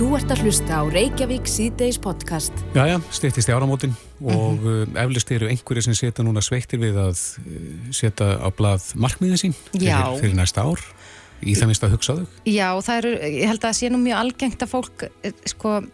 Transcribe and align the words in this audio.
Þú 0.00 0.14
ert 0.16 0.30
að 0.32 0.46
hlusta 0.46 0.78
á 0.80 0.82
Reykjavík 0.88 1.48
síðdeis 1.50 1.98
podcast. 2.00 2.56
Jæja, 2.72 3.02
styrtist 3.12 3.50
í 3.50 3.52
áramótin 3.52 3.92
og 4.22 4.54
mm 4.56 4.62
-hmm. 4.64 4.96
eflust 4.96 5.30
eru 5.30 5.48
einhverju 5.52 5.82
sem 5.82 5.94
setja 5.94 6.24
núna 6.24 6.40
sveiktir 6.40 6.80
við 6.80 6.96
að 6.96 7.18
uh, 7.20 7.92
setja 7.92 8.40
á 8.40 8.48
blað 8.48 8.96
markmiðin 8.96 9.36
sín 9.36 9.54
fyrir, 9.76 9.92
fyrir 10.20 10.34
næsta 10.34 10.64
ár. 10.64 10.80
Í 11.44 11.52
það 11.52 11.66
minnst 11.66 11.84
að 11.84 11.92
hugsa 11.92 12.16
þau? 12.16 12.26
Já, 12.46 12.80
það 12.80 12.96
eru, 12.96 13.12
ég 13.28 13.46
held 13.46 13.60
að 13.60 13.68
það 13.68 13.76
sé 13.76 13.90
nú 13.90 13.98
mjög 13.98 14.16
algengt 14.16 14.62
að 14.62 14.72
fólk, 14.72 15.04
eh, 15.22 15.32
sko, 15.44 15.84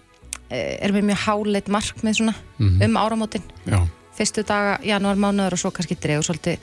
eh, 0.50 0.78
er 0.86 0.92
með 0.92 1.02
mjög 1.02 1.20
háleit 1.26 1.68
markmið 1.68 2.14
svona 2.14 2.34
mm 2.58 2.68
-hmm. 2.68 2.84
um 2.84 2.96
áramótin. 2.96 3.42
Já. 3.66 3.88
Fyrstu 4.14 4.42
daga, 4.42 4.78
janúar, 4.84 5.16
mánuður 5.16 5.52
og 5.52 5.58
svo 5.58 5.70
kannski 5.70 5.96
dregur 5.98 6.22
svolítið 6.22 6.58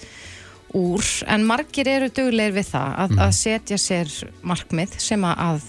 úr. 0.73 1.04
En 1.28 1.44
margir 1.44 1.88
eru 1.88 2.07
dugleir 2.07 2.54
við 2.54 2.71
það 2.71 2.89
að, 2.98 3.10
mm 3.10 3.18
-hmm. 3.18 3.21
að 3.28 3.32
setja 3.32 3.78
sér 3.78 4.32
markmið 4.41 4.89
sem 4.98 5.23
að 5.23 5.62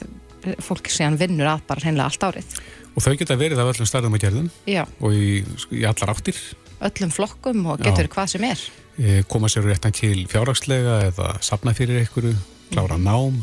fólk 0.65 0.91
séðan 0.93 1.19
vinnur 1.21 1.51
að 1.51 1.65
bara 1.69 1.85
hreinlega 1.85 2.11
allt 2.11 2.27
árið. 2.29 2.59
Og 2.95 3.03
þau 3.03 3.15
geta 3.19 3.39
verið 3.39 3.63
af 3.63 3.73
öllum 3.73 3.89
starðum 3.91 4.15
og 4.17 4.23
gerðum 4.23 4.51
Já. 4.71 4.85
og 5.01 5.17
í, 5.17 5.43
í 5.75 5.83
allar 5.89 6.15
áttir. 6.15 6.39
Öllum 6.85 7.13
flokkum 7.15 7.67
og 7.73 7.83
getur 7.83 8.09
Já. 8.09 8.13
hvað 8.15 8.31
sem 8.35 8.47
er. 8.47 8.63
E, 8.95 9.19
koma 9.31 9.51
sér 9.51 9.67
réttan 9.67 9.95
til 9.95 10.29
fjárrakslega 10.31 11.01
eða 11.09 11.35
sapna 11.43 11.75
fyrir 11.75 12.05
einhverju, 12.05 12.37
klára 12.71 12.99
mm. 13.01 13.09
nám, 13.09 13.41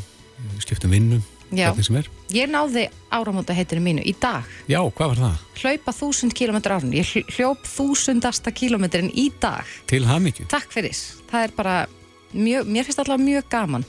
skiptum 0.64 0.94
vinnum, 0.96 1.24
er. 1.52 2.08
Ég 2.32 2.48
náði 2.48 2.86
áramóta 3.12 3.56
heitinu 3.56 3.84
mínu 3.84 4.04
í 4.08 4.14
dag. 4.16 4.48
Já, 4.72 4.80
hvað 4.80 5.12
var 5.12 5.20
það? 5.26 5.42
Hlaupa 5.60 5.94
þúsund 5.98 6.36
kilómetrar 6.38 6.80
árun. 6.80 6.94
Ég 6.96 7.12
hljóp 7.36 7.66
þúsundasta 7.68 8.54
kilómetrin 8.56 9.12
í 9.12 9.28
dag. 9.44 9.68
Til 9.92 10.06
hafmyggju. 10.08 10.48
Takk 10.52 10.72
fyrir. 10.72 10.96
Það 11.32 11.48
er 11.48 11.56
bara 11.58 11.76
mjög, 12.32 12.72
mér 12.72 12.88
finnst 12.88 13.04
alltaf 13.04 13.20
mjög 13.20 13.50
gaman 13.52 13.86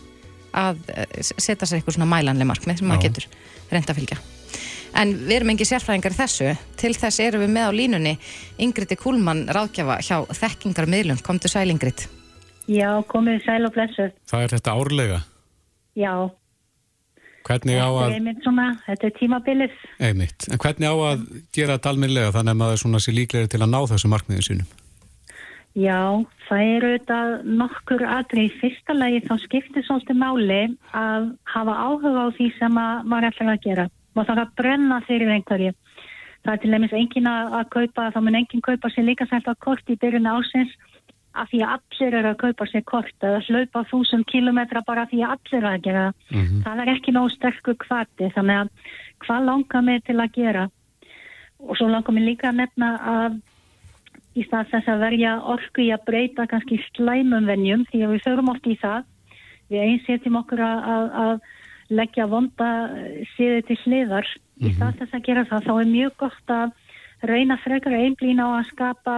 að 0.53 0.81
eh, 0.93 1.19
setja 1.23 1.67
sér 1.67 1.81
eitthvað 1.81 1.99
svona 1.99 2.11
mælanlega 2.11 2.49
markmið 2.49 2.81
sem 2.81 2.89
maður 2.91 3.09
getur 3.09 3.29
reynda 3.73 3.95
að 3.95 4.01
fylgja. 4.01 4.21
En 5.01 5.15
við 5.25 5.39
erum 5.39 5.53
engi 5.55 5.65
sérfræðingar 5.65 6.17
þessu, 6.17 6.51
til 6.81 6.93
þess 6.99 7.23
erum 7.25 7.47
við 7.47 7.55
með 7.55 7.69
á 7.69 7.73
línunni 7.73 8.13
Ingridi 8.61 8.99
Kúlmann 9.01 9.47
ráðgjafa 9.49 9.97
hjá 10.05 10.19
Þekkingarmiðlum. 10.37 11.23
Komdu 11.25 11.49
sæl 11.49 11.71
Ingrid. 11.73 12.05
Já, 12.69 13.01
komið 13.09 13.41
sæl 13.47 13.65
og 13.67 13.73
blessu. 13.75 14.11
Það 14.29 14.45
er 14.45 14.55
þetta 14.57 14.77
árlega? 14.77 15.19
Já. 15.99 16.13
Hvernig 17.43 17.81
á 17.81 17.89
að... 17.89 18.13
Þetta 18.13 18.31
er, 18.31 18.39
svona, 18.45 18.67
þetta 18.85 19.09
er 19.09 19.17
tímabilið. 19.17 19.81
Einmitt. 19.99 20.47
En 20.53 20.61
hvernig 20.63 20.93
á 20.93 20.97
að 21.09 21.25
gera 21.57 21.79
þetta 21.79 21.95
alminlega 21.95 22.37
þannig 22.37 22.55
að 22.55 22.61
maður 22.61 22.83
svona 22.85 23.03
sé 23.03 23.17
líklega 23.17 23.51
til 23.51 23.63
að 23.65 23.73
ná 23.73 23.81
þessu 23.91 24.13
markmiðin 24.13 24.47
sínum? 24.47 24.71
Já, 25.73 26.21
það 26.51 26.63
eru 26.75 26.89
auðvitað 26.91 27.31
nokkur 27.49 28.03
aðri 28.05 28.43
í 28.45 28.53
fyrsta 28.61 28.93
lagi 28.93 29.23
þá 29.25 29.35
skiptir 29.41 29.85
svolítið 29.87 30.19
máli 30.21 30.61
að 30.93 31.31
hafa 31.49 31.77
áhuga 31.87 32.27
á 32.29 32.35
því 32.37 32.49
sem 32.59 32.75
maður 32.77 33.29
ætlar 33.31 33.53
að 33.55 33.63
gera. 33.65 33.87
Maður 34.13 34.29
þarf 34.29 34.43
að 34.43 34.55
brenna 34.61 34.99
fyrir 35.07 35.33
einhverju. 35.33 35.73
Það 36.43 36.53
er 36.53 36.61
til 36.61 36.73
dæmis 36.75 36.97
engin 36.99 37.29
að 37.31 37.69
kaupa, 37.73 38.11
þá 38.13 38.19
mun 38.21 38.37
engin 38.37 38.65
kaupa 38.67 38.91
sér 38.93 39.07
líka 39.07 39.27
sælt 39.31 39.49
á 39.49 39.55
kort 39.57 39.89
í 39.89 39.97
byrjun 39.97 40.29
ásins 40.29 40.75
af 41.33 41.49
því 41.49 41.63
að 41.65 41.73
allir 41.79 42.17
eru 42.19 42.31
að 42.33 42.41
kaupa 42.43 42.67
sér 42.69 42.85
kort 42.85 43.25
eða 43.25 43.41
slaupa 43.47 43.85
þúsund 43.89 44.27
kilometra 44.29 44.83
bara 44.85 45.07
því 45.09 45.23
að 45.23 45.33
allir 45.37 45.59
eru 45.59 45.71
að 45.71 45.85
gera. 45.87 46.05
Mm 46.29 46.43
-hmm. 46.43 46.63
Það 46.67 46.83
er 46.83 46.93
ekki 46.93 47.15
nóg 47.17 47.31
sterkur 47.33 47.77
kvati 47.81 48.29
þannig 48.37 48.59
að 48.61 48.69
hvað 49.25 49.47
langar 49.49 49.83
mig 49.83 50.05
til 50.05 50.19
að 50.21 50.35
gera? 50.37 50.69
Og 51.63 51.77
svo 51.77 51.89
langar 51.89 52.13
mig 52.13 52.25
líka 52.25 52.49
að 52.51 52.61
nefna 52.61 52.89
að 53.01 53.41
í 54.33 54.45
stað 54.47 54.71
þess 54.73 54.93
að 54.93 55.03
verja 55.07 55.33
orku 55.55 55.85
í 55.85 55.91
að 55.93 56.07
breyta 56.09 56.47
kannski 56.49 56.79
slæmum 56.93 57.49
venjum 57.51 57.85
því 57.91 58.05
að 58.05 58.15
við 58.15 58.25
förum 58.27 58.53
oft 58.53 58.69
í 58.69 58.77
það 58.81 59.05
við 59.73 59.85
einsetjum 59.89 60.39
okkur 60.41 60.63
að, 60.65 60.89
að, 60.95 61.05
að 61.25 61.35
leggja 61.93 62.29
vonda 62.31 62.71
síðu 63.35 63.61
til 63.69 63.79
hliðar 63.85 64.27
mm 64.27 64.41
-hmm. 64.41 64.67
í 64.67 64.69
mhm. 64.69 64.77
stað 64.77 64.99
þess 65.01 65.15
að 65.15 65.27
gera 65.29 65.45
það 65.51 65.69
þá 65.69 65.73
er 65.75 65.93
mjög 65.93 66.17
gott 66.25 66.57
að 66.57 66.71
reyna 67.23 67.57
frekar 67.63 67.93
einblín 67.93 68.43
á 68.43 68.49
að 68.59 68.69
skapa 68.73 69.17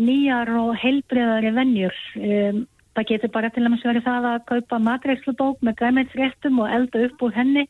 nýjar 0.00 0.50
og 0.60 0.76
heilbreyðari 0.76 1.50
venjur 1.56 1.96
um, 2.16 2.66
það 2.94 3.08
getur 3.10 3.30
bara 3.30 3.50
til 3.50 3.66
að 3.66 3.84
verið 3.84 4.04
það 4.04 4.24
að 4.30 4.46
kaupa 4.46 4.78
matreikslubók 4.78 5.62
með 5.62 5.78
græmiðsréttum 5.80 6.58
og 6.60 6.70
elda 6.70 7.04
upp 7.06 7.22
úr 7.22 7.36
henni 7.36 7.68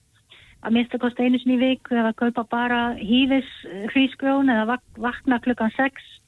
að 0.60 0.74
mista 0.76 0.98
kost 0.98 1.20
einu 1.20 1.38
sinni 1.40 1.56
í 1.56 1.60
viku 1.60 1.96
eða 1.96 2.12
kaupa 2.16 2.44
bara 2.44 2.80
hýfis 2.96 3.48
hrísgrón 3.92 4.52
eða 4.52 4.78
vakna 4.96 5.40
klukkan 5.44 5.72
6 5.76 6.19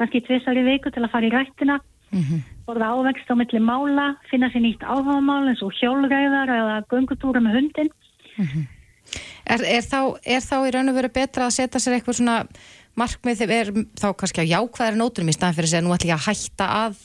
kannski 0.00 0.24
tvisar 0.24 0.58
í 0.58 0.66
viku 0.66 0.90
til 0.90 1.04
að 1.04 1.12
fara 1.12 1.28
í 1.28 1.32
rættina 1.34 1.78
mm 2.10 2.22
-hmm. 2.22 2.40
borða 2.66 2.90
ávext 2.96 3.30
á 3.30 3.34
milli 3.36 3.60
mála 3.60 4.16
finna 4.30 4.48
sér 4.50 4.62
nýtt 4.64 4.82
áhagamál 4.82 5.48
eins 5.48 5.62
og 5.62 5.72
hjólgæðar 5.72 6.48
eða 6.48 6.76
gungutúra 6.90 7.40
með 7.40 7.56
hundin 7.56 7.90
mm 8.36 8.46
-hmm. 8.46 8.64
er, 9.46 9.60
er, 9.76 9.82
þá, 9.92 10.00
er 10.24 10.40
þá 10.40 10.56
í 10.66 10.72
raun 10.74 10.88
og 10.88 10.94
veru 10.94 11.08
betra 11.08 11.46
að 11.46 11.56
setja 11.58 11.80
sér 11.80 11.94
eitthvað 11.94 12.16
svona 12.16 12.46
markmið 12.96 13.38
þegar 13.38 13.56
er 13.60 13.68
þá 14.00 14.08
kannski 14.16 14.42
á 14.42 14.52
jákvæðari 14.54 14.96
nótunum 14.96 15.30
í 15.30 15.36
staðan 15.36 15.54
fyrir 15.54 15.68
að 15.68 15.70
segja 15.70 15.84
nú 15.86 15.94
ætlum 15.94 16.10
ég 16.10 16.18
að 16.18 16.26
hætta 16.28 16.66
að 16.84 16.96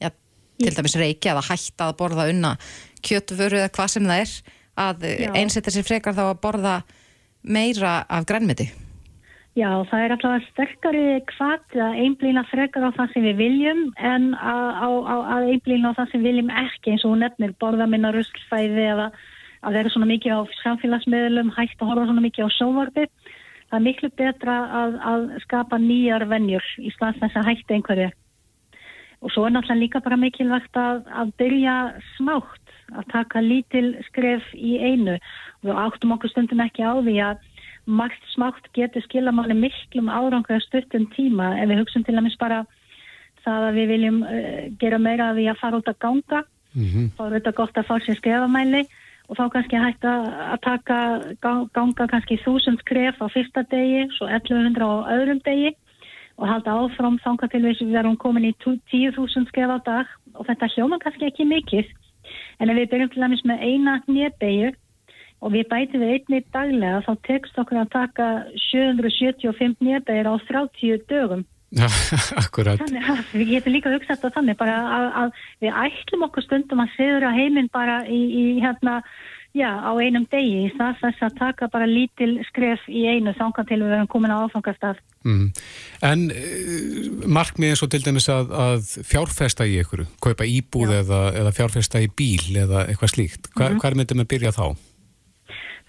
ja, 0.00 0.10
til 0.58 0.74
dæmis 0.76 0.96
reykja 0.96 1.32
eða 1.32 1.48
hætta 1.50 1.84
að 1.88 1.98
borða 2.00 2.28
unna 2.32 2.56
kjötuföru 3.02 3.56
eða 3.62 3.74
hvað 3.76 3.88
sem 3.88 4.04
það 4.04 4.20
er 4.24 4.30
að 4.76 4.96
einsetja 5.36 5.72
sér 5.72 5.86
frekar 5.86 6.14
þá 6.14 6.24
að 6.30 6.40
borða 6.40 6.82
meira 7.42 8.04
af 8.08 8.26
grænmiti 8.26 8.70
Já, 9.58 9.82
það 9.90 10.04
er 10.04 10.12
alltaf 10.14 10.44
sterkari 10.52 11.04
hvað 11.32 11.80
að 11.82 11.96
einblýna 12.04 12.44
frekar 12.46 12.84
á 12.86 12.94
það 12.94 13.14
sem 13.14 13.24
við 13.26 13.40
viljum 13.40 13.80
en 13.98 14.28
að 14.38 15.48
einblýna 15.50 15.90
á 15.90 15.96
það 15.98 16.12
sem 16.12 16.22
við 16.22 16.28
viljum 16.28 16.52
ekki 16.62 16.92
eins 16.92 17.04
og 17.04 17.16
hún 17.16 17.24
nefnir 17.24 17.56
borða 17.58 17.88
minna 17.90 18.12
ruslfæði 18.14 18.84
eða 18.92 19.08
að 19.66 19.76
vera 19.76 19.92
svona 19.92 20.08
mikið 20.12 20.38
á 20.38 20.40
samfélagsmiðlum, 20.62 21.50
hægt 21.58 21.82
að 21.82 21.90
horfa 21.90 22.06
svona 22.08 22.24
mikið 22.24 22.46
á 22.46 22.50
sjóvarfi. 22.56 23.04
Það 23.70 23.76
er 23.78 23.86
miklu 23.86 24.10
betra 24.22 24.56
að, 24.80 24.96
að 25.10 25.26
skapa 25.44 25.78
nýjar 25.82 26.26
vennjur 26.30 26.70
í 26.78 26.94
stans 26.94 27.18
þess 27.20 27.38
að 27.42 27.50
hægt 27.50 27.74
einhverju. 27.74 28.08
Og 29.20 29.34
svo 29.34 29.44
er 29.44 29.52
náttúrulega 29.52 29.82
líka 29.82 30.00
bara 30.00 30.16
mikilvægt 30.16 30.78
að, 30.80 31.02
að 31.12 31.34
byrja 31.42 31.74
smátt, 32.14 32.72
að 32.94 33.10
taka 33.12 33.42
lítil 33.44 33.98
skref 34.06 34.46
í 34.56 34.78
einu. 34.80 35.18
Við 35.66 35.82
áttum 35.84 36.14
okkur 36.16 36.32
stundum 36.32 36.62
ekki 36.64 36.86
á 36.86 36.94
því 36.96 37.18
að 37.26 37.44
margt 37.90 38.22
smátt 38.34 38.70
getur 38.76 39.04
skilamáli 39.06 39.56
miklum 39.58 40.08
árangur 40.08 40.62
stuttum 40.64 41.08
tíma 41.16 41.52
ef 41.58 41.68
við 41.70 41.82
hugsun 41.82 42.06
til 42.06 42.16
að 42.16 42.26
mis 42.28 42.38
bara 42.40 42.64
það 43.44 43.68
að 43.68 43.76
við 43.78 43.92
viljum 43.94 44.22
uh, 44.22 44.64
gera 44.80 44.98
meira 44.98 45.30
að 45.30 45.40
við 45.40 45.52
að 45.52 45.60
fara 45.62 45.80
út 45.80 45.92
að 45.92 46.00
ganga 46.06 46.40
mm 46.74 46.86
-hmm. 46.86 47.06
þá 47.16 47.22
er 47.26 47.36
þetta 47.36 47.58
gott 47.60 47.78
að 47.78 47.88
fá 47.88 47.94
sér 48.04 48.18
skrefamæli 48.20 48.82
og 49.28 49.36
þá 49.38 49.44
kannski 49.52 49.76
hægt 49.78 50.04
að 50.04 50.58
taka 50.62 50.98
ganga 51.74 52.06
kannski 52.06 52.40
þúsund 52.44 52.80
skref 52.82 53.22
á 53.22 53.26
fyrsta 53.30 53.62
degi, 53.70 54.08
svo 54.16 54.26
1100 54.26 54.82
á 54.82 55.14
öðrum 55.14 55.40
degi 55.44 55.74
og 56.40 56.48
halda 56.48 56.72
áfram 56.72 57.18
þanga 57.24 57.48
til 57.52 57.62
við 57.62 57.82
við 57.84 57.98
erum 58.00 58.16
komin 58.16 58.48
í 58.48 58.54
10.000 58.64 59.48
skref 59.48 59.70
á 59.70 59.78
dag 59.84 60.06
og 60.34 60.46
þetta 60.48 60.70
hljóma 60.74 60.98
kannski 60.98 61.28
ekki 61.28 61.44
mikið 61.44 61.86
en 62.60 62.70
ef 62.70 62.76
við 62.76 62.90
byrjum 62.90 63.12
til 63.12 63.22
að 63.22 63.30
mis 63.34 63.44
með 63.44 63.64
eina 63.68 63.94
nýrbegju 64.06 64.72
og 65.40 65.54
við 65.54 65.68
bætum 65.70 66.04
við 66.04 66.12
einni 66.16 66.42
daglega 66.52 67.00
þá 67.06 67.12
tekst 67.28 67.58
okkur 67.60 67.80
að 67.80 67.94
taka 67.94 68.28
775 68.70 69.80
nýrbæðir 69.80 70.28
á 70.28 70.34
30 70.50 71.08
dögum. 71.08 71.46
Ja, 71.70 71.86
akkurat. 72.42 72.80
Þannig 72.82 73.10
að 73.12 73.34
við 73.38 73.52
getum 73.54 73.76
líka 73.76 73.92
hugsað 73.94 74.16
þetta 74.16 74.36
þannig 74.36 74.56
bara 74.58 74.78
að, 74.90 75.10
að 75.22 75.44
við 75.62 75.76
ætlum 75.86 76.24
okkur 76.26 76.46
stundum 76.46 76.82
að 76.82 76.96
segja 76.96 77.34
heiminn 77.36 77.70
bara 77.70 78.00
í, 78.10 78.18
í 78.18 78.42
hérna, 78.58 78.96
já, 79.54 79.70
á 79.70 79.92
einum 80.02 80.26
degi 80.30 80.66
stað 80.74 80.98
þess 81.04 81.24
að 81.28 81.38
taka 81.38 81.70
bara 81.70 81.86
lítil 81.86 82.32
skref 82.48 82.82
í 82.90 83.06
einu 83.06 83.36
þangan 83.38 83.70
til 83.70 83.78
við 83.78 83.94
verðum 83.94 84.10
komin 84.10 84.34
á 84.34 84.42
áfangastaf. 84.42 84.98
Mm. 85.22 85.46
En 86.10 86.26
uh, 86.34 87.24
markmið 87.38 87.76
eins 87.76 87.86
og 87.86 87.94
til 87.94 88.02
dæmis 88.02 88.26
að, 88.34 88.50
að 88.50 88.92
fjárfesta 89.06 89.68
í 89.68 89.78
ykkur, 89.84 90.08
kaupa 90.18 90.48
íbúð 90.48 90.96
eða, 91.04 91.24
eða 91.38 91.54
fjárfesta 91.54 92.02
í 92.02 92.10
bíl 92.10 92.58
eða 92.66 92.88
eitthvað 92.88 93.14
slíkt, 93.14 93.52
Hva, 93.54 93.68
mm 93.68 93.76
-hmm. 93.76 93.82
hvað 93.84 94.00
myndum 94.00 94.24
við 94.24 94.32
byrja 94.34 94.56
þá? 94.58 94.74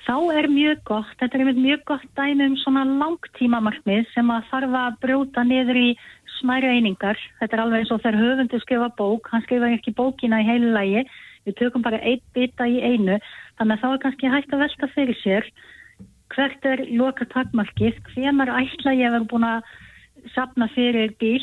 Þá 0.06 0.16
er 0.34 0.48
mjög 0.52 0.80
gott, 0.88 1.12
þetta 1.20 1.38
er 1.38 1.52
mjög 1.58 1.84
gott 1.90 2.08
dæmi 2.18 2.48
um 2.50 2.56
svona 2.62 2.86
langtímamarkmið 2.88 4.08
sem 4.16 4.32
að 4.34 4.48
þarf 4.50 4.78
að 4.80 4.98
brjóta 5.04 5.44
niður 5.46 5.80
í 5.82 5.90
smæri 6.40 6.72
einingar. 6.78 7.20
Þetta 7.40 7.58
er 7.58 7.64
alveg 7.66 7.84
eins 7.84 7.94
og 7.94 8.02
þegar 8.02 8.22
höfundu 8.22 8.62
skrifa 8.64 8.90
bók, 8.98 9.30
hann 9.32 9.46
skrifa 9.46 9.70
ekki 9.76 9.94
bókina 9.98 10.42
í 10.42 10.48
heilu 10.48 10.74
lægi, 10.74 11.06
við 11.46 11.58
tökum 11.60 11.86
bara 11.86 12.02
eitt 12.02 12.26
bita 12.34 12.68
í 12.70 12.82
einu, 12.82 13.20
þannig 13.60 13.78
að 13.78 13.84
þá 13.84 13.90
er 13.92 14.04
kannski 14.06 14.34
hægt 14.34 14.54
að 14.56 14.64
velta 14.66 14.92
fyrir 14.96 15.22
sér 15.22 15.52
hvert 16.32 16.66
er 16.66 16.86
loka 16.96 17.26
takmarkið, 17.28 17.98
hvenar 18.14 18.54
ætla 18.56 18.94
ég 18.96 19.10
að 19.10 19.18
vera 19.18 19.30
búin 19.34 19.48
að 19.48 19.66
sapna 20.32 20.70
fyrir 20.72 21.12
bíl, 21.20 21.42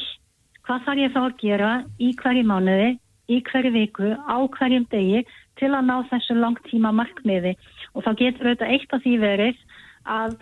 hvað 0.65 0.87
þarf 0.87 1.03
ég 1.03 1.13
þá 1.13 1.21
að 1.25 1.37
gera 1.43 1.73
í 2.01 2.15
hverju 2.23 2.47
mánuði, 2.49 2.95
í 3.29 3.43
hverju 3.45 3.75
viku, 3.75 4.15
á 4.17 4.39
hverjum 4.57 4.87
degi 4.89 5.27
til 5.61 5.75
að 5.75 5.91
ná 5.91 5.97
þessu 6.09 6.39
langtíma 6.39 6.95
markmiði 6.97 7.53
og 7.99 8.07
þá 8.07 8.11
getur 8.23 8.47
auðvitað 8.49 8.75
eitt 8.75 8.95
af 8.95 9.03
því 9.03 9.15
verið 9.25 9.63
að 10.09 10.37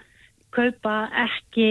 kaupa 0.57 0.95
ekki 1.25 1.69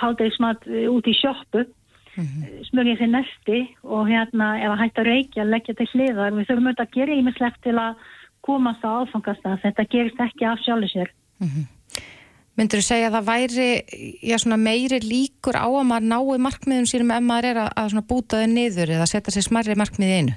háldegismat 0.00 0.66
út 0.88 1.08
í 1.08 1.14
sjóppu 1.16 1.64
mm 1.64 2.24
-hmm. 2.24 2.64
smörja 2.70 2.96
sér 2.98 3.10
nesti 3.12 3.58
og 3.82 4.08
hérna 4.08 4.58
ef 4.64 4.70
að 4.72 4.80
hægt 4.82 4.98
að 4.98 5.10
reykja 5.12 5.44
leggja 5.44 5.74
til 5.74 5.88
hliðar 5.92 6.36
við 6.36 6.46
þurfum 6.48 6.68
auðvitað 6.68 6.86
að 6.86 6.96
gera 6.96 7.18
ímislegt 7.20 7.60
til 7.62 7.76
að 7.78 7.94
komast 8.40 8.84
á 8.84 8.90
áfangast 9.00 9.44
að 9.46 9.60
þetta 9.64 9.90
gerist 9.92 10.20
ekki 10.20 10.44
af 10.44 10.58
sjálfur 10.64 10.92
sér 10.92 11.10
mm 11.40 11.48
-hmm. 11.48 11.66
Myndur 12.58 12.80
þú 12.80 12.84
segja 12.90 13.06
að 13.06 13.14
það 13.16 13.28
væri 13.32 13.70
já, 14.22 14.36
meiri 14.56 14.98
líkur 15.00 15.54
á 15.54 15.68
að 15.70 15.88
maður 15.90 16.08
nái 16.10 16.38
markmiðum 16.46 16.86
sínum 16.90 17.10
ef 17.14 17.22
maður 17.22 17.44
er 17.44 17.56
að, 17.56 17.70
að 17.76 18.08
búta 18.10 18.40
þau 18.40 18.46
niður 18.46 18.88
eða 18.90 19.06
setja 19.06 19.30
sér 19.30 19.46
smarri 19.46 19.74
markmið 19.78 20.10
einu? 20.18 20.34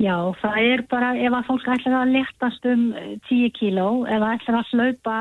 Já, 0.00 0.16
það 0.40 0.58
er 0.72 0.82
bara 0.90 1.12
ef 1.20 1.34
að 1.36 1.48
fólk 1.50 1.68
ætlar 1.74 1.98
að 2.00 2.12
letast 2.16 2.64
um 2.66 2.84
10 3.28 3.44
eh, 3.44 3.50
kíló 3.54 3.88
eða 4.10 4.34
ætlar 4.36 4.60
að 4.62 4.70
slaupa 4.70 5.16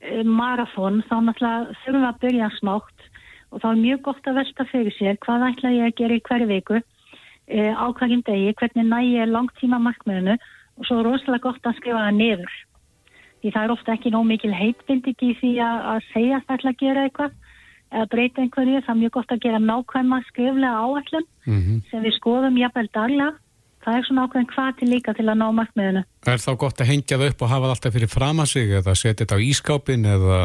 eh, 0.00 0.22
marafón 0.24 1.02
þá 1.08 1.16
náttúrulega 1.26 1.78
þurfum 1.82 2.04
við 2.04 2.08
að 2.10 2.20
byrja 2.24 2.50
smátt. 2.60 3.08
Og 3.52 3.62
þá 3.62 3.66
er 3.70 3.82
mjög 3.82 4.02
gott 4.08 4.28
að 4.28 4.38
velta 4.40 4.68
fyrir 4.70 4.94
sér 4.96 5.18
hvað 5.24 5.48
ætla 5.50 5.74
ég 5.74 5.90
að 5.90 5.98
gera 6.00 6.16
í 6.16 6.24
hverju 6.28 6.48
viku 6.50 6.78
e, 7.46 7.70
á 7.70 7.86
hverjum 7.94 8.24
degi, 8.26 8.54
hvernig 8.58 8.88
næ 8.90 8.98
ég 9.06 9.30
langtíma 9.30 9.78
markmiðinu 9.84 10.34
og 10.34 10.88
svo 10.88 10.98
er 11.00 11.06
rosalega 11.06 11.46
gott 11.46 11.68
að 11.68 11.78
skrifa 11.78 12.02
það 12.02 12.18
niður. 12.18 12.56
Því 13.40 13.52
það 13.54 13.62
er 13.62 13.74
ofta 13.76 13.94
ekki 13.94 14.12
nóg 14.12 14.26
mikil 14.26 14.52
heitbinding 14.56 15.22
í 15.22 15.32
því 15.40 15.52
að, 15.62 15.78
að 15.92 16.10
segja 16.10 16.40
að 16.40 16.46
það 16.46 16.58
ætla 16.58 16.72
að 16.72 16.82
gera 16.82 17.06
eitthvað 17.06 17.36
eða 17.86 18.10
breyta 18.12 18.42
einhverju, 18.42 18.82
það 18.82 18.94
er 18.94 19.00
mjög 19.04 19.14
gott 19.14 19.32
að 19.32 19.42
gera 19.44 19.62
nákvæma 19.62 20.22
skriflega 20.26 20.82
áallum 20.82 21.26
mm 21.46 21.60
-hmm. 21.60 21.82
sem 21.90 22.02
við 22.02 22.16
skoðum 22.18 22.58
jafnvel 22.58 22.88
daglega 22.92 23.32
það 23.86 23.98
er 23.98 24.06
svona 24.08 24.26
ákveðin 24.26 24.52
hvað 24.52 24.78
til 24.80 24.90
líka 24.90 25.14
til 25.16 25.28
að 25.30 25.40
ná 25.40 25.46
markmiðinu. 25.54 26.04
Er 26.26 26.42
þá 26.42 26.52
gott 26.58 26.80
að 26.82 26.90
hengja 26.90 27.18
það 27.18 27.32
upp 27.32 27.42
og 27.42 27.52
hafa 27.52 27.66
það 27.66 27.74
alltaf 27.76 27.96
fyrir 27.96 28.12
fram 28.12 28.42
að 28.42 28.52
sig 28.52 28.72
eða 28.80 28.94
setja 28.98 29.22
þetta 29.22 29.38
á 29.38 29.46
ískápin 29.46 30.08
eða 30.16 30.40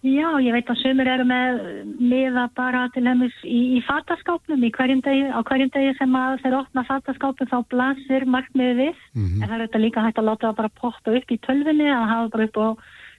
Já, 0.00 0.28
ég 0.40 0.54
veit 0.56 0.68
að 0.72 0.78
sömur 0.80 1.08
eru 1.12 1.26
með 1.28 1.58
miða 2.00 2.46
bara 2.56 2.86
til 2.94 3.02
heimis 3.04 3.34
í, 3.44 3.76
í 3.76 3.80
fataskápnum 3.84 4.62
í 4.64 4.70
hverjum 4.72 5.02
degi, 5.04 5.26
á 5.28 5.44
hverjum 5.44 5.68
degi 5.74 5.90
sem 5.98 6.14
að 6.16 6.38
þeir 6.40 6.56
opna 6.56 6.84
fataskápnum 6.88 7.50
þá 7.50 7.58
blasir 7.68 8.24
markmiði 8.24 8.78
við, 8.78 9.02
mm 9.12 9.26
-hmm. 9.26 9.42
en 9.42 9.50
það 9.50 9.56
er 9.58 9.64
þetta 9.66 9.82
líka 9.82 10.04
hægt 10.06 10.22
að 10.22 10.28
láta 10.30 10.46
það 10.46 10.56
bara 10.62 10.72
potta 10.80 11.16
upp 11.18 11.34
í 11.36 11.38
tölvinni 11.44 11.90
að 11.92 12.08
hafa 12.14 12.32
bara 12.32 12.46
upp 12.48 12.56
á 12.56 12.68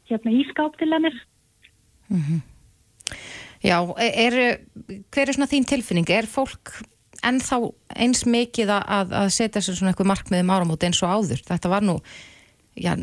hérna, 0.10 0.34
ískáp 0.42 0.80
til 0.82 0.90
heimis. 0.90 1.22
Mm 2.10 2.24
-hmm. 2.26 2.42
Já, 3.62 3.78
er, 4.02 4.58
hver 5.14 5.30
er 5.30 5.34
svona 5.38 5.52
þín 5.54 5.70
tilfinning? 5.70 6.10
Er 6.10 6.26
fólk 6.26 6.82
ennþá 7.28 7.62
eins 8.02 8.26
mikið 8.26 8.74
að, 8.78 9.16
að 9.22 9.32
setja 9.36 9.62
sér 9.64 9.78
svona 9.78 9.94
eitthvað 9.94 10.12
markmiði 10.14 10.48
máramóti 10.48 10.90
eins 10.90 11.02
og 11.06 11.16
áður? 11.16 11.42
Þetta 11.48 11.72
var 11.72 11.86
nú 11.86 11.98
já, 12.80 12.94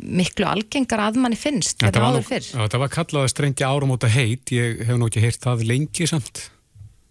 miklu 0.00 0.48
algengar 0.48 1.04
að 1.06 1.20
manni 1.22 1.38
finnst 1.38 1.82
þetta 1.82 2.06
áður 2.06 2.26
fyrr. 2.28 2.48
Þetta 2.54 2.80
var 2.82 2.94
kallað 2.94 3.26
að 3.26 3.34
strengja 3.34 3.70
að 3.70 4.08
heit, 4.16 4.54
ég 4.54 4.86
hef 4.88 4.98
nú 4.98 5.10
ekki 5.10 5.24
heyrt 5.24 5.44
það 5.44 5.66
lengi 5.68 6.08
samt, 6.10 6.48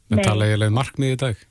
en 0.10 0.24
tala 0.24 0.50
ég 0.50 0.60
leið 0.60 0.76
markmið 0.76 1.16
í 1.16 1.22
dag. 1.26 1.46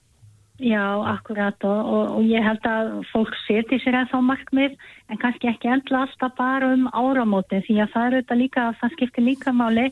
Já, 0.58 0.82
akkurat 1.06 1.62
og, 1.62 1.80
og, 1.86 2.06
og 2.18 2.24
ég 2.26 2.42
held 2.42 2.64
að 2.66 2.88
fólk 3.12 3.34
seti 3.44 3.78
sér 3.78 4.00
að 4.00 4.08
þá 4.10 4.18
markmið 4.26 4.72
en 5.06 5.20
kannski 5.22 5.46
ekki 5.52 5.70
endla 5.70 6.00
alltaf 6.02 6.34
bara 6.34 6.72
um 6.74 6.88
áramóti 6.90 7.60
því 7.68 7.76
að 7.84 7.92
það 7.92 8.06
er 8.06 8.16
auðvitað 8.16 8.40
líka, 8.40 8.64
það 8.80 8.96
skiptir 8.96 9.26
líka 9.28 9.54
máli 9.54 9.84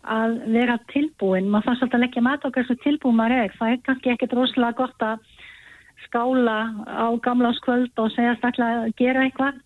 að 0.00 0.36
vera 0.54 0.78
tilbúin, 0.92 1.48
maður 1.50 1.70
fannst 1.70 1.84
alltaf 1.84 1.98
að 1.98 2.04
leggja 2.06 2.22
mat 2.24 2.44
á 2.44 2.48
hversu 2.48 2.76
tilbúin 2.84 3.18
maður 3.18 3.44
er, 3.44 3.56
það 3.58 3.72
er 3.72 3.82
kannski 3.86 4.12
ekkit 4.14 4.36
rosalega 4.36 4.78
gott 4.78 5.04
að 5.04 5.24
skála 6.06 6.58
á 6.88 7.06
gamla 7.22 7.52
skvöld 7.58 7.92
og 8.00 8.14
segja 8.14 8.36
að 8.40 8.94
gera 8.96 9.26
eitthvað. 9.26 9.60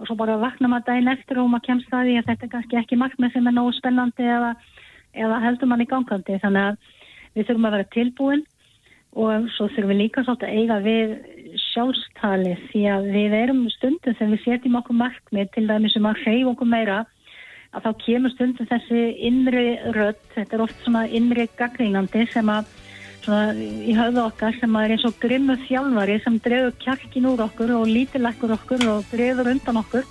Og 0.00 0.08
svo 0.08 0.16
bara 0.16 0.38
vakna 0.40 0.70
maður 0.70 0.94
dæn 0.94 1.12
eftir 1.12 1.42
og 1.42 1.50
maður 1.52 1.66
kemst 1.66 1.90
það 1.90 2.12
í 2.12 2.14
að 2.20 2.30
þetta 2.30 2.46
er 2.46 2.52
kannski 2.54 2.78
ekki 2.80 2.96
markmið 2.96 3.34
sem 3.34 3.50
er 3.50 3.56
nógu 3.56 3.74
spennandi 3.76 4.24
eða, 4.24 4.54
eða 5.12 5.42
heldur 5.44 5.68
mann 5.68 5.84
í 5.84 5.90
gangandi. 5.90 6.38
Þannig 6.40 6.70
að 6.70 6.78
við 7.34 7.50
þurfum 7.50 7.68
að 7.68 7.76
vera 7.76 7.90
tilbúin 7.96 8.46
og 9.20 9.50
svo 9.56 9.66
þurfum 9.74 9.90
við 9.90 10.00
líka 10.00 10.24
svolítið 10.24 10.48
að 10.48 10.56
eiga 10.56 10.78
við 10.86 11.14
sjálfstali 11.66 12.54
því 12.70 12.82
að 12.94 13.08
við 13.16 13.36
erum 13.40 13.64
stundum 13.74 14.14
þegar 14.14 14.32
við 14.32 14.44
setjum 14.44 14.78
okkur 14.80 15.00
markmið 15.00 15.50
til 15.56 15.66
dæmis 15.66 15.96
um 15.98 16.08
að 16.08 16.22
hreyfa 16.24 16.52
okkur 16.54 16.70
meira 16.70 16.98
að 17.70 17.86
þá 17.86 17.90
kemur 18.04 18.32
stundum 18.34 18.66
þessi 18.66 19.02
innri 19.28 19.66
rödd, 19.94 20.20
þetta 20.34 20.56
er 20.56 20.62
oft 20.64 20.78
svona 20.84 21.06
innri 21.06 21.46
gaggrínandi 21.58 22.26
sem 22.32 22.48
að 22.50 22.70
í 23.30 23.92
höfðu 23.94 24.22
okkar 24.24 24.56
sem 24.58 24.76
er 24.80 24.94
eins 24.94 25.04
og 25.06 25.18
grimmu 25.22 25.54
þjálfari 25.66 26.16
sem 26.24 26.38
drefur 26.42 26.72
kjarkin 26.82 27.28
úr 27.30 27.44
okkur 27.44 27.74
og 27.76 27.90
lítilekkur 27.90 28.54
okkur 28.56 28.86
og 28.94 29.04
drefur 29.12 29.50
undan 29.52 29.82
okkur 29.82 30.08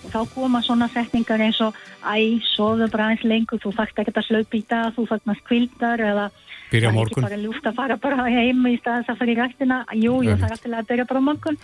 og 0.00 0.12
þá 0.12 0.20
koma 0.34 0.60
svona 0.64 0.88
setningar 0.92 1.42
eins 1.44 1.60
og 1.64 1.76
æ, 2.04 2.38
soðu 2.54 2.88
bara 2.92 3.10
eins 3.12 3.24
lengur, 3.26 3.60
þú 3.60 3.72
fært 3.76 4.00
ekki 4.00 4.14
að 4.14 4.28
slöpýta, 4.28 4.80
þú 4.96 5.06
fagnast 5.10 5.44
kvildar 5.48 6.00
eða 6.04 6.30
byrja 6.70 6.92
morgun. 6.94 7.24
Það 7.24 7.32
er 7.32 7.34
ekki 7.34 7.36
bara 7.36 7.42
ljúft 7.44 7.68
að 7.68 7.78
fara 7.80 7.96
bara 8.00 8.28
heim 8.30 8.66
í 8.70 8.76
staðis 8.80 9.12
að 9.12 9.20
fara 9.20 9.34
í 9.34 9.38
rættina, 9.40 9.80
jú, 9.98 10.14
jú, 10.24 10.36
það 10.36 10.46
er 10.46 10.56
alltaf 10.56 10.78
að 10.78 10.90
byrja 10.92 11.08
bara 11.10 11.24
morgun. 11.26 11.60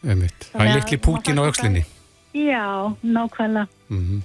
Það 0.00 0.64
er 0.64 0.76
litli 0.78 1.00
púkin 1.04 1.40
á 1.40 1.42
aukslinni. 1.44 1.84
Já, 2.32 2.96
nákvæmlega. 3.02 3.66
Mm 3.90 4.04
-hmm. 4.06 4.20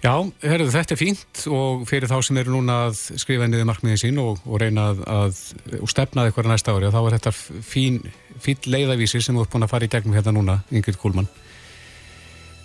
Já, 0.00 0.14
herðu, 0.40 0.70
þetta 0.72 0.94
er 0.94 0.98
fínt 0.98 1.40
og 1.52 1.82
fyrir 1.88 2.08
þá 2.08 2.14
sem 2.24 2.38
eru 2.40 2.54
núna 2.54 2.76
að 2.86 2.94
skrifa 3.20 3.44
niður 3.44 3.66
markmiðin 3.68 4.00
sín 4.00 4.20
og, 4.22 4.38
og 4.48 4.62
reyna 4.62 4.86
að, 4.94 5.02
að 5.12 5.82
og 5.82 5.92
stefnaði 5.92 6.30
eitthvað 6.30 6.48
næsta 6.48 6.72
ári 6.72 6.88
og 6.88 6.94
þá 6.94 7.00
er 7.02 7.16
þetta 7.18 7.32
fín, 7.68 7.98
fín 8.40 8.64
leiðavísir 8.72 9.26
sem 9.26 9.36
þú 9.36 9.44
ert 9.44 9.52
búin 9.52 9.68
að 9.68 9.72
fara 9.74 9.84
í 9.84 9.92
gegnum 9.92 10.16
hérna 10.16 10.34
núna, 10.38 10.56
Ingrid 10.72 10.96
Kúlmann. 11.02 11.28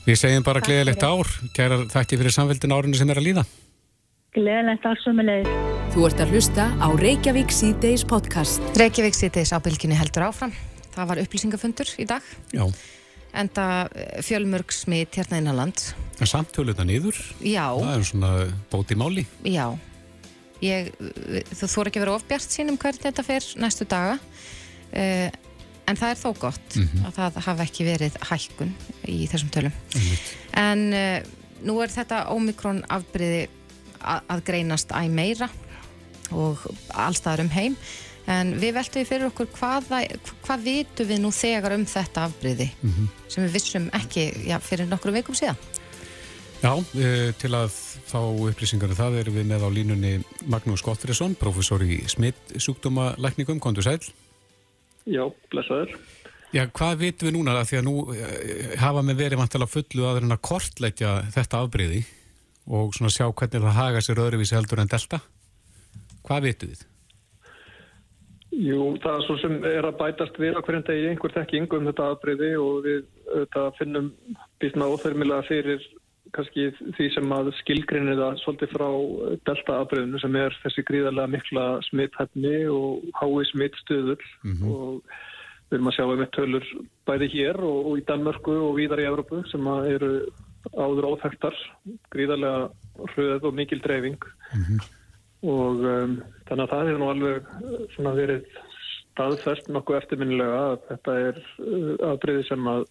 Við 0.07 0.21
segjum 0.21 0.47
bara 0.47 0.63
gleðilegt 0.63 1.03
ár, 1.03 1.35
kæra 1.57 1.83
þætti 1.91 2.23
fyrir 2.23 2.37
samveldin 2.37 2.77
árinu 2.77 2.95
sem 2.95 3.11
er 3.11 3.19
að 3.19 3.27
líða. 3.27 3.47
Gleðilegt 4.37 4.87
ár 4.87 5.03
sem 5.03 5.19
er 5.19 5.31
leið. 5.33 5.53
Þú 5.91 6.07
ert 6.07 6.23
að 6.23 6.35
hlusta 6.35 6.71
á 6.79 6.87
Reykjavík 7.03 7.51
C-Days 7.51 8.07
podcast. 8.07 8.63
Reykjavík 8.79 9.17
C-Days 9.17 9.51
ábylginni 9.57 9.99
heldur 9.99 10.29
áfram. 10.29 10.55
Það 10.95 11.09
var 11.11 11.25
upplýsingafundur 11.25 11.97
í 11.99 12.07
dag. 12.07 12.35
Já 12.55 12.69
enda 13.35 13.87
eh, 13.93 14.21
fjölmörg 14.25 14.73
smitt 14.73 15.17
hérna 15.19 15.41
innanland. 15.41 15.81
En 16.19 16.29
samtöluða 16.29 16.85
niður? 16.87 17.17
Já. 17.43 17.67
Það 17.75 17.93
er 17.95 18.07
svona 18.09 18.31
bóti 18.71 18.97
máli? 18.99 19.25
Já. 19.43 19.67
Ég, 20.63 20.93
þú 21.51 21.67
þór 21.67 21.89
ekki 21.91 22.01
verið 22.01 22.17
ofbjart 22.19 22.53
sínum 22.53 22.77
hvernig 22.79 23.03
þetta 23.03 23.25
fer 23.27 23.47
næstu 23.59 23.85
daga 23.91 24.15
uh, 24.15 25.27
en 25.85 25.99
það 25.99 26.13
er 26.13 26.21
þó 26.21 26.29
gott 26.39 26.77
mm 26.79 26.85
-hmm. 26.87 27.03
að 27.09 27.17
það 27.17 27.39
hafa 27.49 27.65
ekki 27.67 27.85
verið 27.85 28.15
hækkun 28.29 28.71
í 29.11 29.27
þessum 29.27 29.51
tölum. 29.51 29.75
Mm 29.75 30.01
-hmm. 30.01 30.17
En 30.63 30.81
uh, 30.93 31.19
nú 31.67 31.75
er 31.83 31.91
þetta 31.91 32.25
ómikrón 32.31 32.83
afbyrði 32.89 33.49
að 34.05 34.43
greinast 34.45 34.91
æg 34.91 35.11
meira 35.11 35.49
og 36.31 36.61
allstaðar 36.93 37.45
um 37.45 37.49
heim 37.49 37.75
en 38.31 38.53
við 38.59 38.75
veltum 38.79 39.01
við 39.01 39.09
fyrir 39.09 39.29
okkur 39.29 39.49
hvað, 39.53 39.89
hvað 40.45 40.65
vitum 40.65 41.09
við 41.09 41.21
nú 41.21 41.31
þegar 41.35 41.75
um 41.77 41.85
þetta 41.85 42.25
afbríði 42.29 42.69
mm 42.73 42.91
-hmm. 42.91 43.07
sem 43.27 43.45
við 43.45 43.57
vissum 43.57 43.89
ekki 43.93 44.23
já, 44.49 44.57
fyrir 44.59 44.89
nokkru 44.89 45.11
veikum 45.11 45.35
síðan. 45.35 45.57
Já, 46.63 46.73
e, 46.97 47.33
til 47.37 47.51
að 47.53 47.69
fá 48.07 48.19
upplýsingar 48.25 48.89
um 48.89 48.97
það 48.97 49.19
erum 49.19 49.35
við 49.35 49.45
með 49.45 49.65
á 49.65 49.69
línunni 49.69 50.13
Magnús 50.47 50.81
Gottfriðsson, 50.81 51.35
professor 51.35 51.83
í 51.83 52.01
smitt 52.07 52.55
sjúkdómalækningum, 52.57 53.59
kontur 53.59 53.83
sæl. 53.83 54.01
Já, 55.05 55.29
blessaður. 55.51 55.93
Já, 56.55 56.65
hvað 56.71 56.97
vitum 56.97 57.27
við 57.27 57.35
núna? 57.35 57.65
Því 57.67 57.77
að 57.77 57.85
nú 57.85 57.95
e, 58.15 58.77
hafa 58.79 59.01
með 59.03 59.21
verið 59.21 59.41
vantala 59.41 59.67
fullu 59.67 60.07
að 60.07 60.21
reyna 60.23 60.37
kortleitja 60.37 61.25
þetta 61.35 61.61
afbríði 61.61 62.05
og 62.65 62.95
svona 62.95 63.13
sjá 63.13 63.27
hvernig 63.29 63.61
það 63.61 63.77
haga 63.77 64.01
sér 64.01 64.21
öðruvísi 64.23 64.55
heldur 64.55 64.81
en 64.81 64.89
delta. 64.89 65.19
Hvað 66.25 66.47
vitum 66.49 66.71
við? 66.71 66.85
Jú, 68.55 68.95
það 69.03 69.17
er 69.17 69.23
svo 69.25 69.35
sem 69.41 69.55
er 69.67 69.85
að 69.87 69.97
bætast 69.99 70.37
við 70.39 70.55
á 70.55 70.63
hverjum 70.63 70.85
degi. 70.87 71.09
Einhver 71.11 71.33
þekking 71.35 71.73
um 71.75 71.89
þetta 71.89 72.07
aðbreyði 72.11 72.49
og 72.61 72.85
við 72.85 73.01
þetta, 73.27 73.67
finnum 73.79 74.09
býtna 74.63 74.87
óþörmilega 74.93 75.47
fyrir 75.49 75.83
kannski 76.35 76.69
því 76.97 77.09
sem 77.13 77.35
að 77.35 77.51
skilgrinni 77.59 78.15
það 78.17 78.39
svolítið 78.41 78.73
frá 78.75 78.87
delta 79.47 79.77
aðbreyðinu 79.81 80.21
sem 80.23 80.39
er 80.39 80.57
þessi 80.63 80.83
gríðarlega 80.87 81.33
mikla 81.35 81.65
smithæfni 81.89 82.55
og 82.71 83.05
hái 83.19 83.45
smittstöður 83.51 84.25
mm 84.43 84.55
-hmm. 84.55 84.71
og 84.71 85.13
við 85.69 85.77
erum 85.77 85.91
að 85.91 85.95
sjá 85.97 86.05
um 86.05 86.25
eitt 86.25 86.35
tölur 86.35 86.67
bæði 87.07 87.31
hér 87.35 87.61
og, 87.61 87.79
og 87.85 87.93
í 87.99 88.05
Danmörku 88.09 88.57
og 88.67 88.75
víðar 88.79 89.03
í 89.03 89.07
Európu 89.11 89.43
sem 89.51 89.67
eru 89.67 90.11
áður 90.73 91.09
óþægtar 91.13 91.55
gríðarlega 92.11 92.69
hröð 93.15 93.43
og 93.43 93.53
mikil 93.53 93.81
dreifing. 93.83 94.19
Mm 94.55 94.63
-hmm 94.63 95.04
og 95.43 95.83
um, 95.83 96.17
þannig 96.47 96.63
að 96.63 96.71
það 96.71 96.87
hefur 96.87 97.01
nú 97.01 97.11
alveg 97.11 97.49
uh, 97.99 98.15
verið 98.15 98.59
staðfest 99.15 99.69
nokkuð 99.71 99.99
eftirminnilega 100.01 100.61
að 100.71 100.77
þetta 100.89 101.15
er 101.29 101.39
uh, 101.41 101.93
aðbreyði 102.11 102.47
sem 102.49 102.69
að 102.71 102.85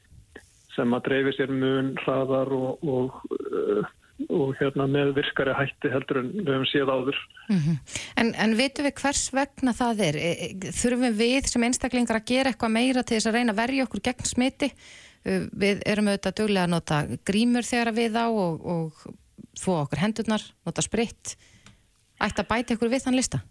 sem 0.75 0.97
að 0.97 1.05
dreifir 1.07 1.37
sér 1.37 1.53
mun 1.55 1.93
hraðar 2.03 2.51
og, 2.55 2.83
og, 2.83 3.21
uh, 3.31 3.93
og 4.27 4.57
hérna, 4.59 4.89
með 4.91 5.13
virkari 5.21 5.55
hætti 5.55 5.93
heldur 5.93 6.19
en 6.23 6.33
við 6.35 6.51
hefum 6.51 6.67
séð 6.71 6.91
áður. 6.91 7.21
Mm 7.47 7.61
-hmm. 7.61 7.97
En, 8.21 8.35
en 8.35 8.57
veitum 8.59 8.89
við 8.89 8.97
hvers 9.03 9.25
vegna 9.35 9.75
það 9.77 10.05
er? 10.09 10.19
E, 10.19 10.31
e, 10.35 10.73
þurfum 10.81 11.19
við 11.19 11.51
sem 11.51 11.67
einstaklingar 11.69 12.19
að 12.19 12.29
gera 12.33 12.51
eitthvað 12.51 12.77
meira 12.77 13.03
til 13.03 13.17
þess 13.17 13.31
að 13.31 13.37
reyna 13.39 13.55
að 13.55 13.63
verja 13.63 13.87
okkur 13.87 14.07
gegn 14.11 14.31
smiti? 14.35 14.71
Við 15.25 15.81
erum 15.89 16.09
auðvitað 16.11 16.35
duglega 16.37 16.67
að 16.67 16.75
nota 16.75 16.97
grímur 17.25 17.65
þegar 17.65 17.95
við 17.97 18.17
á 18.19 18.27
og, 18.29 18.67
og 18.67 19.07
þó 19.57 19.71
okkur 19.79 20.03
hendurnar, 20.03 20.43
nota 20.67 20.83
spritt 20.83 21.37
ætti 22.23 22.45
að 22.45 22.51
bæta 22.53 22.77
ykkur 22.77 22.93
við 22.93 23.05
þann 23.07 23.19
lista? 23.19 23.43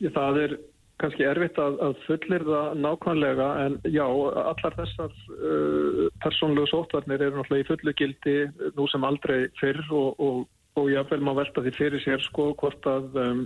Já, 0.00 0.10
það 0.12 0.42
er 0.44 0.56
kannski 1.00 1.26
erfitt 1.28 1.58
að, 1.60 1.78
að 1.84 1.96
fullir 2.06 2.44
það 2.46 2.78
nákvæmlega 2.80 3.46
en 3.66 3.78
já, 3.92 4.04
allar 4.06 4.76
þessar 4.78 5.16
uh, 5.36 6.04
persónlegu 6.24 6.70
sótvarnir 6.70 7.24
eru 7.26 7.40
náttúrulega 7.40 7.64
í 7.64 7.68
fullu 7.68 7.94
gildi 7.98 8.36
nú 8.78 8.86
sem 8.92 9.04
aldrei 9.04 9.46
fyrr 9.60 9.82
og, 9.90 10.22
og, 10.24 10.46
og 10.80 10.88
jáfnvel 10.92 11.20
má 11.24 11.34
velta 11.36 11.64
því 11.64 11.74
fyrir 11.76 12.04
sér 12.04 12.24
sko 12.24 12.48
hvort 12.60 12.88
að 12.88 13.20
um, 13.20 13.42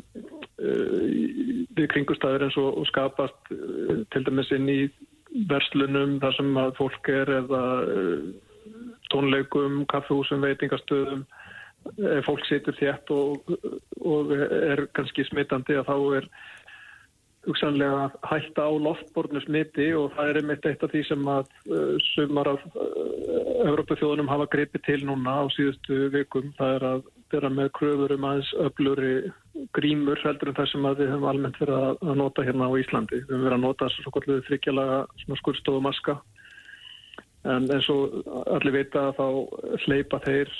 uh, 0.62 1.08
við 1.74 1.90
kringustæður 1.96 2.46
eins 2.46 2.60
og, 2.62 2.70
og 2.82 2.86
skapast 2.92 3.54
uh, 3.56 4.04
til 4.14 4.24
dæmis 4.28 4.54
inn 4.54 4.70
í 4.70 4.80
verslunum 5.50 6.18
þar 6.22 6.38
sem 6.38 6.54
að 6.62 6.72
fólk 6.78 7.10
er 7.10 7.34
eða 7.40 7.64
uh, 7.82 8.30
tónleikum, 9.10 9.82
kaffehúsum, 9.90 10.46
veitingastöðum 10.46 11.26
fólk 12.26 12.44
situr 12.48 12.76
þétt 12.78 13.12
og, 13.14 13.52
og 14.04 14.32
er 14.36 14.86
kannski 14.96 15.24
smittandi 15.28 15.78
að 15.80 15.88
þá 15.88 15.96
er 16.20 16.28
hugsanlega 17.48 18.10
hætta 18.28 18.66
á 18.68 18.72
loftbornu 18.84 19.40
smiti 19.46 19.86
og 19.96 20.10
það 20.16 20.30
er 20.30 20.38
einmitt 20.40 20.66
eitt 20.68 20.82
af 20.84 20.92
því 20.92 21.02
sem 21.08 21.30
að 21.32 21.46
uh, 21.72 21.94
sumar 22.12 22.50
af 22.52 22.66
Európa-þjóðunum 23.64 24.28
hafa 24.28 24.48
greipið 24.52 24.84
til 24.84 24.98
núna 25.08 25.38
á 25.40 25.44
síðustu 25.54 26.10
vikum. 26.12 26.52
Það 26.58 26.74
er 26.76 26.86
að 26.90 27.06
vera 27.32 27.52
með 27.54 27.72
kröfur 27.78 28.14
um 28.16 28.26
aðeins 28.28 28.52
öfluri 28.66 29.14
grímur 29.76 30.20
heldur 30.24 30.52
en 30.52 30.58
það 30.58 30.70
sem 30.72 30.90
við 30.90 31.12
höfum 31.14 31.30
almennt 31.30 31.60
verið 31.62 31.86
að, 31.88 32.04
nota 32.20 32.44
hérna 32.44 32.68
á 32.68 32.72
Íslandi. 32.82 33.22
Við 33.22 33.32
höfum 33.32 33.46
verið 33.46 33.58
að 33.58 33.64
nota 33.64 33.90
þryggjalega 34.50 35.00
skurstofumaska 35.40 36.20
en 37.48 37.70
eins 37.72 37.88
og 37.88 38.20
allir 38.52 38.74
vita 38.74 39.06
þá 39.16 39.26
hleypa 39.86 40.20
þeir 40.26 40.50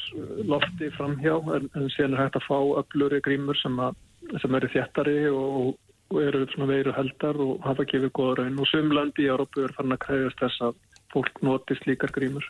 lofti 0.49 0.89
fram 0.97 1.19
hjá 1.21 1.35
en, 1.57 1.69
en 1.77 1.91
síðan 1.93 2.17
er 2.17 2.23
hægt 2.25 2.39
að 2.41 2.47
fá 2.49 2.59
öfluri 2.81 3.21
grímur 3.21 3.59
sem, 3.61 3.77
að, 3.77 3.99
sem 4.41 4.55
eru 4.57 4.71
þjættari 4.73 5.19
og 5.29 5.75
og 6.11 6.23
eru 6.23 6.47
svona 6.51 6.71
veiru 6.73 6.95
heldar 6.95 7.39
og 7.43 7.61
hafa 7.67 7.87
gefið 7.87 8.13
góða 8.19 8.41
raun. 8.41 8.59
Og 8.59 8.69
sumlandi 8.71 9.27
í 9.27 9.31
Árópu 9.31 9.65
er 9.65 9.75
fann 9.77 9.95
að 9.95 10.03
kræðast 10.07 10.43
þess 10.43 10.65
að 10.67 10.81
fólk 11.15 11.39
noti 11.47 11.77
slíkar 11.79 12.13
grímur. 12.15 12.47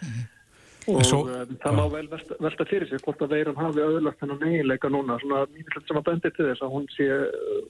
Mm 0.00 0.08
-hmm. 0.08 0.26
og 0.94 1.04
Svo, 1.04 1.20
um, 1.28 1.56
það 1.62 1.76
má 1.78 1.84
vel 1.92 2.08
velta, 2.08 2.34
velta 2.40 2.64
fyrir 2.64 2.88
sig 2.88 3.00
hvort 3.04 3.22
að 3.22 3.32
veirum 3.36 3.56
hafi 3.56 3.80
auðvitað 3.80 4.18
þennan 4.20 4.44
eiginleika 4.48 4.88
núna. 4.88 5.18
Svona 5.20 5.46
mjög 5.46 5.86
sem 5.88 5.96
að 5.96 6.08
bendi 6.08 6.30
til 6.30 6.46
þess 6.48 6.62
að 6.62 6.72
hún 6.74 6.86
sé 6.96 7.06
uh, 7.08 7.62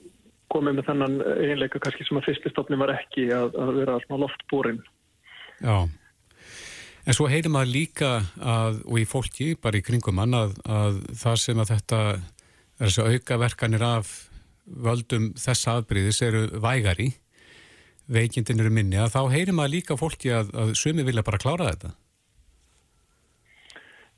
komið 0.47 0.73
með 0.75 0.85
þennan 0.89 1.15
eiginleika 1.43 1.79
kannski 1.79 2.03
sem 2.03 2.17
að 2.17 2.27
fyrstistofni 2.27 2.77
var 2.77 2.91
ekki 2.99 3.31
að, 3.31 3.55
að 3.55 3.75
vera 3.79 3.99
svona 4.03 4.23
loftbúrin 4.25 4.81
Já. 5.61 5.77
En 7.01 7.17
svo 7.17 7.25
heyrim 7.31 7.57
að 7.57 7.71
líka 7.73 8.11
að, 8.37 8.83
og 8.85 8.99
í 9.01 9.07
fólki, 9.09 9.53
bara 9.57 9.79
í 9.79 9.85
kringum 9.85 10.19
mann, 10.19 10.37
að, 10.37 10.53
að 10.69 10.99
það 11.17 11.39
sem 11.45 11.61
að 11.61 11.73
þetta 11.73 12.01
er 12.11 12.21
þessu 12.81 13.07
aukaverkanir 13.09 13.85
af 13.85 14.13
völdum 14.65 15.31
þessa 15.39 15.79
aðbríðis 15.79 16.21
eru 16.25 16.45
vægari 16.61 17.09
veikindin 18.11 18.61
eru 18.61 18.71
minni 18.73 18.99
að 18.99 19.13
þá 19.15 19.21
heyrir 19.33 19.55
maður 19.55 19.75
líka 19.75 19.97
fólki 19.99 20.31
að, 20.35 20.53
að 20.57 20.73
sumi 20.79 21.05
vilja 21.07 21.23
bara 21.25 21.41
klára 21.41 21.69
þetta. 21.71 21.91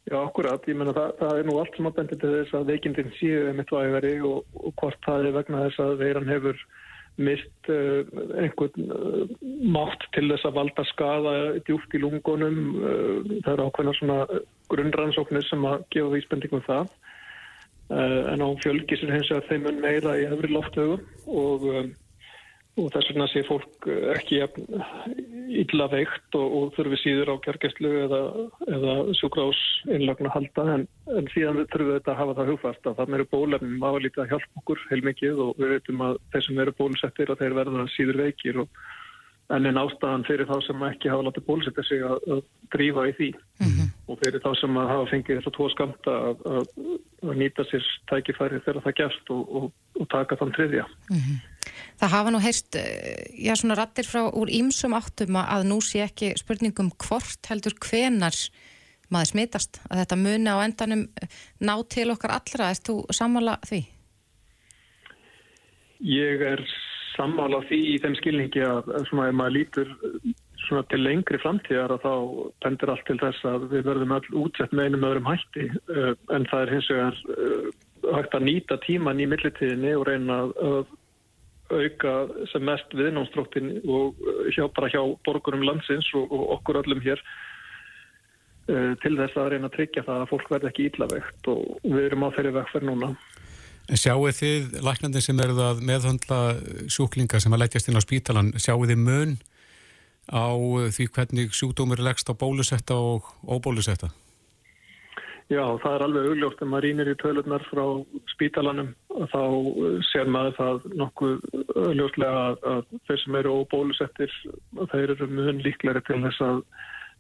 Já, 0.04 0.18
akkurat, 0.20 0.66
ég 0.68 0.76
menna 0.76 0.92
það, 0.96 1.12
það 1.22 1.38
er 1.40 1.46
nú 1.48 1.54
allt 1.62 1.78
sem 1.78 1.88
að 1.88 1.94
bendi 2.00 2.18
til 2.20 2.32
þess 2.34 2.56
að 2.58 2.72
veikindin 2.74 3.14
séu 3.16 3.54
mitt 3.56 3.70
vægari 3.72 4.18
og, 4.28 4.42
og 4.60 4.74
hvort 4.82 5.00
það 5.06 5.30
er 5.30 5.38
vegna 5.38 5.62
þess 5.68 5.84
að 5.86 5.94
veiran 6.02 6.32
hefur 6.32 6.66
mist 7.22 7.70
uh, 7.70 8.02
einhvern 8.42 8.90
uh, 8.90 9.34
mátt 9.70 10.08
til 10.16 10.26
þess 10.32 10.48
að 10.50 10.58
valda 10.58 10.86
skada 10.90 11.34
djúft 11.68 11.94
í 11.94 12.02
lungunum. 12.02 12.60
Uh, 12.80 13.40
það 13.46 13.54
eru 13.54 13.68
ákveðna 13.70 13.96
svona 14.00 14.20
grunnrannsóknir 14.74 15.46
sem 15.46 15.66
að 15.70 15.86
gefa 15.94 16.14
vísbendingum 16.16 16.66
það. 16.66 16.90
Eh, 17.92 18.34
en 18.34 18.42
á 18.42 18.48
fjölgi 18.64 18.96
sem 18.98 19.12
hins 19.12 19.30
vegar 19.30 19.50
þeim 19.50 19.82
meira 19.84 20.14
í 20.18 20.24
öfri 20.32 20.50
loftögu 20.50 20.96
og, 21.28 21.66
og 22.74 22.88
þess 22.94 23.10
vegna 23.12 23.26
sé 23.30 23.44
fólk 23.46 23.88
ekki 24.16 24.40
illa 25.62 25.86
veikt 25.92 26.38
og, 26.40 26.56
og 26.58 26.72
þurfi 26.78 26.98
síður 27.04 27.34
á 27.34 27.36
kjörgæslu 27.46 27.92
eða, 28.08 28.22
eða 28.66 28.96
sjúkrás 29.20 29.60
innlagna 29.94 30.32
halda. 30.34 30.66
En, 30.78 30.88
en 31.14 31.30
síðan 31.36 31.62
við 31.62 31.70
þurfum 31.74 31.94
þetta 32.00 32.14
að 32.16 32.20
hafa 32.24 32.38
það 32.40 32.52
hugfast 32.54 32.90
að 32.90 32.98
það 33.02 33.14
meru 33.14 33.28
bólefnum 33.36 33.88
aðalítið 33.90 34.24
að 34.26 34.34
hjálpa 34.34 34.64
okkur 34.64 34.84
heilmikið 34.90 35.46
og 35.46 35.62
við 35.62 35.76
veitum 35.76 36.04
að 36.08 36.20
þeir 36.34 36.48
sem 36.48 36.66
eru 36.66 36.76
bólusettir 36.82 37.34
að 37.34 37.44
þeir 37.44 37.58
verða 37.62 37.88
síður 37.94 38.22
veikir 38.24 38.64
og 38.66 38.84
en 39.52 39.66
en 39.68 39.78
ástæðan 39.78 40.26
fyrir 40.28 40.48
þá 40.48 40.56
sem 40.66 40.84
ekki 40.88 41.12
hafa 41.12 41.26
látið 41.28 41.46
bólusetja 41.48 41.84
sig 41.88 42.04
að, 42.08 42.28
að 42.32 42.42
drífa 42.74 43.06
í 43.10 43.14
því 43.18 43.30
mm 43.34 43.72
-hmm. 43.72 43.88
og 44.08 44.20
fyrir 44.24 44.44
þá 44.44 44.52
sem 44.60 44.78
að 44.78 44.92
hafa 44.94 45.10
fengið 45.12 45.40
þess 45.40 45.50
að 45.50 45.56
tvo 45.58 45.70
skamta 45.74 46.14
að, 46.30 46.46
að, 46.56 46.68
að 47.28 47.40
nýta 47.42 47.66
sér 47.70 47.90
tækifæri 48.12 48.62
þegar 48.66 48.84
það 48.86 48.98
gerst 49.02 49.34
og, 49.36 49.56
og, 49.58 49.72
og 50.00 50.10
taka 50.10 50.38
þann 50.40 50.56
triðja. 50.58 50.86
Mm 51.10 51.20
-hmm. 51.20 51.42
Það 52.00 52.14
hafa 52.16 52.32
nú 52.32 52.40
heist, 52.44 52.76
eh, 52.76 53.26
já 53.48 53.56
svona 53.56 53.76
rattir 53.76 54.08
frá 54.08 54.22
úr 54.32 54.50
ímsum 54.50 54.94
áttum 54.94 55.36
að 55.36 55.68
nú 55.68 55.82
sé 55.82 56.04
ekki 56.04 56.34
spurningum 56.38 56.92
hvort 56.98 57.50
heldur 57.50 57.76
hvenar 57.80 58.36
maður 59.12 59.30
smitast, 59.30 59.82
að 59.92 60.00
þetta 60.02 60.16
muni 60.16 60.50
á 60.50 60.58
endanum 60.64 61.04
ná 61.62 61.76
til 61.90 62.10
okkar 62.10 62.32
allra, 62.40 62.72
erst 62.72 62.88
þú 62.90 63.06
sammála 63.14 63.60
því? 63.68 63.86
Ég 66.04 66.42
er 66.42 66.66
sammála 67.18 67.62
því 67.70 67.80
í 67.94 68.00
þeim 68.04 68.16
skilningi 68.20 68.64
að 68.66 68.90
svona 69.10 69.30
ef 69.30 69.38
maður 69.38 69.56
lítur 69.58 69.94
svona 70.64 70.84
til 70.92 71.02
lengri 71.04 71.40
framtíðar 71.44 71.94
að 71.96 72.06
þá 72.06 72.14
bendir 72.64 72.92
allt 72.94 73.06
til 73.10 73.20
þess 73.22 73.48
að 73.50 73.70
við 73.74 73.88
verðum 73.90 74.16
all 74.16 74.26
útsett 74.44 74.74
með 74.74 74.90
einum 74.90 75.08
öðrum 75.10 75.30
hætti 75.30 75.70
uh, 75.70 76.12
en 76.36 76.48
það 76.52 76.66
er 76.66 76.74
hins 76.74 76.90
vegar 76.92 77.22
uh, 77.36 77.72
hægt 78.18 78.38
að 78.38 78.46
nýta 78.50 78.80
tíman 78.84 79.24
í 79.24 79.30
millitíðinni 79.32 79.96
og 79.98 80.06
reyna 80.10 80.44
að 80.50 80.94
auka 81.74 82.14
sem 82.52 82.66
mest 82.68 82.92
viðnámsdróttin 82.94 83.78
og 83.90 84.20
hjá, 84.54 84.68
bara 84.76 84.92
hjá 84.92 85.02
borgurum 85.26 85.64
landsins 85.66 86.10
og, 86.20 86.28
og 86.28 86.58
okkur 86.58 86.82
öllum 86.84 87.02
hér 87.02 87.22
til 89.02 89.14
þess 89.18 89.40
að 89.40 89.50
reyna 89.54 89.68
að 89.72 89.78
tryggja 89.78 90.04
það 90.06 90.22
að 90.22 90.30
fólk 90.30 90.52
verði 90.52 90.70
ekki 90.70 90.86
íllavegt 90.90 91.50
og 91.52 91.64
við 91.88 92.06
erum 92.06 92.28
á 92.28 92.36
þeirri 92.36 92.54
vegferð 92.60 92.90
núna. 92.92 93.10
En 93.92 94.00
sjáu 94.00 94.30
þið, 94.32 94.78
læknandi 94.84 95.22
sem 95.24 95.40
eru 95.44 95.58
að 95.60 95.82
meðhandla 95.84 96.40
sjúklinga 96.92 97.42
sem 97.44 97.52
að 97.52 97.66
leggjast 97.66 97.90
inn 97.92 98.00
á 98.00 98.06
spítalan, 98.06 98.54
sjáu 98.56 98.80
þið 98.88 99.02
mun 99.04 99.34
á 100.32 100.56
því 100.96 101.08
hvernig 101.12 101.52
sjúkdómur 101.52 102.00
er 102.00 102.08
leggst 102.08 102.32
á 102.32 102.34
bólusetta 102.34 102.96
og 102.96 103.28
óbólusetta? 103.44 104.14
Já, 105.52 105.66
það 105.84 105.98
er 105.98 106.06
alveg 106.06 106.30
augljóft 106.32 106.64
að 106.64 106.72
maður 106.72 106.88
rínir 106.88 107.12
í 107.12 107.18
tölunar 107.20 107.66
frá 107.68 107.84
spítalanum 108.32 108.94
og 109.12 109.28
þá 109.34 109.44
sér 110.14 110.32
maður 110.32 110.56
það 110.62 110.88
nokkuð 111.04 111.36
augljóftlega 111.84 112.48
að, 112.48 112.58
að 112.72 112.98
þeir 113.10 113.24
sem 113.26 113.40
eru 113.42 113.60
óbólusettir, 113.60 114.40
þeir 114.96 115.16
eru 115.18 115.28
mun 115.28 115.60
líklæri 115.68 116.06
til 116.08 116.24
þess 116.24 116.48
að 116.48 116.64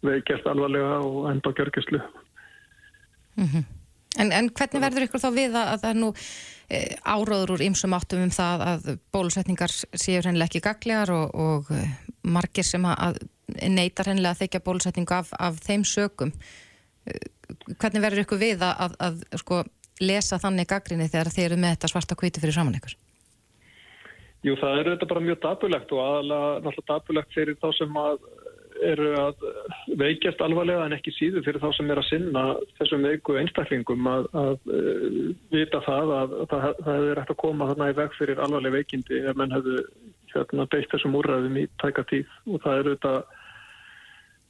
veikjast 0.07 0.47
alvarlega 0.47 1.03
og 1.03 1.27
enda 1.35 1.51
á 1.51 1.55
gjörgjastlu. 1.59 2.05
Mhm. 3.35 3.51
Mm 3.51 3.71
En, 4.19 4.29
en 4.29 4.49
hvernig 4.53 4.83
verður 4.83 5.07
ykkur 5.07 5.21
þá 5.23 5.29
við 5.33 5.55
að, 5.57 5.69
að 5.73 5.79
það 5.81 5.89
er 5.89 5.99
nú 6.01 6.09
áróður 7.05 7.55
úr 7.57 7.63
ymsum 7.67 7.93
áttum 7.95 8.23
um 8.23 8.33
það 8.33 8.63
að 8.65 8.89
bólusetningar 9.13 9.73
séu 9.73 10.21
hennilega 10.23 10.49
ekki 10.49 10.63
gaglegar 10.63 11.11
og, 11.13 11.33
og 11.35 11.71
e, 11.75 11.83
margir 12.23 12.65
sem 12.67 12.85
neytar 13.69 14.09
hennilega 14.09 14.33
að 14.33 14.43
þykja 14.45 14.63
bólusetningu 14.65 15.15
af, 15.15 15.31
af 15.37 15.59
þeim 15.65 15.85
sökum. 15.87 16.33
E, 17.05 17.17
hvernig 17.75 18.03
verður 18.03 18.23
ykkur 18.23 18.41
við 18.41 18.63
að, 18.65 18.85
að, 18.87 18.99
að 19.07 19.41
sko, 19.43 19.63
lesa 20.01 20.39
þannig 20.41 20.69
gaggrinni 20.71 21.09
þegar 21.11 21.33
þeir 21.35 21.49
eru 21.51 21.59
með 21.61 21.75
þetta 21.75 21.91
svarta 21.91 22.19
kvíti 22.19 22.43
fyrir 22.43 22.55
saman 22.55 22.79
ykkur? 22.79 22.95
Jú, 24.43 24.57
það 24.59 24.79
er 24.79 24.89
þetta 24.93 25.07
bara 25.11 25.23
mjög 25.23 25.43
dapulegt 25.43 25.91
og 25.95 26.01
aðalega 26.03 26.47
náttúrulega 26.63 26.89
dapulegt 26.89 27.35
fyrir 27.35 27.59
þá 27.61 27.69
sem 27.77 27.99
að 28.01 28.25
eru 28.91 29.09
að 29.19 29.45
veikjast 29.99 30.41
alvarlega 30.43 30.85
en 30.87 30.95
ekki 30.97 31.13
síðu 31.15 31.43
fyrir 31.45 31.61
þá 31.63 31.69
sem 31.77 31.91
er 31.93 32.01
að 32.01 32.09
sinna 32.09 32.43
þessum 32.79 33.05
veiku 33.07 33.37
einstaklingum 33.39 34.09
að, 34.09 34.27
að 34.43 34.73
uh, 34.77 35.19
vita 35.53 35.81
það 35.85 36.15
að, 36.17 36.35
að 36.41 36.49
það, 36.53 36.65
það 36.81 36.99
hefur 36.99 37.21
eftir 37.23 37.35
að 37.35 37.41
koma 37.45 37.69
þarna 37.71 37.91
í 37.91 37.95
veg 38.01 38.17
fyrir 38.17 38.43
alvarlega 38.43 38.77
veikindi 38.79 39.21
ef 39.23 39.39
menn 39.39 39.55
hefðu 39.55 39.77
hérna, 40.33 40.67
beitt 40.73 40.91
þessum 40.91 41.17
úrræðum 41.19 41.61
í 41.61 41.67
tæka 41.81 42.05
tíð. 42.09 42.35
Og 42.49 42.61
það 42.63 42.81
eru 42.81 42.95
þetta 42.95 43.15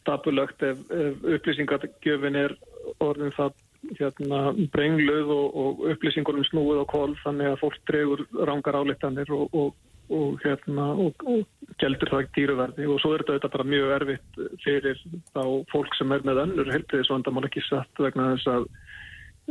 dapulögt 0.07 0.65
ef, 0.67 0.81
ef 0.91 1.29
upplýsingargjöfin 1.37 2.39
er 2.39 2.55
orðin 3.03 3.35
það 3.35 3.55
hérna, 3.99 4.41
brengluð 4.73 5.31
og, 5.35 5.47
og 5.59 5.81
upplýsingunum 5.93 6.45
snúið 6.47 6.83
á 6.83 6.85
kól 6.91 7.11
þannig 7.23 7.51
að 7.51 7.59
fólk 7.63 7.81
dregur 7.89 8.23
rángar 8.47 8.79
álíktanir 8.79 9.31
og, 9.35 9.49
og 9.51 9.73
og 10.13 10.41
hérna 10.43 10.89
og, 11.05 11.25
og 11.27 11.75
geldur 11.81 12.11
það 12.13 12.31
dýruverði 12.37 12.87
og 12.89 13.01
svo 13.01 13.13
er 13.15 13.25
þetta 13.27 13.51
bara 13.53 13.67
mjög 13.67 13.93
erfitt 13.97 14.41
fyrir 14.63 14.99
þá 15.33 15.43
fólk 15.73 15.97
sem 15.97 16.13
er 16.15 16.25
með 16.27 16.43
önnur 16.47 16.73
helbriðis 16.73 17.11
og 17.11 17.19
enda 17.19 17.33
mann 17.33 17.49
ekki 17.49 17.63
satt 17.67 18.03
vegna 18.03 18.33
þess 18.33 18.51
að 18.53 18.67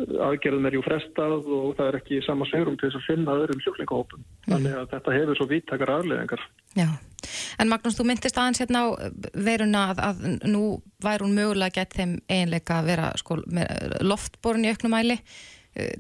aðgerðum 0.00 0.66
er 0.68 0.76
jú 0.78 0.82
frestað 0.86 1.48
og 1.52 1.72
það 1.76 1.88
er 1.88 1.96
ekki 1.98 2.20
sama 2.24 2.46
segurum 2.48 2.78
til 2.80 2.88
þess 2.88 2.98
að 3.00 3.08
finna 3.10 3.34
öðrum 3.36 3.60
sjúklingahópum. 3.60 4.22
Mm. 4.22 4.52
Þannig 4.54 4.76
að 4.78 4.86
þetta 4.94 5.16
hefur 5.18 5.38
svo 5.38 5.46
víttakar 5.50 5.92
afleðingar. 5.98 6.44
Já, 6.78 6.86
en 7.60 7.68
Magnús, 7.68 7.98
þú 7.98 8.06
myndist 8.08 8.38
aðeins 8.40 8.62
hérna 8.62 8.84
á 8.84 8.88
veruna 9.36 9.82
að, 9.92 10.00
að 10.06 10.22
nú 10.48 10.62
væri 11.04 11.26
hún 11.26 11.36
mögulega 11.36 11.76
gett 11.76 11.98
þeim 11.98 12.14
einleika 12.32 12.78
að 12.80 12.88
vera 12.88 13.10
sko, 13.20 13.36
loftborun 14.00 14.64
í 14.64 14.72
auknumæli. 14.72 15.18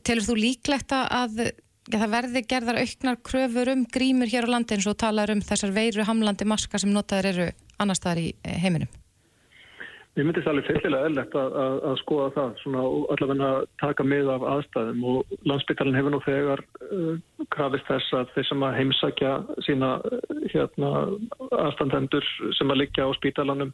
Telur 0.06 0.24
þú 0.24 0.38
líklegt 0.40 0.96
að 0.96 1.44
ja, 1.90 1.98
það 1.98 2.14
verði 2.14 2.42
gerðar 2.48 2.80
auknar 2.82 3.20
kröfur 3.26 3.72
um 3.74 3.84
grímur 3.90 4.30
hér 4.30 4.46
á 4.48 4.52
landi 4.54 4.76
eins 4.76 4.88
og 4.90 4.98
talar 5.02 5.32
um 5.34 5.42
þessar 5.42 5.74
veiru 5.74 6.06
hamlandi 6.06 6.46
maska 6.48 6.78
sem 6.78 6.92
notaður 6.94 7.30
eru 7.32 7.46
annar 7.82 7.98
staðar 7.98 8.22
í 8.22 8.28
eh, 8.44 8.58
heiminum? 8.62 8.90
Ég 10.12 10.26
myndist 10.28 10.48
alveg 10.50 10.66
fyllilega 10.68 11.08
eðlert 11.08 11.34
að, 11.40 11.54
að, 11.56 11.74
að 11.88 11.94
skoða 12.02 12.24
það, 12.34 12.48
svona 12.60 12.80
allavega 13.14 13.46
að 13.48 13.62
taka 13.80 14.04
mið 14.04 14.26
af 14.34 14.42
aðstæðum 14.54 15.06
og 15.08 15.30
landsbyttalinn 15.48 15.96
hefur 15.96 16.12
nú 16.12 16.20
þegar 16.26 16.62
uh, 16.84 17.14
krafist 17.54 17.88
þess 17.88 18.16
að 18.18 18.34
þeir 18.34 18.48
sem 18.50 18.66
að 18.66 18.76
heimsækja 18.76 19.30
sína 19.64 19.94
uh, 20.04 20.42
hérna, 20.52 20.90
aðstandendur 21.62 22.28
sem 22.58 22.74
að 22.74 22.82
liggja 22.82 23.08
á 23.08 23.10
spítalanum 23.16 23.72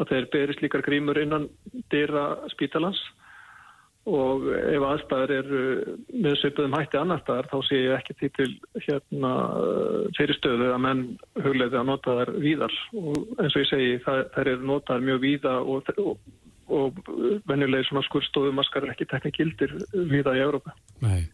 að 0.00 0.14
þeir 0.14 0.30
berist 0.32 0.64
líkar 0.64 0.86
grímur 0.88 1.20
innan 1.20 1.50
dýra 1.92 2.24
spítalans 2.54 3.02
og 4.04 4.48
ef 4.52 4.84
aðstæður 4.84 5.32
eru 5.38 5.60
með 6.12 6.34
söpuðum 6.42 6.76
hætti 6.76 6.98
annar 7.00 7.22
staðar 7.22 7.46
þá 7.48 7.56
sé 7.64 7.78
ég 7.80 7.94
ekki 7.96 8.30
til 8.36 8.50
hérna 8.84 9.30
fyrirstöðu 10.18 10.68
að 10.74 10.82
menn 10.84 11.04
hugleði 11.40 11.78
að 11.80 11.88
nota 11.88 12.16
þær 12.18 12.32
víðar 12.44 12.74
og 13.00 13.22
eins 13.40 13.56
og 13.56 13.62
ég 13.62 13.70
segi 13.70 13.94
þær 14.04 14.42
eru 14.42 14.68
notaðar 14.68 15.06
mjög 15.08 15.22
víða 15.24 15.54
og, 15.62 15.88
og, 16.04 16.20
og 16.68 17.00
venjulegi 17.48 17.88
svona 17.88 18.04
skurðstofumaskar 18.10 18.84
er 18.84 18.92
ekki 18.92 19.08
teknik 19.08 19.40
gildir 19.40 19.72
víða 19.94 20.36
í 20.36 20.44
Európa. 20.44 20.76
Nei, 21.00 21.24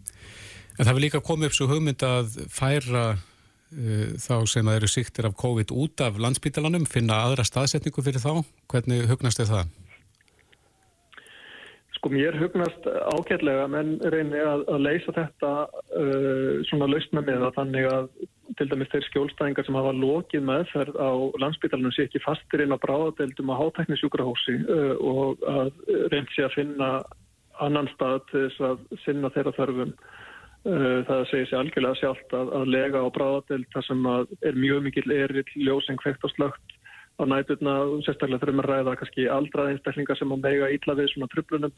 en 0.78 0.86
það 0.86 0.94
vil 0.94 1.06
líka 1.08 1.24
koma 1.26 1.50
upp 1.50 1.58
svo 1.58 1.66
hugmynd 1.72 2.06
að 2.06 2.38
færa 2.54 3.04
uh, 3.18 4.08
þá 4.14 4.34
sem 4.46 4.70
að 4.70 4.78
eru 4.78 4.94
siktir 4.94 5.26
af 5.26 5.38
COVID 5.42 5.74
út 5.74 6.06
af 6.06 6.22
landsbítalanum, 6.22 6.86
finna 6.86 7.18
aðra 7.26 7.42
staðsetningu 7.50 8.06
fyrir 8.06 8.22
þá, 8.22 8.44
hvernig 8.70 9.10
hugnast 9.10 9.42
þið 9.42 9.56
það? 9.56 9.78
Sko 12.00 12.08
mér 12.08 12.32
hugnast 12.40 12.86
ágætlega 13.12 13.66
menn 13.68 13.98
reyni 14.08 14.38
að, 14.40 14.62
að 14.72 14.84
leysa 14.86 15.12
þetta 15.12 15.48
uh, 15.68 16.62
svona 16.70 16.86
lausna 16.88 17.20
með 17.20 17.42
það 17.42 17.58
þannig 17.58 17.88
að 17.90 18.06
til 18.56 18.66
dæmis 18.70 18.88
þeir 18.94 19.04
skjólstæðingar 19.10 19.66
sem 19.68 19.76
hafa 19.76 19.92
lokið 19.98 20.46
meðferð 20.48 20.96
á 20.96 21.12
landsbytalanum 21.44 21.92
sé 21.92 22.06
ekki 22.08 22.22
fastir 22.24 22.64
inn 22.64 22.72
á 22.72 22.80
bráðadeildum 22.80 23.52
á 23.52 23.60
hátæknisjúkrahósi 23.60 24.56
uh, 24.64 24.94
og 24.96 25.44
að 25.44 25.70
reynd 26.14 26.32
sé 26.32 26.46
að 26.48 26.56
finna 26.56 26.90
annan 27.60 27.92
stað 27.92 28.24
til 28.32 28.46
þess 28.46 28.64
að 28.70 28.82
sinna 29.04 29.34
þeirra 29.36 29.56
þörfum. 29.60 29.94
Uh, 30.64 30.98
það 31.04 31.28
segir 31.28 31.50
sér 31.50 31.60
algjörlega 31.60 32.00
sjálft 32.00 32.36
að, 32.40 32.56
að 32.62 32.74
lega 32.78 33.04
á 33.04 33.08
bráðadeild 33.12 33.68
þar 33.76 33.90
sem 33.90 34.12
er 34.40 34.56
mjög 34.64 34.86
mikil 34.88 35.08
erill 35.20 35.44
ljóseng 35.68 36.00
kveikt 36.00 36.24
og 36.24 36.32
slögt 36.32 36.79
á 37.20 37.24
nætuna, 37.28 37.74
sérstaklega 38.06 38.40
þurfum 38.42 38.62
að 38.64 38.70
ræða 38.70 38.96
kannski 39.00 39.26
aldrað 39.28 39.74
einstaklingar 39.74 40.18
sem 40.18 40.32
að 40.32 40.46
mega 40.46 40.70
ítla 40.72 40.96
við 40.98 41.12
svona 41.12 41.28
trublunum. 41.32 41.74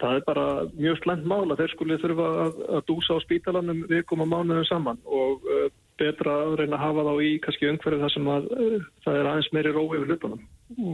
Það 0.00 0.16
er 0.16 0.22
bara 0.24 0.46
mjög 0.78 0.98
slengt 1.02 1.26
mál 1.28 1.44
að 1.44 1.58
þeir 1.60 1.72
skulið 1.74 2.02
þurfa 2.04 2.28
að, 2.44 2.60
að 2.76 2.84
dúsa 2.88 3.16
á 3.16 3.24
spítalanum 3.24 3.82
vikum 3.90 4.22
og 4.24 4.30
mánuðum 4.30 4.64
saman 4.68 5.00
og 5.04 5.44
uh, 5.44 5.66
betra 6.00 6.36
að 6.46 6.54
reyna 6.62 6.78
að 6.78 6.84
hafa 6.86 7.04
þá 7.04 7.12
í 7.20 7.32
kannski 7.44 7.68
umhverfið 7.68 8.04
þar 8.06 8.14
sem 8.14 8.30
að 8.32 8.46
uh, 8.54 8.86
það 9.04 9.18
er 9.18 9.28
aðeins 9.32 9.50
meiri 9.56 9.74
rói 9.76 9.98
yfir 9.98 10.08
hlutunum 10.08 10.46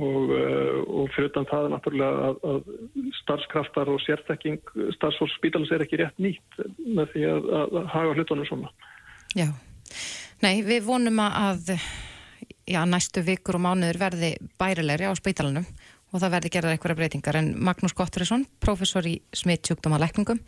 og, 0.08 0.32
uh, 0.34 0.80
og 0.98 1.14
fyrir 1.14 1.30
utan 1.30 1.46
það 1.52 1.68
er 1.68 1.72
náttúrulega 1.76 2.32
að, 2.32 2.42
að 2.50 3.14
starfskraftar 3.20 3.92
og 3.94 4.02
sérþekking 4.02 4.74
starfsfólks 4.98 5.38
spítalans 5.38 5.70
er 5.70 5.86
ekki 5.86 6.02
rétt 6.02 6.18
nýtt 6.26 6.60
með 6.82 7.14
því 7.14 7.24
að, 7.30 7.48
að 7.60 7.80
hafa 7.94 8.18
hlutunum 8.18 8.50
svona. 8.50 8.74
Já, 9.38 9.48
nei 10.42 10.54
við 10.66 10.82
vonum 10.90 11.22
að 11.22 11.76
já, 12.66 12.82
næstu 12.86 13.22
vikur 13.26 13.58
og 13.58 13.64
mánuður 13.66 14.00
verði 14.00 14.32
bærilegri 14.58 15.08
á 15.08 15.14
spítalanum 15.18 15.66
og 16.12 16.22
það 16.22 16.34
verði 16.36 16.52
gerðar 16.54 16.76
einhverja 16.76 16.98
breytingar 17.00 17.38
en 17.40 17.52
Magnús 17.58 17.94
Gotturisson, 17.96 18.46
professor 18.62 19.06
í 19.06 19.18
smittsjúkdóma 19.36 20.00
lækningum, 20.02 20.40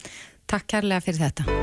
takk 0.50 0.68
kærlega 0.74 1.04
fyrir 1.04 1.26
þetta. 1.26 1.58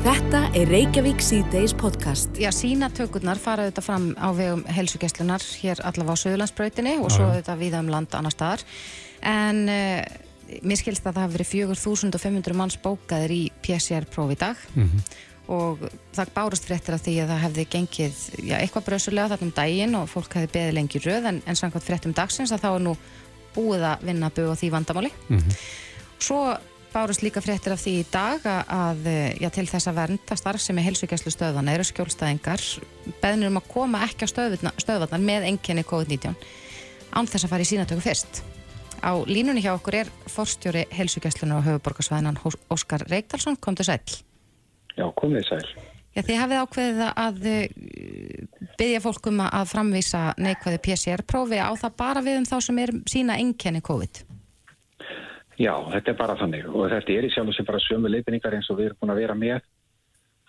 Þetta 0.00 0.40
er 0.56 0.70
Reykjavík 0.72 1.20
C-Days 1.20 1.74
podcast. 1.76 2.38
Já, 2.40 2.48
sína 2.56 2.88
tökurnar 2.94 3.36
fara 3.42 3.66
þetta 3.68 3.84
fram 3.84 4.06
á 4.16 4.32
vegum 4.32 4.62
helsugjastlunar 4.64 5.44
hér 5.60 5.82
allavega 5.84 6.16
á 6.16 6.22
Suðlandsbrautinni 6.22 6.96
og 7.02 7.12
svo 7.12 7.28
þetta 7.34 7.58
viða 7.60 7.82
um 7.84 7.90
land 7.92 8.16
annar 8.16 8.32
staðar 8.32 8.64
en 9.20 9.66
uh, 9.68 10.00
mér 10.62 10.80
skilst 10.80 11.06
að 11.06 11.14
það 11.14 11.22
hafi 11.24 11.36
verið 11.38 11.50
4500 11.54 12.56
manns 12.56 12.78
bókaðir 12.80 13.34
í 13.34 13.42
PCR-prófi 13.62 14.38
í 14.38 14.40
dag. 14.40 14.56
Mm 14.74 14.88
-hmm 14.88 15.18
og 15.50 15.82
það 16.14 16.32
bárast 16.34 16.66
fréttir 16.68 16.94
af 16.94 17.02
því 17.02 17.16
að 17.24 17.30
það 17.32 17.44
hefði 17.44 17.66
gengið 17.72 18.18
já, 18.46 18.56
eitthvað 18.60 18.86
bröðsulega 18.86 19.32
þarna 19.32 19.48
um 19.48 19.54
daginn 19.56 19.96
og 19.98 20.10
fólk 20.10 20.36
hefði 20.38 20.52
beðið 20.54 20.76
lengi 20.76 21.02
röð 21.02 21.30
en, 21.30 21.40
en 21.42 21.58
samkvæmt 21.58 21.86
fréttum 21.86 22.14
dagsins 22.16 22.52
að 22.54 22.64
þá 22.64 22.68
er 22.70 22.84
nú 22.84 22.96
búið 23.56 23.86
að 23.88 24.04
vinna 24.06 24.30
búið 24.34 24.52
á 24.54 24.60
því 24.60 24.70
vandamáli. 24.76 25.10
Mm 25.28 25.38
-hmm. 25.38 25.56
svo 26.22 26.40
bárast 26.92 27.22
líka 27.22 27.40
fréttir 27.40 27.72
af 27.72 27.82
því 27.82 27.94
í 27.98 28.06
dag 28.10 28.40
að 28.46 29.00
já, 29.40 29.48
til 29.50 29.66
þess 29.66 29.86
að 29.86 29.98
vernda 29.98 30.36
starf 30.36 30.60
sem 30.60 30.78
er 30.78 30.86
helsugjæslu 30.86 31.30
stöðvana 31.30 31.74
eru 31.74 31.84
skjólstæðingar 31.84 32.62
beðnir 33.22 33.50
um 33.50 33.58
að 33.58 33.68
koma 33.74 34.04
ekki 34.06 34.26
á 34.26 34.32
stöðvarnar 34.78 35.22
með 35.22 35.46
enginni 35.50 35.82
COVID-19 35.82 36.34
án 37.10 37.26
þess 37.26 37.44
að 37.44 37.50
fara 37.50 37.62
í 37.62 37.70
sínatöku 37.70 38.00
fyrst 38.00 38.42
á 39.02 39.12
línunni 39.26 39.62
hjá 39.64 39.74
okkur 39.74 39.94
er 40.02 40.10
forstjóri 40.30 40.86
helsugjæslunar 40.94 41.60
á 41.60 41.66
höfuborgarsvæðinan 41.68 42.40
Óskar 42.70 43.06
Reykdalsson, 43.10 43.56
kom 43.56 43.76
til 43.76 43.88
sæl 43.88 44.00
Já, 44.98 45.06
komið 45.16 45.46
sæl. 45.48 45.62
Já, 46.10 46.24
þið 46.26 46.40
hafið 46.40 46.60
ákveðið 46.64 47.02
að 47.08 47.44
uh, 47.50 47.60
byggja 48.80 49.02
fólkum 49.04 49.42
að 49.46 49.68
framvísa 49.70 50.22
neikvæði 50.42 50.80
PCR-prófi 50.86 51.60
á 51.62 51.70
það 51.78 51.96
bara 52.02 52.24
við 52.26 52.40
um 52.40 52.48
þá 52.48 52.56
sem 52.66 52.80
er 52.82 52.92
sína 53.10 53.38
enkenni 53.38 53.82
COVID? 53.86 54.24
Já, 55.60 55.74
þetta 55.92 56.12
er 56.12 56.18
bara 56.18 56.38
þannig 56.40 56.66
og 56.72 56.88
þetta 56.90 57.14
er 57.14 57.28
í 57.28 57.30
sjálf 57.30 57.52
og 57.52 57.56
sem 57.56 57.68
bara 57.68 57.82
sömu 57.84 58.10
leifinningar 58.10 58.56
eins 58.56 58.70
og 58.72 58.80
við 58.80 58.90
erum 58.90 59.00
búin 59.02 59.14
að 59.14 59.22
vera 59.22 59.36
með 59.38 59.60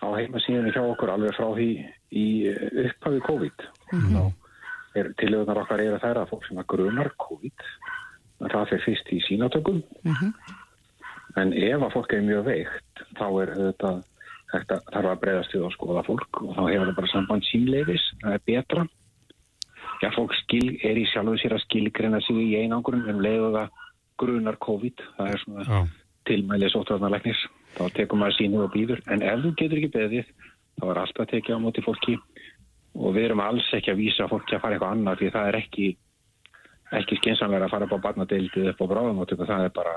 á 0.02 0.06
heimasíðinu 0.18 0.72
hjá 0.74 0.82
okkur 0.82 1.12
alveg 1.14 1.36
frá 1.36 1.48
því 1.54 1.70
í 2.10 2.26
upphafi 2.88 3.20
COVID. 3.28 3.66
Mm 3.92 4.06
-hmm. 4.08 4.32
Tilöðunar 5.20 5.62
okkar 5.62 5.80
er 5.80 5.94
að 5.94 6.02
það 6.02 6.10
er 6.10 6.20
að 6.20 6.30
fólk 6.32 6.46
sem 6.48 6.58
að 6.58 6.70
grunar 6.74 7.12
COVID, 7.16 7.68
það 8.50 8.68
fyrir 8.70 8.84
fyrst 8.86 9.12
í 9.12 9.20
sínatökum 9.28 9.82
mm 10.02 10.14
-hmm. 10.14 10.32
en 11.36 11.52
ef 11.52 11.82
að 11.82 11.92
fólk 11.92 12.12
er 12.12 12.26
mjög 12.26 12.44
veikt 12.44 13.04
þá 13.18 13.26
er 13.42 13.54
þetta 13.58 13.92
þetta 14.52 14.78
þarf 14.92 15.10
að 15.12 15.22
breyðast 15.22 15.54
við 15.54 15.64
og 15.66 15.72
skoða 15.76 16.04
fólk 16.06 16.42
og 16.42 16.52
þá 16.56 16.62
hefur 16.66 16.90
það 16.90 16.98
bara 16.98 17.12
samband 17.12 17.46
sínleifis, 17.48 18.04
það 18.22 18.36
er 18.36 18.44
betra. 18.50 18.84
Já, 20.02 20.08
fólk 20.16 20.34
skil, 20.34 20.68
er 20.82 20.98
í 20.98 21.06
sjálfu 21.08 21.38
sér 21.40 21.56
að 21.56 21.64
skilgreina 21.66 22.20
sig 22.26 22.38
í 22.42 22.60
einangurum 22.60 23.08
um 23.08 23.20
leiðu 23.22 23.52
það 23.54 23.80
grunar 24.22 24.58
COVID, 24.62 25.04
það 25.16 25.32
er 25.32 25.42
svona 25.42 25.66
Já. 25.66 25.80
tilmælið 26.28 26.72
sótvarnarleiknis, 26.74 27.44
þá 27.76 27.84
tekum 27.96 28.22
maður 28.22 28.38
sínu 28.38 28.64
og 28.66 28.72
býður, 28.74 29.02
en 29.08 29.24
ef 29.26 29.44
þú 29.44 29.52
getur 29.60 29.80
ekki 29.80 29.92
beðið, 29.96 30.32
þá 30.78 30.86
er 30.88 31.02
alltaf 31.04 31.24
að 31.24 31.32
tekja 31.32 31.58
á 31.58 31.62
móti 31.62 31.84
fólki 31.86 32.18
og 32.92 33.14
við 33.16 33.30
erum 33.30 33.40
alls 33.40 33.68
ekki 33.72 33.92
að 33.92 34.02
vísa 34.02 34.28
fólki 34.28 34.56
að 34.56 34.64
fara 34.64 34.76
eitthvað 34.76 34.96
annar 34.96 35.20
því 35.20 35.30
það 35.32 35.48
er 35.48 35.58
ekki, 35.62 35.86
ekki 36.98 37.18
skynsamlega 37.20 37.68
að 37.68 37.74
fara 37.74 37.88
upp 37.88 37.94
á 37.96 38.04
barnadeildið 38.08 38.72
upp 38.72 38.82
á 38.82 38.86
bráðumóttu, 38.90 39.38
það 39.40 39.66
er 39.66 39.72
bara 39.76 39.94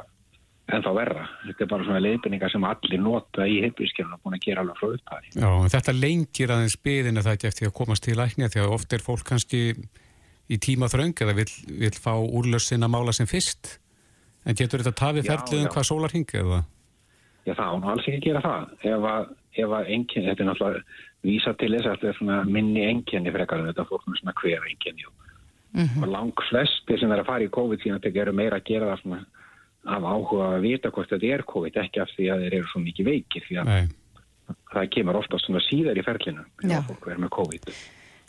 en 0.73 0.81
þá 0.81 0.89
verða. 0.97 1.25
Þetta 1.45 1.63
er 1.63 1.69
bara 1.69 1.85
svona 1.85 2.01
leifinningar 2.01 2.51
sem 2.53 2.65
allir 2.65 3.01
nota 3.01 3.45
í 3.45 3.59
heilbíðskjörnum 3.65 4.17
og 4.17 4.23
búin 4.23 4.37
að 4.37 4.45
gera 4.47 4.63
alveg 4.63 4.79
frá 4.79 4.87
upphæði. 4.95 5.33
Já, 5.37 5.49
þetta 5.75 5.95
lengir 5.97 6.53
aðeins 6.55 6.77
byðina 6.87 7.25
það 7.25 7.47
eftir 7.51 7.69
að 7.69 7.75
komast 7.79 8.05
til 8.05 8.17
lækni 8.17 8.49
því 8.49 8.63
að 8.63 8.75
oft 8.77 8.95
er 8.95 9.05
fólk 9.05 9.25
kannski 9.29 9.61
í 10.45 10.59
tíma 10.61 10.89
þröng 10.89 11.13
eða 11.25 11.35
vil, 11.37 11.49
vil 11.81 11.93
fá 11.97 12.13
úrlössin 12.17 12.85
að 12.85 12.93
mála 12.95 13.13
sem 13.15 13.29
fyrst 13.29 13.75
en 14.45 14.57
getur 14.57 14.81
þetta 14.81 14.99
tafið 15.01 15.29
ferðluðum 15.29 15.71
hvað 15.73 15.87
sólar 15.89 16.13
hingi 16.13 16.41
eða? 16.41 16.61
Já, 17.45 17.53
það 17.53 17.67
án 17.69 17.83
og 17.83 17.91
alls 17.93 18.07
ekki 18.09 18.23
gera 18.25 18.41
það. 18.41 18.71
Ef 18.89 19.07
að, 19.11 19.27
ef 19.61 19.75
að 19.77 19.91
engin, 19.95 20.27
þetta 20.29 20.43
er 20.43 20.49
náttúrulega 20.49 20.83
vísa 21.25 21.53
til 21.59 21.71
þess 21.73 21.89
að 21.89 21.95
þetta 21.95 22.09
er 22.09 22.17
svona 22.19 22.39
minni 22.49 22.85
enginni 22.85 23.33
frekar 23.33 23.61
en 23.61 23.69
þetta 23.69 23.85
með 23.89 24.19
svona 24.21 24.35
hver 24.41 24.67
enginni 24.69 25.05
og, 25.09 25.24
mm 25.75 25.87
-hmm. 25.87 26.03
og 26.03 26.13
lang 26.15 26.45
flesti 26.49 26.99
sem 26.99 27.11
er 27.11 27.21
að 27.21 27.29
fara 27.31 27.43
í 27.43 27.51
COVID 27.57 27.81
síðan 27.83 28.01
þetta 28.01 28.21
eru 28.21 28.33
meira 28.33 28.57
að 28.57 28.67
gera 28.71 28.91
það 28.91 29.01
svona 29.01 29.25
af 29.85 30.03
áhuga 30.03 30.45
að 30.55 30.61
vita 30.61 30.89
hvort 30.89 31.09
þetta 31.09 31.33
er 31.33 31.43
COVID 31.43 31.77
ekki 31.83 32.01
af 32.01 32.09
því 32.15 32.31
að 32.31 32.41
þeir 32.41 32.53
eru 32.53 32.67
svo 32.71 32.81
mikið 32.81 33.05
veikir 33.05 33.43
því 33.47 33.59
að 33.61 33.65
Nei. 33.69 33.85
það 34.73 34.89
kemur 34.95 35.19
ofta 35.21 35.37
svona 35.37 35.61
síðar 35.61 35.97
í 35.97 36.07
ferlinu 36.07 36.45
að 36.63 36.87
fólk 36.89 37.05
verður 37.05 37.23
með 37.25 37.35
COVID 37.37 37.69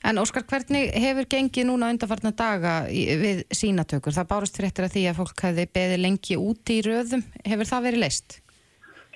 En 0.06 0.20
Óskar, 0.22 0.44
hvernig 0.46 0.92
hefur 0.94 1.26
gengið 1.26 1.66
núna 1.66 1.88
undanfarnar 1.90 2.34
daga 2.36 2.74
við 2.86 3.40
sínatökur? 3.50 4.14
Það 4.14 4.28
bárust 4.30 4.58
fyrir 4.58 4.68
eftir 4.68 4.86
að 4.86 4.92
því 4.94 5.04
að 5.10 5.18
fólk 5.18 5.42
hefði 5.48 5.64
beðið 5.74 6.02
lengi 6.04 6.36
úti 6.38 6.76
í 6.78 6.84
röðum. 6.86 7.24
Hefur 7.42 7.70
það 7.70 7.86
verið 7.88 8.02
leist? 8.04 8.36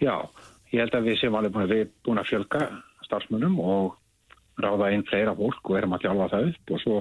Já, 0.00 0.14
ég 0.72 0.82
held 0.82 0.96
að 0.96 1.06
við 1.06 1.20
séum 1.20 1.36
alveg 1.38 1.54
búin 1.54 1.66
að, 1.68 1.92
búin 2.06 2.22
að 2.22 2.30
fjölga 2.32 2.62
starfsmunum 3.06 3.60
og 3.62 3.94
ráða 4.60 4.90
einn 4.90 5.06
fleira 5.06 5.36
fólk 5.36 5.70
og 5.70 5.78
erum 5.78 5.94
að 5.94 6.06
tjálfa 6.06 6.30
það 6.32 6.48
upp 6.50 6.74
og 6.74 6.82
svo 6.82 6.98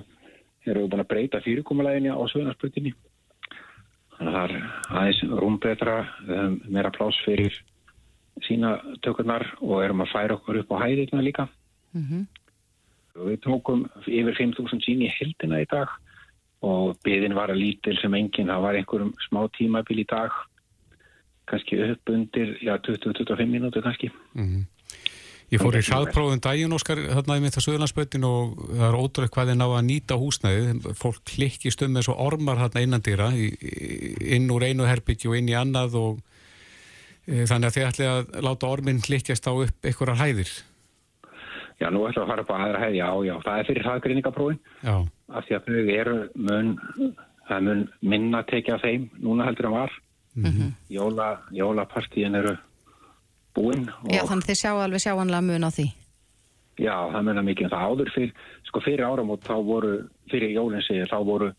erum 0.66 0.84
við 0.84 0.90
búin 0.92 1.04
að 1.06 1.12
breyta 1.14 1.42
fyrirkomuleginu 1.42 2.16
á 2.16 2.24
söðunarspötinni 2.32 2.94
Þannig 4.20 4.36
að 4.36 4.40
það 4.40 4.54
er 4.54 4.98
aðeins 5.00 5.20
rúmbetra, 5.40 5.96
um, 6.28 6.56
meira 6.68 6.92
plás 6.92 7.16
fyrir 7.24 7.56
sína 8.44 8.74
tökurnar 9.06 9.46
og 9.64 9.80
erum 9.86 10.04
að 10.04 10.12
færa 10.12 10.36
okkur 10.36 10.60
upp 10.60 10.74
á 10.76 10.84
hæðirna 10.84 11.24
líka. 11.24 11.48
Mm 11.96 12.04
-hmm. 12.04 12.26
Við 13.30 13.40
tókum 13.46 13.86
yfir 14.08 14.36
5.000 14.36 14.84
sín 14.84 15.02
í 15.08 15.12
heldina 15.12 15.62
í 15.64 15.68
dag 15.72 15.88
og 16.62 16.98
byðin 17.04 17.36
var 17.36 17.50
að 17.50 17.62
lítil 17.64 17.96
sem 18.02 18.14
enginn, 18.14 18.52
það 18.52 18.62
var 18.62 18.76
einhverjum 18.76 19.14
smá 19.28 19.48
tímabil 19.56 20.00
í 20.00 20.06
dag, 20.08 20.32
kannski 21.48 21.80
upp 21.92 22.10
undir 22.10 22.60
20-25 22.60 23.48
mínúti 23.48 23.82
kannski. 23.82 24.12
Mm 24.36 24.48
-hmm. 24.48 24.64
Ég 25.50 25.62
fór 25.62 25.74
í 25.80 25.82
hraðprófum 25.82 26.42
daginn, 26.46 26.74
Óskar, 26.78 27.00
þarna 27.10 27.40
í 27.40 27.42
mitt 27.42 27.56
að 27.58 27.64
Suðurlandsbötin 27.66 28.26
og 28.28 28.52
það 28.70 28.84
er 28.86 28.98
ótrúlega 29.00 29.34
hvað 29.34 29.50
þið 29.50 29.56
ná 29.58 29.66
að 29.66 29.86
nýta 29.88 30.18
húsnæðið. 30.22 30.90
Fólk 31.00 31.24
klikkist 31.26 31.82
um 31.86 31.98
eins 31.98 32.10
og 32.12 32.22
ormar 32.22 32.62
þarna 32.62 32.84
innandýra, 32.86 33.30
inn 33.34 34.46
úr 34.54 34.68
einu 34.68 34.86
herbyggju 34.86 35.34
og 35.34 35.40
inn 35.40 35.50
í 35.50 35.58
annað 35.58 35.98
og 35.98 36.20
e, 37.26 37.48
þannig 37.50 37.72
að 37.72 37.76
þið 37.80 37.88
ætli 37.88 38.10
að 38.12 38.30
láta 38.46 38.70
ormin 38.70 39.02
klikkjast 39.02 39.50
á 39.50 39.54
upp 39.56 39.90
einhverjar 39.90 40.22
hæðir. 40.22 40.54
Já, 41.80 41.90
nú 41.90 42.06
við 42.06 42.22
að 42.22 42.30
fara 42.30 42.46
upp 42.46 42.54
á 42.54 42.58
aðra 42.60 42.86
hæði, 42.86 43.02
já, 43.02 43.10
já, 43.26 43.36
það 43.48 43.58
er 43.58 43.70
fyrir 43.72 43.88
hraðgreiningaprófin. 43.88 44.64
Já. 44.86 44.96
Af 45.34 45.50
því 45.50 45.58
að 45.58 45.68
þau 45.74 45.94
eru 45.96 46.18
mun, 46.36 46.72
mun 47.50 47.86
minna 48.06 48.46
tekið 48.46 48.78
af 48.78 48.86
þeim, 48.86 49.12
núna 49.18 49.50
heldur 49.50 49.72
það 49.72 49.78
var. 49.80 50.00
Mm 50.38 50.52
-hmm. 50.54 50.74
Jóla, 50.94 51.30
jólapartíin 51.50 52.38
eru 52.38 52.58
búinn. 53.58 53.88
Já, 54.10 54.24
þannig 54.30 54.50
þið 54.50 54.60
sjá 54.62 54.72
alveg 54.76 55.04
sjáanlega 55.06 55.46
mun 55.48 55.68
á 55.68 55.72
því. 55.74 55.88
Já, 56.80 56.96
það 57.12 57.26
munna 57.28 57.44
mikið. 57.44 57.68
Um 57.68 57.74
það 57.74 57.88
áður 57.88 58.12
fyrir, 58.16 58.36
sko 58.70 58.84
fyrir 58.84 59.06
áramót 59.08 59.48
þá 59.48 59.56
voru, 59.68 59.96
fyrir 60.32 60.54
jólinsi 60.56 61.02
þá 61.12 61.18
voru 61.28 61.50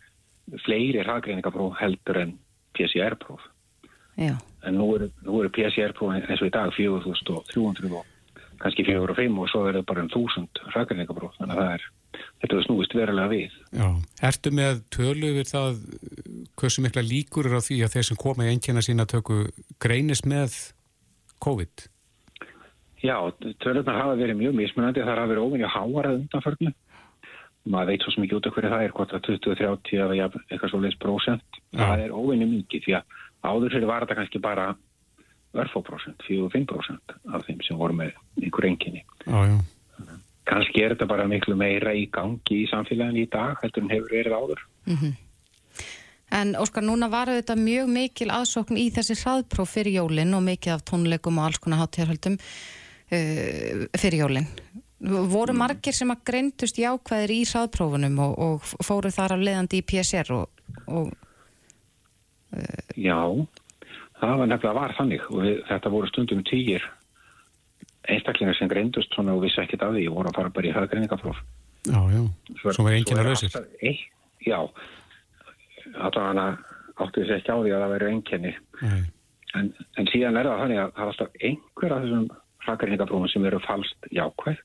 fleiri 0.65 1.03
hraðgreiningapróf 1.05 1.77
heldur 1.81 2.23
en 2.23 2.37
PCR-próf. 2.77 3.43
Já. 4.21 4.35
En 4.67 4.77
nú 4.77 4.89
eru, 4.97 5.11
eru 5.27 5.53
PCR-próf 5.53 6.17
eins 6.17 6.41
og 6.41 6.49
í 6.49 6.55
dag 6.55 6.73
4300 6.77 7.93
og 7.93 8.09
kannski 8.61 8.85
405 8.85 9.39
og 9.41 9.49
svo 9.49 9.63
er 9.69 9.79
það 9.79 9.87
bara 9.89 10.05
um 10.05 10.11
1000 10.11 10.65
hraðgreiningapróf. 10.73 11.37
Þannig 11.39 11.57
að 11.57 11.63
það 11.63 11.77
er, 11.77 11.87
þetta 12.43 12.57
er 12.57 12.67
snúist 12.67 12.97
verulega 12.97 13.33
við. 13.33 13.61
Já, 13.77 13.89
ertu 14.31 14.53
með 14.57 14.83
tölu 14.97 15.33
við 15.37 15.53
það 15.53 15.81
hversu 16.61 16.85
mikla 16.85 17.05
líkur 17.07 17.49
er 17.49 17.61
á 17.61 17.63
því 17.65 17.81
að 17.85 17.97
þeir 17.97 18.11
sem 18.11 18.21
koma 18.21 18.49
í 18.49 18.53
engjana 18.55 18.85
sína 18.85 19.09
tökku 19.09 19.43
greinis 19.81 20.25
með 20.25 20.57
COVID? 21.41 21.89
Já, 23.01 23.17
tölunar 23.65 23.97
hafa 23.97 24.19
verið 24.21 24.37
mjög 24.43 24.57
mismunandi. 24.59 25.01
Það 25.01 25.15
hafa 25.15 25.33
verið 25.33 25.47
óvinni 25.47 25.73
háarað 25.73 26.19
undanförnu. 26.21 26.73
Maður 27.71 27.91
veit 27.93 28.05
svo 28.05 28.23
mikið 28.23 28.39
út 28.39 28.47
af 28.49 28.55
hverju 28.57 28.71
það 28.73 28.85
er, 28.85 28.95
hvort 28.97 29.15
að 29.17 29.25
20-30 29.29 29.99
eða 30.05 30.29
eitthvað 30.49 30.71
svo 30.73 30.81
leiðs 30.81 31.01
prósent. 31.01 31.61
Ja. 31.73 31.83
Það 31.83 32.05
er 32.05 32.15
óvinni 32.17 32.49
mikið 32.49 32.87
því 32.87 32.97
að 32.99 33.19
áður 33.41 33.77
fyrir 33.77 33.91
var 33.91 34.05
þetta 34.05 34.19
kannski 34.21 34.43
bara 34.45 34.67
örfóprósent, 35.61 36.25
4-5% 36.29 37.17
af 37.35 37.47
þeim 37.47 37.63
sem 37.67 37.79
voru 37.81 37.97
með 37.99 38.15
einhver 38.41 38.69
enginni. 38.69 39.03
Já, 39.27 39.41
já. 39.49 39.59
Kannski 40.51 40.83
er 40.83 40.95
þetta 40.95 41.09
bara 41.11 41.29
miklu 41.31 41.57
meira 41.59 41.93
í 41.95 42.07
gangi 42.13 42.63
í 42.63 42.69
samfélagin 42.71 43.23
í 43.23 43.27
dag, 43.31 43.59
heldur 43.63 43.85
en 43.85 43.93
hefur 43.93 44.15
verið 44.15 44.37
áður. 44.37 44.63
Mm 44.87 44.97
-hmm. 44.97 45.19
En 46.31 46.53
Óskar, 46.55 46.85
núna 46.87 47.09
var 47.11 47.31
þetta 47.33 47.57
mjög 47.59 47.89
mikil 47.91 48.29
aðsókn 48.31 48.79
í 48.79 48.87
þessi 48.95 49.17
hraðpróf 49.19 49.73
fyrir 49.75 49.99
jólinn 49.99 50.37
og 50.37 50.45
mikið 50.47 50.77
af 50.77 50.85
tónleikum 50.87 51.41
og 51.41 51.49
alls 51.49 51.59
konar 51.63 51.83
hátíðarhaldum 51.83 52.37
uh, 52.39 53.89
fyrir 53.99 54.23
jólinn. 54.23 54.47
Voru 55.01 55.55
mm. 55.55 55.59
margir 55.59 55.97
sem 55.97 56.13
að 56.13 56.23
greintust 56.31 56.79
jákvæðir 56.79 57.35
í 57.35 57.41
hraðprófunum 57.51 58.21
og, 58.23 58.37
og 58.47 58.87
fóru 58.87 59.11
þar 59.15 59.35
af 59.39 59.43
leðandi 59.43 59.81
í 59.81 59.87
PSR? 59.91 60.31
Og, 60.37 60.63
og, 60.87 61.11
uh, 62.55 62.85
Já, 62.95 63.19
það 64.21 64.37
var 64.43 64.53
nefnilega 64.53 64.77
var 64.79 64.97
þannig 65.01 65.27
og 65.33 65.43
við, 65.49 65.59
þetta 65.73 65.95
voru 65.97 66.13
stundum 66.13 66.45
týjir 66.47 66.87
einstaklingar 68.11 68.57
sem 68.59 68.71
greintust 68.71 69.11
svona 69.17 69.35
og 69.35 69.43
vissi 69.45 69.61
ekkit 69.65 69.83
af 69.83 69.97
því 69.97 70.07
og 70.13 70.21
voru 70.21 70.31
að 70.31 70.39
fara 70.39 70.55
bara 70.55 70.71
í 70.71 70.77
hraðgreiningafróf. 70.77 71.43
Já, 71.89 72.01
já, 72.13 72.23
svo 72.61 72.87
var 72.87 72.95
enginn 72.95 73.19
að 73.19 73.31
lausir. 73.33 74.01
Já, 74.41 74.59
allavega 75.97 76.47
áttu 77.01 77.23
þessi 77.23 77.37
ekki 77.39 77.55
á 77.55 77.59
því 77.61 77.73
að 77.75 77.83
það 77.83 77.95
væri 77.95 78.11
enginni 78.11 78.53
en, 79.55 79.73
en 79.99 80.11
síðan 80.13 80.39
er 80.41 80.51
það 80.51 80.63
þannig 80.65 80.83
að 80.83 80.93
það 80.97 81.03
er 81.05 81.13
alltaf 81.13 81.43
einhver 81.49 81.95
af 81.95 82.05
þessum 82.05 82.29
hrakarhingaprófum 82.67 83.33
sem 83.33 83.49
eru 83.49 83.61
falskt 83.65 84.13
jákvæð 84.15 84.63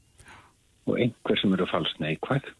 og 0.86 1.02
einhver 1.02 1.42
sem 1.42 1.58
eru 1.58 1.68
falskt 1.72 2.02
neikvæð 2.04 2.52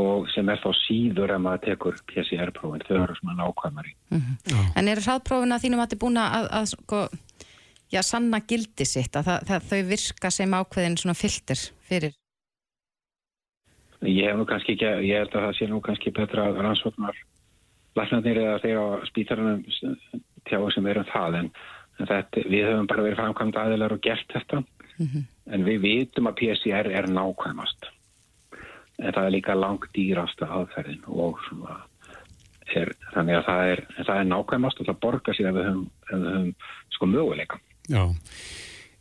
og 0.00 0.28
sem 0.30 0.48
er 0.52 0.60
þá 0.62 0.70
síður 0.84 1.34
að 1.34 1.42
maður 1.42 1.62
tekur 1.64 1.96
PCR-prófin, 2.06 2.84
þau 2.86 3.00
eru 3.00 3.16
svona 3.18 3.34
nákvæmari. 3.40 3.96
Mm 4.10 4.20
-hmm. 4.20 4.68
En 4.78 4.88
eru 4.88 5.02
hraðprófin 5.02 5.54
að 5.54 5.62
þínum 5.64 5.82
að 5.82 5.90
þið 5.90 6.00
búin 6.04 6.20
að, 6.22 6.46
að 6.58 6.66
sko, 6.74 7.00
já, 7.90 8.02
sanna 8.02 8.40
gildi 8.40 8.86
sitt 8.86 9.16
að 9.16 9.24
það, 9.24 9.46
það, 9.48 9.66
þau 9.70 9.82
virka 9.88 10.30
sem 10.30 10.54
ákveðin 10.54 10.96
svona 10.96 11.14
filter 11.14 11.58
fyrir 11.88 12.14
Ég 14.08 14.24
hef 14.24 14.38
nú 14.38 14.46
kannski 14.48 14.76
ekki, 14.76 14.88
ég 15.08 15.20
held 15.20 15.34
að 15.34 15.46
það 15.46 15.56
sé 15.58 15.68
nú 15.68 15.80
kannski 15.84 16.12
betra 16.16 16.48
að 16.48 16.62
rannsóknar 16.64 17.18
læknarnir 17.98 18.40
eða 18.40 18.58
þeir 18.62 18.78
á 18.80 18.86
spítarunum 19.10 19.62
tjáu 20.48 20.70
sem 20.72 20.86
erum 20.88 21.08
það 21.10 21.38
en, 21.40 21.50
en 21.98 22.08
þetta, 22.08 22.44
við 22.48 22.68
höfum 22.68 22.90
bara 22.90 23.06
verið 23.06 23.20
framkvæmt 23.20 23.60
aðeinar 23.60 23.96
og 23.96 24.02
gert 24.04 24.32
þetta 24.32 24.62
mm 24.62 25.06
-hmm. 25.06 25.24
en 25.52 25.64
við 25.66 25.80
vitum 25.84 26.30
að 26.30 26.38
PCR 26.40 26.90
er 26.90 27.10
nákvæmast 27.10 27.90
en 29.00 29.12
það 29.12 29.24
er 29.26 29.34
líka 29.36 29.54
langt 29.54 29.88
dýrasta 29.96 30.46
aðferðin 30.46 31.04
og 31.06 31.38
svona 31.48 31.80
er, 32.74 32.92
þannig 33.14 33.38
að 33.38 33.46
það 33.48 33.70
er, 33.72 33.84
það 34.06 34.16
er 34.16 34.28
nákvæmast 34.30 34.80
og 34.80 34.88
það 34.88 35.00
borgar 35.04 35.36
sér 35.36 35.50
ef 35.50 35.56
við 35.56 35.68
höfum, 35.68 35.86
ef 36.06 36.16
við 36.16 36.30
höfum 36.30 36.50
sko 36.94 37.08
möguleika. 37.10 37.60
Já, 37.90 38.02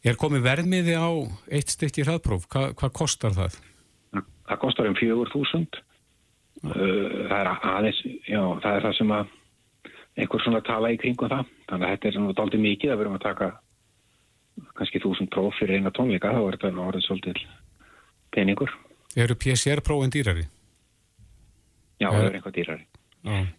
er 0.04 0.20
komið 0.20 0.46
verðmiði 0.48 0.96
á 0.98 1.10
eitt 1.52 1.76
stykki 1.76 2.06
hraðpróf, 2.08 2.48
Hva, 2.50 2.70
hvað 2.74 2.96
kostar 3.02 3.36
það? 3.36 3.60
Það 4.50 4.62
kostar 4.64 4.90
um 4.90 4.98
4.000 4.98 5.82
uh, 6.66 6.74
það 7.30 7.40
er 7.40 7.52
aðeins 7.54 8.02
já, 8.06 8.42
það 8.64 8.74
er 8.74 8.88
það 8.88 8.98
sem 9.00 9.14
að 9.16 9.36
einhver 10.20 10.44
svona 10.44 10.62
tala 10.66 10.92
í 10.94 11.00
kringum 11.00 11.32
það. 11.32 11.50
Þannig 11.70 11.88
að 11.88 11.96
þetta 11.96 12.10
er 12.10 12.16
svona 12.18 12.38
dálítið 12.38 12.64
mikið 12.66 12.92
að 12.92 13.00
við 13.00 13.06
erum 13.06 13.18
að 13.18 13.26
taka 13.26 13.50
kannski 14.76 15.02
1000 15.02 15.32
próf 15.34 15.58
fyrir 15.60 15.80
eina 15.80 15.92
tónleika 15.96 16.34
þá 16.36 16.40
er 16.42 16.58
þetta 16.58 16.86
orðið 16.86 17.06
svolítið 17.06 17.42
peningur. 18.36 18.74
Eru 19.20 19.38
PCR-prófin 19.40 20.14
dýrari? 20.14 20.46
Já, 22.00 22.10
það 22.10 22.26
er 22.26 22.40
einhvað 22.40 22.58
dýrari. 22.58 22.86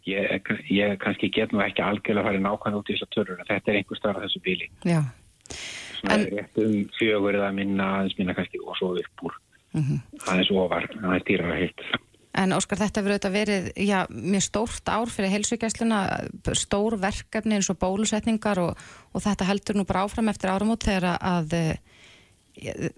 Ég, 0.09 0.53
ég 0.73 0.95
kannski 1.01 1.29
get 1.33 1.53
nú 1.53 1.61
ekki 1.61 1.85
algjörlega 1.85 2.25
að 2.25 2.31
fara 2.31 2.45
nákvæmlega 2.45 2.81
út 2.81 2.91
í 2.91 2.95
þessu 2.97 3.09
törur 3.13 3.43
þetta 3.45 3.73
er 3.73 3.81
einhver 3.81 3.99
starf 3.99 4.23
þessu 4.23 4.41
bíli. 4.45 4.71
Já. 4.89 5.03
Svona 6.01 6.17
en... 6.17 6.27
rétt 6.33 6.61
um 6.63 6.77
fjögur 6.97 7.37
eða 7.37 7.51
minna 7.57 7.91
aðeins 7.99 8.17
minna 8.17 8.37
kannski 8.37 8.61
og 8.65 8.79
svo 8.79 8.95
upp 8.97 9.27
úr 9.29 9.37
mm 9.73 9.83
-hmm. 9.83 10.23
aðeins 10.27 10.51
ofar, 10.51 10.89
aðeins 11.03 11.27
dýrar 11.29 11.53
að 11.55 11.61
hitt. 11.65 11.85
En 12.31 12.53
Óskar, 12.55 12.79
þetta 12.79 13.03
verður 13.03 13.17
auðvitað 13.17 13.33
verið 13.35 13.65
já, 13.75 13.99
mjög 14.11 14.43
stórt 14.47 14.89
ár 14.89 15.11
fyrir 15.11 15.33
heilsugjæsluna, 15.33 16.01
stór 16.55 16.95
verkefni 17.03 17.57
eins 17.59 17.71
og 17.73 17.79
bólusetningar 17.83 18.61
og, 18.63 18.79
og 19.11 19.25
þetta 19.25 19.49
heldur 19.49 19.81
nú 19.81 19.85
bara 19.85 20.05
áfram 20.07 20.31
eftir 20.31 20.53
áramót 20.53 20.87
þegar 20.87 21.19
að 21.19 21.57
eh, 21.59 21.75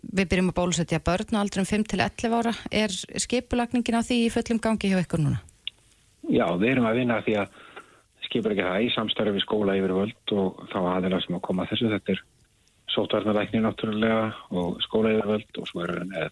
við 0.03 0.29
byrjum 0.29 0.53
að 0.53 0.59
bólusetja 0.59 1.01
börn 1.01 1.33
og 1.33 1.41
aldrei 1.41 1.63
um 1.65 1.71
5-11 1.71 2.37
ára. 2.37 2.53
Er 2.69 2.93
skipulagningin 3.25 3.97
á 3.97 4.03
því 4.05 4.21
í 4.27 4.31
fullum 4.35 4.61
gangi 4.61 4.93
hjá 4.93 5.01
ykkur 5.01 5.25
núna? 5.25 5.41
Já, 6.29 6.47
við 6.61 6.75
erum 6.75 6.89
að 6.91 7.01
vinna 7.01 7.23
því 7.25 7.39
að 7.41 7.57
skipur 8.27 8.55
ekki 8.55 8.69
það 8.69 8.85
í 8.85 8.93
samstarfi 8.95 9.43
skóla 9.43 9.79
yfir 9.81 9.97
völd 9.97 10.37
og 10.37 10.63
þá 10.73 10.79
aðeins 10.93 11.27
sem 11.27 11.39
að 11.39 11.45
koma 11.49 11.67
þessu. 11.71 11.91
Þetta 11.93 12.15
er 12.15 12.23
sótvarnalækni 12.93 13.65
náttúrulega 13.65 14.23
og 14.61 14.77
skóla 14.85 15.17
yfir 15.17 15.31
völd 15.33 15.63
og 15.63 15.71
svo 15.71 15.87
er 15.87 16.29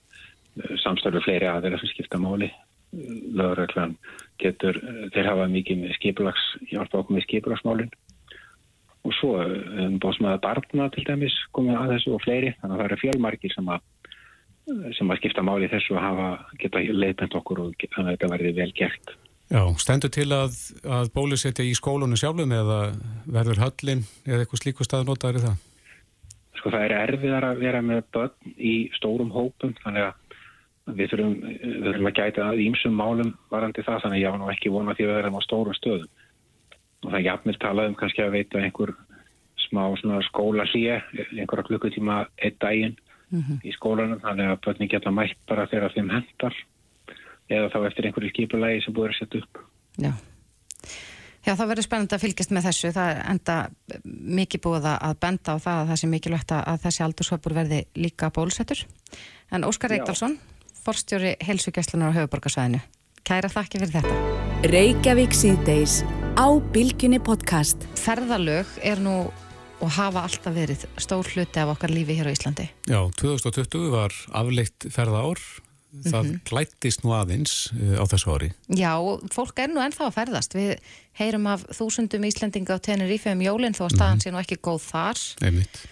það 0.59 0.83
samstarfi 0.85 1.25
fleiri 1.27 1.49
aðeira 1.51 1.81
sem 1.81 1.93
skipta 1.93 2.21
máli. 2.21 2.51
Löguröklan 2.91 3.97
getur 4.43 4.81
þeir 5.15 5.29
hafa 5.31 5.47
mikið 5.53 5.85
með 5.85 5.97
skipulags 5.99 6.47
hjálpa 6.73 7.03
okkur 7.03 7.17
með 7.17 7.27
skipulagsmálin. 7.29 7.93
Og 9.07 9.15
svo 9.17 9.37
um, 9.41 9.97
bóðsmaður 10.03 10.43
barna 10.45 10.91
til 10.93 11.07
dæmis 11.07 11.37
komið 11.57 11.79
að 11.79 11.95
þessu 11.95 12.17
og 12.17 12.25
fleiri. 12.25 12.53
Þannig 12.61 12.75
að 12.75 12.83
það 12.83 12.89
eru 12.89 13.01
fjölmarkir 13.05 13.55
sem 13.55 13.73
að 13.73 13.89
sem 14.97 15.11
að 15.11 15.19
skipta 15.21 15.43
máli 15.43 15.69
þessu 15.71 15.97
að 15.97 16.05
hafa 16.05 16.29
geta 16.61 16.83
leipend 16.95 17.35
okkur 17.39 17.65
og 17.65 17.87
þannig 17.95 18.11
að 18.11 18.15
þetta 18.15 18.31
verði 18.35 18.53
vel 18.59 18.71
gert. 18.77 19.15
Já, 19.51 19.63
stendur 19.83 20.13
til 20.15 20.29
að, 20.31 20.55
að 20.87 21.11
bólusetja 21.15 21.67
í 21.67 21.73
skólunum 21.75 22.19
sjálfum 22.19 22.53
eða 22.55 22.79
verður 23.27 23.65
höllin 23.65 24.05
eða 24.29 24.45
eitthvað 24.45 24.63
slíku 24.63 24.87
stað 24.87 25.09
notaður 25.09 25.41
í 25.41 25.45
það? 25.49 25.65
Sko 26.61 26.71
það 26.71 26.85
er 26.85 26.95
erfiðar 27.01 27.47
að 27.49 27.63
vera 27.65 27.81
með 27.83 28.05
börn 28.15 28.55
í 28.55 28.75
stórum 28.95 29.33
hópum 29.35 29.75
þannig 29.81 30.11
að 30.11 30.30
við 30.87 31.13
þurfum, 31.13 31.35
við 31.43 31.85
þurfum 31.87 32.09
að 32.11 32.17
gæta 32.19 32.47
að 32.49 32.63
ímsum 32.65 32.97
málum 32.97 33.35
varandi 33.53 33.85
það 33.85 34.03
þannig 34.05 34.19
að 34.19 34.23
ég 34.23 34.35
var 34.35 34.41
nú 34.41 34.51
ekki 34.53 34.73
vona 34.73 34.97
því 34.97 35.05
að 35.05 35.11
við 35.11 35.19
verðum 35.19 35.39
á 35.39 35.47
stórum 35.47 35.77
stöðum 35.77 36.09
og 37.01 37.07
það 37.11 37.19
er 37.21 37.27
jafnvel 37.27 37.57
talað 37.61 37.91
um 37.91 37.99
kannski 38.01 38.25
að 38.25 38.35
veita 38.37 38.61
einhver 38.61 38.95
smá 39.61 39.83
skóla 40.27 40.67
hlýja 40.73 40.99
einhverja 41.37 41.69
klukkutíma 41.69 42.17
einn 42.41 42.59
daginn 42.61 42.97
mm 43.31 43.41
-hmm. 43.41 43.61
í 43.65 43.73
skólanum 43.77 44.21
þannig 44.25 44.51
að 44.51 44.61
börni 44.67 44.89
geta 44.89 45.11
mætt 45.11 45.39
bara 45.47 45.67
þegar 45.67 45.95
þeim 45.95 46.11
hendar 46.11 46.57
eða 47.49 47.71
þá 47.71 47.87
eftir 47.87 48.07
einhverju 48.07 48.31
skipulegi 48.31 48.83
sem 48.85 48.95
búið 48.95 49.09
að 49.09 49.19
setja 49.19 49.41
upp 49.41 49.65
Já 49.99 50.13
Já, 51.41 51.55
það 51.57 51.71
verður 51.71 51.87
spennandi 51.87 52.17
að 52.17 52.23
fylgjast 52.25 52.51
með 52.53 52.67
þessu. 52.69 52.91
Það 52.93 53.11
er 53.11 53.21
enda 53.33 53.55
mikið 54.41 54.63
búið 54.67 54.89
að 54.93 55.15
benda 55.25 55.55
á 55.57 55.63
það 55.65 55.79
að 55.79 55.89
það 55.91 56.01
sé 56.01 56.11
mikilvægt 56.13 56.53
að 56.53 56.83
þessi 56.83 57.05
aldurshöpur 57.07 57.55
verði 57.57 57.79
líka 57.97 58.29
bólusettur. 58.37 58.83
En 59.51 59.65
Óskar 59.65 59.95
Reykdalsson, 59.95 60.37
forstjóri 60.85 61.37
helsugjastlunar 61.45 62.13
á 62.13 62.17
höfuborgarsvæðinu. 62.19 62.81
Kæra 63.27 63.51
þakki 63.53 63.83
fyrir 63.83 64.01
þetta. 64.01 64.17
Reykjavík 64.73 65.37
síðdeis 65.37 66.01
á 66.37 66.49
Bilginni 66.73 67.21
podcast. 67.23 67.85
Ferðalög 68.01 68.69
er 68.83 69.01
nú 69.03 69.31
og 69.81 69.93
hafa 69.97 70.25
alltaf 70.27 70.55
verið 70.55 70.85
stór 71.01 71.29
hluti 71.33 71.61
af 71.61 71.73
okkar 71.75 71.93
lífi 71.93 72.19
hér 72.19 72.29
á 72.29 72.35
Íslandi. 72.35 72.69
Já, 72.89 73.01
2020 73.17 73.91
var 73.95 74.15
afleitt 74.37 74.89
ferða 74.93 75.23
ár, 75.25 75.41
það 76.05 76.23
mm 76.23 76.31
-hmm. 76.31 76.41
glættist 76.49 77.05
nú 77.05 77.15
aðeins 77.17 77.73
uh, 77.73 77.97
á 78.01 78.05
þessu 78.05 78.29
ári. 78.35 78.53
Já, 78.69 78.93
fólk 79.33 79.59
er 79.59 79.69
nú 79.69 79.81
ennþá 79.81 80.05
að 80.07 80.17
ferðast. 80.19 80.55
Við 80.55 80.79
heyrum 81.13 81.47
af 81.47 81.65
þúsundum 81.73 82.25
Íslandinga 82.25 82.77
á 82.77 82.79
Tenerife 82.79 83.33
um 83.33 83.41
jólinn 83.41 83.75
þó 83.75 83.85
að 83.85 83.95
staðan 83.95 84.15
mm 84.15 84.19
-hmm. 84.19 84.23
sé 84.23 84.31
nú 84.31 84.39
ekki 84.39 84.57
góð 84.63 84.83
þar. 84.93 85.19
Einmitt. 85.43 85.87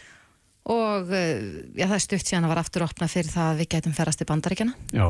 Og 0.69 1.09
uh, 1.09 1.49
já, 1.73 1.87
það 1.87 1.97
er 1.97 2.05
stutt 2.05 2.29
síðan 2.29 2.47
að 2.49 2.53
var 2.53 2.63
aftur 2.63 2.85
opnað 2.85 3.15
fyrir 3.15 3.33
það 3.33 3.51
að 3.53 3.61
við 3.63 3.71
getum 3.75 3.97
ferðast 3.97 4.25
í 4.25 4.29
bandaríkjana. 4.29 4.75
Já, 4.93 5.07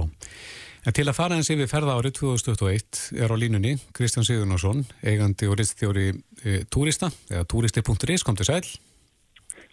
en 0.87 0.95
til 0.95 1.07
að 1.09 1.17
fara 1.19 1.39
eins 1.39 1.51
yfir 1.51 1.71
ferða 1.71 1.97
árið 1.99 2.15
2021 2.21 3.01
er 3.19 3.35
á 3.35 3.37
línunni 3.41 3.75
Kristján 3.97 4.27
Sigurnarsson, 4.29 4.85
eigandi 5.03 5.51
og 5.51 5.59
ristþjóri 5.59 6.13
e, 6.15 6.61
túrista, 6.71 7.11
eða 7.33 7.49
túristi.is, 7.51 8.27
kom 8.27 8.39
til 8.39 8.47
sæl. 8.47 8.63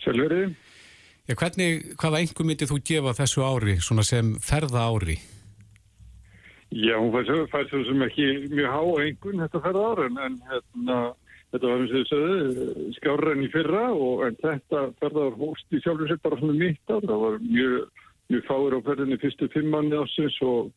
Sælverið. 0.02 0.56
Já, 1.26 1.34
hvernig, 1.38 1.94
hvaða 2.02 2.22
engum 2.22 2.50
myndið 2.50 2.70
þú 2.70 2.82
gefa 2.86 3.14
þessu 3.18 3.46
ári, 3.46 3.78
svona 3.82 4.04
sem 4.06 4.36
ferða 4.46 4.88
ári? 4.90 5.16
Já, 6.74 6.98
hún 6.98 7.14
fær 7.14 7.70
svo 7.70 7.84
sem 7.88 8.04
ekki 8.06 8.26
mjög 8.52 8.74
há 8.74 8.82
engun 9.06 9.46
þetta 9.46 9.62
ferða 9.64 9.86
ári, 9.94 10.10
en 10.26 10.36
hérna, 10.50 10.98
þetta 11.54 11.70
var 11.70 11.84
eins 11.84 11.94
og 11.94 12.00
þess 12.00 12.16
að 12.18 12.96
skjára 12.98 13.36
enn 13.36 13.46
í 13.46 13.52
fyrra 13.54 13.86
og 13.94 14.26
en 14.28 14.42
þetta 14.42 14.88
ferða 15.02 15.30
ár 15.30 15.38
hóst 15.42 15.76
í 15.76 15.84
sjálfur 15.84 16.12
sér 16.12 16.24
bara 16.24 16.42
svona 16.42 16.58
mitt 16.60 16.92
á, 16.92 16.96
það 16.98 17.22
var 17.26 17.40
mjög 17.46 18.04
mjög 18.34 18.46
fáir 18.48 18.74
á 18.74 18.80
ferðinni 18.88 19.22
fyrstu 19.22 19.48
fimm 19.54 19.70
manni 19.70 19.98
ásins 20.00 20.38
og 20.42 20.72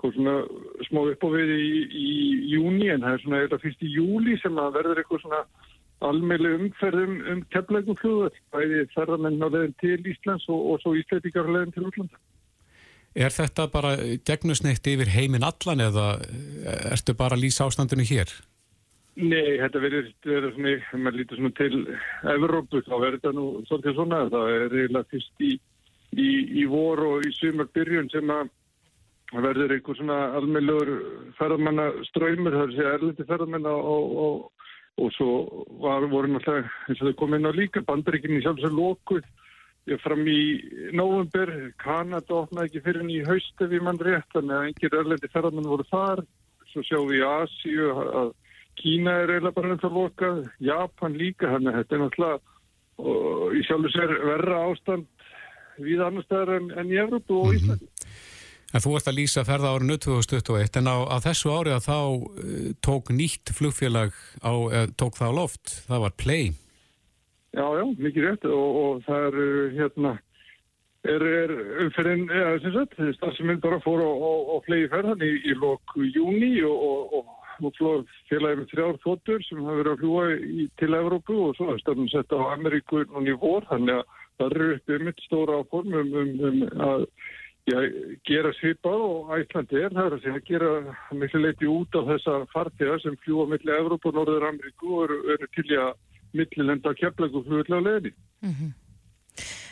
kom 0.00 0.12
svona 0.14 0.36
smá 0.88 1.02
upp 1.04 1.24
á 1.24 1.28
við 1.34 1.52
í, 1.56 1.72
í 1.92 2.12
júni 2.54 2.88
en 2.92 3.04
það 3.04 3.16
er 3.16 3.24
svona 3.24 3.42
eða 3.44 3.60
fyrst 3.60 3.84
í 3.84 3.92
júli 3.92 4.36
sem 4.40 4.56
að 4.60 4.78
verður 4.78 5.02
eitthvað 5.02 5.24
svona 5.26 5.42
almeinlega 6.04 6.60
umferðum 6.60 7.20
um 7.32 7.42
kemlegum 7.52 7.98
fljóður, 8.00 8.40
bæði 8.52 8.82
ferðamenn 8.94 9.44
á 9.44 9.48
leðin 9.48 9.76
til 9.80 10.00
Íslands 10.12 10.48
og, 10.52 10.72
og 10.72 10.82
svo 10.82 10.96
Íslandíkar 10.96 11.48
á 11.48 11.54
leðin 11.54 11.76
til 11.76 11.86
Útlanda. 11.88 12.20
Er 13.16 13.32
þetta 13.32 13.64
bara 13.72 13.94
gegnusneitt 14.28 14.88
yfir 14.92 15.08
heiminn 15.08 15.46
allan 15.46 15.80
eða 15.86 16.18
ertu 16.92 17.16
bara 17.16 17.36
að 17.38 17.46
lýsa 17.46 17.64
ástandinu 17.64 18.04
hér? 18.04 18.32
Nei, 19.16 19.56
þetta 19.56 19.80
verður 19.80 20.08
ef 20.12 20.56
maður 21.00 21.14
lítur 21.16 21.38
svona 21.38 21.54
til 21.56 21.78
Evrópu, 22.34 22.82
þá 22.84 22.92
verður 22.98 23.14
þetta 23.14 23.30
nú 23.32 23.46
svolítið 23.64 23.94
svona, 23.96 24.18
það 24.28 24.50
er 24.52 24.66
eiginlega 24.66 25.08
fyrst 25.14 25.40
í, 25.46 25.52
í, 26.20 26.28
í 26.60 26.64
vor 26.68 27.00
og 27.00 27.24
í 27.24 27.32
sumar 27.32 27.70
byrjun 27.72 28.12
sem 28.12 28.32
að 28.34 28.52
verður 29.32 29.74
einhver 29.78 29.98
svona 29.98 30.18
almeinlegur 30.36 30.92
ferðamanna 31.40 31.88
ströymur, 32.10 32.58
það 32.58 32.66
er 32.66 32.76
segja 32.76 32.92
erlendi 32.98 33.28
ferðamanna 33.32 33.74
og, 33.96 34.14
og, 34.26 34.70
og 35.00 35.16
svo 35.16 35.32
var, 35.80 36.04
voru 36.12 36.34
náttúrulega, 36.36 36.76
eins 36.84 37.00
og 37.00 37.08
þau 37.08 37.18
kom 37.24 37.40
inn 37.40 37.48
á 37.48 37.52
líka, 37.56 37.86
bandarikinni 37.88 38.44
sjálfsög 38.44 38.76
lókuð 38.76 39.26
fram 40.04 40.28
í 40.28 40.40
november, 40.92 41.56
Kanada 41.80 42.42
opnaði 42.42 42.68
ekki 42.68 42.84
fyrir 42.84 43.00
henni 43.00 43.22
í 43.22 43.28
haust 43.32 43.64
ef 43.64 43.72
ég 43.72 43.84
mann 43.86 44.02
rétt, 44.02 44.28
þannig 44.36 44.58
að 44.60 44.68
einhver 44.68 45.00
erlendi 45.00 45.32
ferðamann 45.32 45.72
voru 45.72 45.88
þar, 45.88 46.28
svo 46.68 46.84
sjáum 46.84 47.08
við 47.08 47.22
í 47.22 47.30
Asíu 47.32 47.94
að 48.04 48.36
Kína 48.76 49.16
er 49.22 49.32
eiginlega 49.34 49.56
bara 49.56 49.72
ennþá 49.74 49.90
lokað, 49.92 50.44
Japan 50.62 51.16
líka, 51.18 51.50
þannig 51.54 51.72
að 51.72 51.78
þetta 51.80 51.96
er 51.96 52.02
náttúrulega 52.04 52.54
og 52.96 53.56
í 53.56 53.62
sjálfur 53.66 53.92
sér 53.92 54.14
verra 54.24 54.62
ástand 54.70 55.06
við 55.82 56.00
annar 56.04 56.24
staðar 56.24 56.56
en, 56.56 56.70
en 56.80 56.92
í 56.92 56.98
Evrópu 57.00 57.40
og 57.42 57.56
Íslandi. 57.56 57.88
En 58.74 58.82
þú 58.82 58.96
ert 58.98 59.08
að 59.08 59.18
lýsa 59.20 59.44
ferða 59.46 59.72
árinu 59.76 59.96
2021 60.02 60.80
en 60.80 60.88
á, 60.90 60.96
á 61.06 61.16
þessu 61.24 61.52
ári 61.54 61.72
að 61.72 61.86
þá 61.86 61.98
uh, 62.02 62.70
tók 62.84 63.12
nýtt 63.14 63.52
flugfélag 63.56 64.14
á, 64.42 64.52
uh, 64.52 64.86
tók 64.98 65.18
það 65.20 65.32
á 65.32 65.38
loft, 65.38 65.74
það 65.86 66.06
var 66.06 66.16
Play. 66.20 66.46
Já, 67.56 67.64
já, 67.78 67.84
mikið 68.04 68.26
rétt 68.26 68.48
og, 68.50 68.80
og 68.80 69.04
það 69.06 69.26
er 69.28 69.36
hérna 69.78 70.16
er, 71.06 71.22
er 71.22 71.54
umferðin, 71.86 72.26
eða 72.28 72.58
sem 72.64 72.74
sagt, 72.74 72.98
stafsuminn 73.16 73.62
bara 73.62 73.78
fór 73.84 74.02
á 74.02 74.56
flegi 74.66 74.90
ferðan 74.92 75.24
í, 75.24 75.32
í 75.46 75.56
lok 75.56 75.96
júni 76.12 76.52
og, 76.66 76.76
og, 76.76 77.16
og 77.20 77.35
félagið 77.58 78.60
með 78.60 78.68
þrjár 78.72 79.00
þóttur 79.04 79.42
sem 79.46 79.64
hafa 79.64 79.80
verið 79.80 79.92
að 79.92 80.02
fljúa 80.02 80.26
í, 80.36 80.68
til 80.80 80.92
Evrópu 81.00 81.40
og 81.48 81.56
svo 81.56 81.72
er 81.72 81.82
stafnum 81.82 82.12
sett 82.12 82.36
á 82.36 82.38
Ameríku 82.52 83.02
núni 83.06 83.34
í 83.34 83.40
vor, 83.40 83.66
þannig 83.70 84.00
að 84.00 84.22
það 84.36 84.46
eru 84.46 84.70
uppið 84.76 85.04
mitt 85.08 85.26
stóra 85.26 85.58
áform 85.62 85.98
um, 86.02 86.14
um, 86.20 86.62
að 86.90 87.10
Já, 87.66 87.80
gera 88.22 88.52
svipað 88.54 89.00
og 89.02 89.30
Æslandi 89.34 89.80
er 89.80 89.90
það 89.90 90.04
er 90.04 90.14
að 90.14 90.20
segja 90.22 90.38
að 90.38 90.44
gera 90.46 90.68
miklu 91.18 91.40
leiti 91.42 91.66
út 91.66 91.96
á 91.98 92.00
þessa 92.12 92.34
fartega 92.52 92.98
sem 93.02 93.16
fljúa 93.24 93.48
millir 93.50 93.80
Evrópa 93.80 94.12
og 94.12 94.14
Norður 94.14 94.46
Ameríku 94.52 94.92
og 94.94 95.08
eru, 95.08 95.16
eru 95.34 95.48
til 95.56 95.64
að 95.74 95.96
millilenda 96.38 96.92
keflagu 96.94 97.42
fljóðlega 97.42 97.82
leðni. 97.88 98.12
Mm 98.46 98.52
-hmm. 98.52 98.70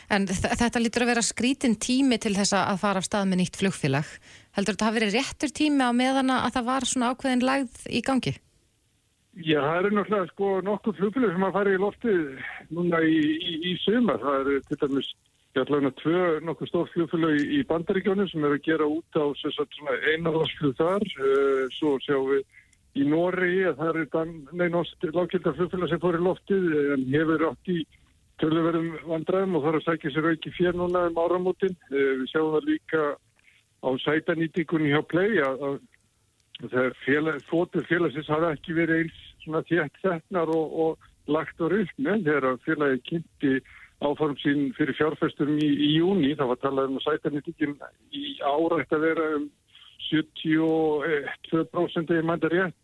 En 0.09 0.27
þetta 0.27 0.81
lítur 0.81 1.05
að 1.05 1.11
vera 1.13 1.23
skrítin 1.25 1.79
tími 1.81 2.19
til 2.21 2.35
þess 2.35 2.53
að 2.53 2.81
fara 2.83 3.01
af 3.01 3.07
stað 3.07 3.29
með 3.29 3.39
nýtt 3.41 3.59
flugfélag. 3.61 4.09
Heldur 4.55 4.75
þetta 4.75 4.85
að 4.85 4.89
hafa 4.89 4.99
verið 4.99 5.15
réttur 5.17 5.53
tími 5.59 5.83
á 5.83 5.91
meðana 5.91 6.41
að 6.45 6.57
það 6.57 6.67
var 6.71 6.89
svona 6.89 7.11
ákveðin 7.11 7.45
lagð 7.45 7.85
í 7.91 8.01
gangi? 8.05 8.35
Já, 9.35 9.59
það 9.59 9.77
eru 9.81 9.93
náttúrulega 9.97 10.31
sko 10.31 10.49
nokkuð 10.63 10.99
flugfélag 11.01 11.33
sem 11.35 11.43
að 11.43 11.55
fara 11.57 11.75
í 11.75 11.79
loftið 11.83 12.19
núna 12.71 13.01
í, 13.03 13.17
í, 13.35 13.55
í 13.67 13.77
sumar. 13.83 14.21
Það 14.23 14.41
eru 14.45 14.59
til 14.69 14.79
dæmis 14.85 15.09
Ég 15.55 15.61
ætla 15.63 15.77
hérna 15.79 15.91
tvö 15.95 16.21
nokkuð 16.43 16.67
stór 16.67 16.89
fljóðfélög 16.91 17.51
í 17.55 17.61
bandaríkjónu 17.69 18.25
sem 18.27 18.43
er 18.43 18.55
að 18.57 18.65
gera 18.65 18.87
út 18.91 19.15
á 19.15 19.23
einarvarsfljóð 20.11 20.73
þar. 20.81 21.05
Uh, 21.15 21.61
svo 21.71 21.93
sjáum 22.03 22.25
við 22.33 22.41
í 22.99 23.05
Nóri 23.07 23.61
að 23.69 23.79
það 23.79 23.99
er 24.01 24.33
neinást 24.51 25.05
lágkildar 25.15 25.55
fljóðfélag 25.55 25.93
sem 25.93 26.01
fór 26.03 26.17
í 26.19 26.25
loftið 26.25 26.67
en 26.97 27.05
hefur 27.13 27.45
átt 27.47 27.71
í 27.71 27.77
töluverðum 28.43 28.89
vandræðum 29.07 29.55
og 29.55 29.63
þarf 29.63 29.79
að 29.79 29.87
sækja 29.87 30.11
sér 30.11 30.27
auki 30.33 30.53
fér 30.57 30.75
núna 30.75 31.05
um 31.07 31.23
áramótin. 31.23 31.79
Uh, 31.87 32.11
við 32.19 32.27
sjáum 32.33 32.51
það 32.57 32.69
líka 32.73 33.05
á 33.85 33.89
sætanýtingunni 34.01 34.93
hjá 34.93 35.01
Play 35.07 35.41
að, 35.45 35.79
þegar 36.63 36.93
félag, 37.05 37.41
fótur 37.49 37.85
félagsins 37.89 38.31
hafa 38.31 38.53
ekki 38.55 38.71
verið 38.77 39.03
eins 39.03 39.19
svona 39.43 39.61
þétt 39.69 39.95
þetnar 40.01 40.47
og, 40.55 40.65
og 40.85 40.91
lagt 41.31 41.57
á 41.61 41.65
rylgni 41.69 42.13
þegar 42.25 42.61
félagi 42.65 42.99
kynnti 43.09 43.53
áform 44.03 44.35
sín 44.41 44.73
fyrir 44.75 44.95
fjárfæstum 44.97 45.53
í, 45.57 45.69
í 45.69 45.95
júni, 45.99 46.35
það 46.35 46.47
var 46.51 46.59
talað 46.63 46.87
um 46.89 46.97
að 46.99 47.05
sætarnýttingin 47.05 47.75
í 48.11 48.13
árætt 48.43 48.91
að 48.95 49.05
vera 49.07 49.25
um 49.37 49.45
72% 50.05 52.13
eða 52.13 52.27
mænda 52.27 52.47
rétt, 52.51 52.81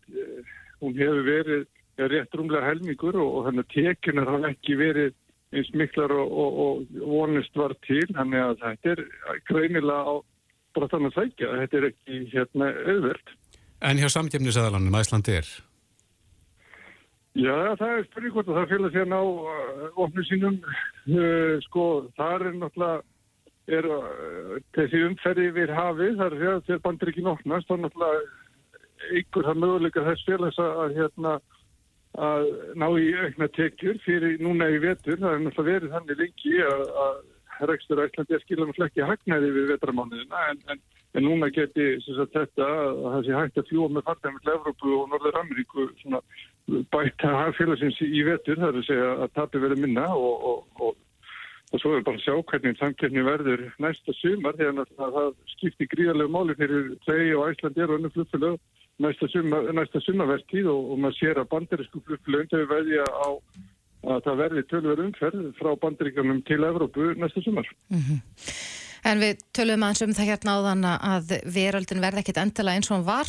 hún 0.82 0.94
hefur 0.98 1.22
verið 1.26 1.62
rétt 2.10 2.34
rúmlega 2.34 2.68
helmingur 2.70 3.16
og, 3.20 3.28
og 3.36 3.40
þannig 3.46 3.64
að 3.66 3.74
tekunar 3.76 4.32
hafa 4.32 4.46
ekki 4.54 4.74
verið 4.80 5.12
eins 5.52 5.70
miklar 5.76 6.10
og, 6.16 6.28
og 6.64 6.74
vonist 6.96 7.54
var 7.60 7.72
til, 7.86 8.06
þannig 8.16 8.40
að 8.40 8.60
þetta 8.62 8.86
er 8.94 9.00
greinilega 9.50 10.02
á 10.08 10.14
brottan 10.76 11.08
að 11.08 11.18
sækja, 11.18 11.52
þetta 11.62 11.78
er 11.78 11.86
ekki 11.90 12.22
hérna 12.32 12.72
auðvert. 12.86 13.36
En 13.82 13.98
hjá 13.98 14.08
samtjefnisæðalanum 14.14 14.98
Æslandi 15.00 15.38
er? 15.40 15.48
Já, 17.32 17.54
það 17.80 17.94
er 17.94 18.04
spurning 18.10 18.34
hvort 18.34 18.50
að 18.50 18.58
það 18.58 18.72
fylgja 18.74 18.90
sér 18.92 19.08
ná 19.08 19.18
ofnum 19.96 20.26
sínum. 20.28 20.58
Uh, 21.08 21.56
sko, 21.64 21.86
það 22.18 22.34
er 22.34 22.58
náttúrulega, 22.60 22.98
er, 23.72 23.88
uh, 23.88 24.58
þessi 24.76 25.00
umferði 25.06 25.48
við 25.56 25.72
hafið, 25.72 26.18
það 26.20 26.26
er 26.28 26.36
því 26.36 26.50
að 26.52 26.62
þegar 26.68 26.84
bandir 26.84 27.12
ekki 27.12 27.24
nótnast, 27.24 27.70
þá 27.70 27.86
náttúrulega 27.86 29.16
ykkur 29.22 29.48
það 29.48 29.62
möguleika 29.64 30.06
þess 30.10 30.28
félags 30.28 30.60
að, 30.62 30.94
hérna, 30.98 31.34
að 32.28 32.50
ná 32.78 32.86
í 33.00 33.08
aukna 33.24 33.48
tekjur 33.56 34.02
fyrir 34.04 34.36
núna 34.44 34.68
í 34.68 34.78
vetur. 34.84 35.16
Það 35.16 35.32
er 35.32 35.44
náttúrulega 35.46 35.72
verið 35.72 35.96
þannig 35.96 36.20
lengi 36.20 36.54
að, 36.68 36.84
að 37.06 37.22
rekstur 37.70 38.02
Æslandi 38.02 38.36
er 38.36 38.42
skilan 38.44 38.72
og 38.72 38.78
flekki 38.78 39.06
hagnaði 39.06 39.52
við 39.54 39.70
vetramánuðina 39.74 40.48
en, 40.50 40.64
en 40.74 40.82
En 41.12 41.26
núna 41.26 41.50
geti 41.52 41.98
sagt, 42.00 42.32
þetta 42.32 42.66
að 42.66 43.00
það 43.04 43.24
sé 43.26 43.32
hægt 43.36 43.58
að 43.60 43.66
fljúa 43.68 43.88
með 43.92 44.04
fartæmi 44.06 44.38
til 44.40 44.52
Evrópu 44.54 44.92
og 44.96 45.10
Norður 45.12 45.38
Ameríku 45.42 45.84
bætt 46.94 47.24
að 47.28 47.36
hafa 47.36 47.56
félagsins 47.58 47.98
í 48.06 48.22
vetur, 48.24 48.60
það 48.60 48.70
er 48.70 48.78
að 48.80 48.86
segja 48.86 49.10
að 49.18 49.34
tapi 49.36 49.60
verið 49.60 49.82
minna 49.82 50.06
og, 50.16 50.46
og, 50.48 50.86
og, 50.86 50.94
og 51.68 51.82
svo 51.82 51.92
er 51.98 52.06
bara 52.06 52.16
að 52.16 52.24
sjá 52.24 52.38
hvernig 52.52 52.80
samkjörni 52.80 53.26
verður 53.28 53.66
næsta 53.84 54.16
sumar 54.22 54.56
þegar 54.60 54.88
það 55.02 55.28
skiptir 55.52 55.90
gríðarlegu 55.92 56.32
máli 56.32 56.56
fyrir 56.62 56.88
þau 57.04 57.20
og 57.42 57.44
Æslandi 57.50 57.84
er 57.84 57.92
og 57.92 58.00
önnu 58.00 58.12
flugfélög 58.16 58.56
næsta, 59.04 60.04
sumarvertíð 60.06 60.72
og 60.72 60.96
maður 60.96 61.18
sér 61.18 61.42
að 61.42 61.52
bandarísku 61.52 62.00
flugfélög 62.06 62.48
þau 62.54 62.64
veðja 62.72 63.04
á 63.04 63.28
að 64.02 64.22
það 64.26 64.38
verði 64.42 64.62
tölver 64.70 65.02
umferð 65.06 65.48
frá 65.58 65.72
bandaríkanum 65.82 66.42
til 66.48 66.62
Evrópu 66.66 67.12
næsta 67.18 67.42
sumar. 67.44 67.68
Mm 67.88 67.98
-hmm. 67.98 68.20
En 69.04 69.18
við 69.18 69.42
töluðum 69.54 69.82
aðeins 69.82 70.02
um 70.02 70.14
það 70.14 70.30
hérna 70.30 70.54
áðan 70.58 70.84
að 70.86 71.34
veröldin 71.44 72.00
verði 72.00 72.22
ekkit 72.22 72.38
endala 72.38 72.74
eins 72.74 72.90
og 72.90 72.96
hann 72.96 73.06
var 73.06 73.28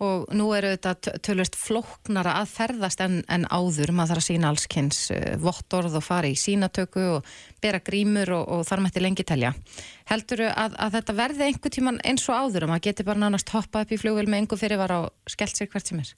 og 0.00 0.30
nú 0.32 0.46
eru 0.56 0.70
þetta 0.72 1.18
tölvist 1.20 1.58
flóknara 1.60 2.38
að 2.40 2.52
ferðast 2.54 3.02
en, 3.04 3.18
en 3.28 3.44
áður, 3.52 3.92
maður 3.92 4.14
þarf 4.14 4.22
að 4.22 4.26
sína 4.30 4.48
allskynns 4.48 5.00
uh, 5.12 5.36
vottorð 5.42 5.98
og 6.00 6.06
fara 6.06 6.30
í 6.30 6.38
sínatöku 6.40 7.04
og 7.18 7.28
bera 7.60 7.82
grímur 7.84 8.32
og, 8.38 8.48
og 8.48 8.64
þar 8.68 8.84
mætti 8.86 9.04
lengi 9.04 9.26
telja. 9.28 9.52
Heldur 10.08 10.46
þú 10.46 10.48
að, 10.54 10.78
að 10.86 10.96
þetta 10.96 11.18
verði 11.20 11.46
einhver 11.50 11.76
tíman 11.76 12.00
eins 12.00 12.24
og 12.32 12.40
áður 12.40 12.66
og 12.66 12.72
maður 12.72 12.86
geti 12.88 13.08
bara 13.10 13.20
nánast 13.20 13.52
hoppa 13.52 13.84
upp 13.84 13.92
í 13.92 14.00
fljóðvel 14.00 14.26
með 14.26 14.42
einhver 14.42 14.62
fyrirvara 14.64 15.02
og 15.04 15.36
skellt 15.36 15.60
sér 15.60 15.68
hvert 15.68 15.92
sem 15.92 16.00
er? 16.00 16.14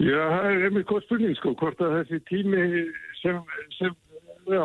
Já, 0.00 0.22
það 0.32 0.46
er 0.48 0.64
einmitt 0.66 0.88
góð 0.88 1.04
spurning 1.04 1.36
sko, 1.38 1.52
hvort 1.60 1.82
að 1.84 1.98
þessi 1.98 2.20
tími 2.30 2.62
sem, 3.20 3.38
sem 3.76 3.92
já, 4.48 4.62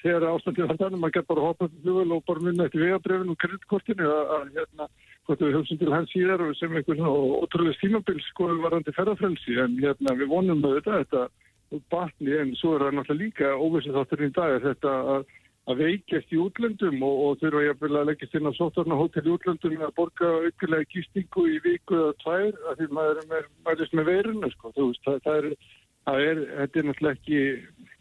þegar 0.00 0.26
ástandið 0.32 0.70
var 0.70 0.80
þannig, 0.80 1.02
maður 1.02 1.16
gett 1.18 1.28
bara 1.28 1.44
hoppað 1.44 1.74
til 1.74 1.82
fljóðvel 1.84 2.16
og 2.16 2.24
bara 2.30 2.44
munna 2.46 2.66
eftir 2.66 2.84
vegabrefin 2.84 3.34
og 3.34 3.38
kreditkortinu 3.44 4.08
að 4.08 4.54
hérna, 4.56 4.88
hvort 5.28 5.44
við 5.44 5.58
höfum 5.58 5.82
til 5.82 5.92
hans 5.94 6.14
síðar 6.14 6.44
og 6.46 6.54
sem 6.58 6.78
einhvern 6.80 7.10
ótrúlega 7.42 7.78
stímabil 7.78 8.22
sko 8.30 8.48
varandi 8.64 8.94
ferðarfrelsi, 8.96 9.58
en 9.62 9.76
hérna 9.82 10.16
við 10.18 10.32
vonum 10.32 10.64
með 10.64 10.80
þetta, 10.80 11.26
þetta 11.68 11.84
batni, 11.92 12.34
en 12.40 12.54
svo 12.58 12.74
er 12.76 12.86
það 12.86 12.98
náttúrulega 12.98 13.24
líka 13.24 13.52
óvissið 13.60 14.00
þátturinn 14.00 14.32
í 14.32 14.38
dag, 14.40 14.56
þetta 14.64 14.96
að 15.14 15.28
að 15.68 15.82
veikjast 15.82 16.30
í 16.32 16.38
útlöndum 16.40 17.02
og, 17.04 17.16
og 17.24 17.40
þurfa 17.42 17.64
ég 17.66 17.82
að 17.84 18.06
leggjast 18.08 18.36
inn 18.38 18.48
á 18.48 18.52
sóttarnahótel 18.56 19.26
í 19.26 19.32
útlöndum 19.34 19.82
að 19.84 19.96
borga 19.98 20.30
aukilega 20.46 20.88
gístingu 20.94 21.44
í 21.44 21.58
viku 21.64 21.98
eða 21.98 22.14
tvær 22.22 22.62
að 22.70 22.78
því 22.78 22.88
maður 22.96 23.20
er 23.38 23.50
mælist 23.66 23.96
með 23.98 24.08
veirinu 24.08 24.50
sko. 24.54 24.72
veist, 24.78 25.02
það, 25.04 25.18
það, 25.26 25.40
er, 25.40 25.74
það 26.08 26.22
er, 26.28 26.40
þetta 26.60 26.80
er 26.80 26.88
náttúrulega 26.88 27.18
ekki 27.18 27.42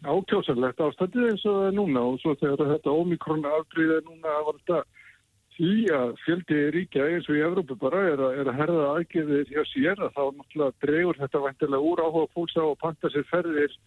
ákjósanlegt 0.07 0.85
ástandið 0.87 1.27
eins 1.31 1.43
og 1.43 1.57
það 1.57 1.67
er 1.67 1.75
núna 1.81 2.05
og 2.07 2.21
svo 2.21 2.37
þegar 2.39 2.71
þetta 2.71 2.95
ómikrona 3.01 3.53
afdrýðið 3.59 4.07
núna 4.07 4.37
að 4.37 4.47
valda 4.51 4.79
því 5.57 5.75
að 5.97 6.15
fjöldi 6.23 6.63
ríkja 6.75 7.05
eins 7.11 7.27
og 7.27 7.35
í 7.35 7.43
Evrópu 7.43 7.75
bara 7.81 8.03
er 8.13 8.21
að, 8.21 8.39
er 8.39 8.51
að 8.51 8.59
herða 8.61 8.89
aðgefðir 8.93 9.51
hjá 9.51 9.63
sér 9.73 10.03
að 10.05 10.15
þá 10.15 10.23
náttúrulega 10.37 10.85
dregur 10.85 11.19
þetta 11.19 11.45
vantilega 11.47 11.91
úr 11.91 12.03
áhuga 12.05 12.33
fólks 12.35 12.59
á 12.61 12.63
að 12.63 12.79
panta 12.83 13.11
sér 13.11 13.25
ferðir 13.31 13.79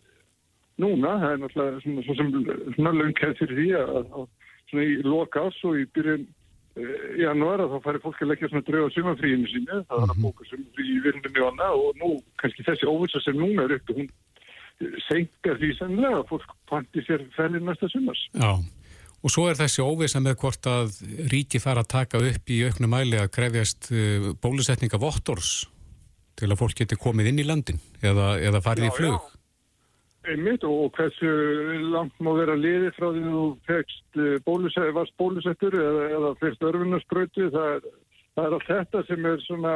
núna, 0.80 1.16
það 1.22 1.32
er 1.32 1.40
náttúrulega 1.44 1.82
svona, 1.84 2.04
svona, 2.08 2.58
svona 2.76 2.92
löngkæð 2.98 3.34
fyrir 3.40 3.58
því 3.60 3.68
að, 3.80 3.96
að 4.00 4.28
svona 4.70 4.86
í 4.86 4.94
lokás 5.06 5.60
og 5.68 5.78
í 5.80 5.84
byrjun 5.94 6.26
eh, 6.26 7.04
í 7.18 7.22
januar 7.24 7.64
að 7.64 7.74
þá 7.74 7.86
færi 7.86 8.02
fólk 8.04 8.24
að 8.24 8.32
leggja 8.32 8.50
svona 8.50 8.66
drauga 8.68 8.94
sumafríinu 8.96 9.52
sínu, 9.52 9.78
það 9.90 10.02
var 10.02 10.08
að 10.08 10.16
mhm. 10.16 10.26
bóka 10.26 10.48
sumafrí 10.50 10.88
í 10.88 10.98
vinnunni 11.06 11.44
og 11.44 11.52
annað 11.52 11.84
og 11.84 12.02
nú 12.02 12.10
kannski 12.42 12.66
þessi 12.66 12.90
óvisa 12.90 13.24
sem 13.24 13.40
núna 13.40 13.66
er 13.66 13.76
uppi, 13.78 13.98
hún 14.00 14.10
senkar 15.06 15.58
því 15.60 15.72
sannlega 15.76 16.20
að 16.20 16.28
fólk 16.30 16.54
panti 16.70 17.02
sér 17.04 17.26
fælið 17.36 17.66
næsta 17.66 17.90
sumars. 17.92 18.22
Já, 18.32 18.52
og 19.20 19.34
svo 19.34 19.48
er 19.50 19.58
þessi 19.58 19.84
óvisa 19.84 20.22
með 20.24 20.38
hvort 20.40 20.70
að 20.70 20.94
ríki 21.32 21.60
fara 21.60 21.84
að 21.84 21.92
taka 21.92 22.22
upp 22.30 22.52
í 22.52 22.62
auknu 22.64 22.88
mæli 22.88 23.20
að 23.20 23.32
krefjast 23.36 23.90
eh, 23.92 24.30
bólusetninga 24.40 25.00
vottors 25.02 25.66
til 26.40 26.48
að 26.48 26.62
fólk 26.62 26.78
geti 26.80 26.96
komið 26.96 27.32
inn 27.32 27.42
í 27.42 27.46
landin 27.46 27.80
eða, 28.00 28.32
eða 28.40 28.62
farið 28.64 28.88
já, 28.88 28.90
í 28.90 28.96
flug. 28.96 29.18
Já. 29.18 29.39
Einmitt 30.30 30.64
og 30.66 30.92
hversu 30.94 31.30
langt 31.90 32.18
má 32.22 32.30
vera 32.38 32.54
liði 32.58 32.90
frá 32.96 33.08
því 33.10 33.22
þú 33.26 33.44
fegst 33.66 34.18
eh, 34.18 34.36
bólusettur, 34.46 34.92
varst 34.94 35.16
bólusettur 35.18 35.74
eða, 35.74 36.04
eða 36.18 36.34
fyrst 36.42 36.66
örfunarsprötu, 36.68 37.48
það, 37.54 37.88
það 38.36 38.46
er 38.46 38.56
allt 38.56 38.68
þetta 38.68 39.02
sem 39.08 39.26
er 39.30 39.42
svona, 39.46 39.72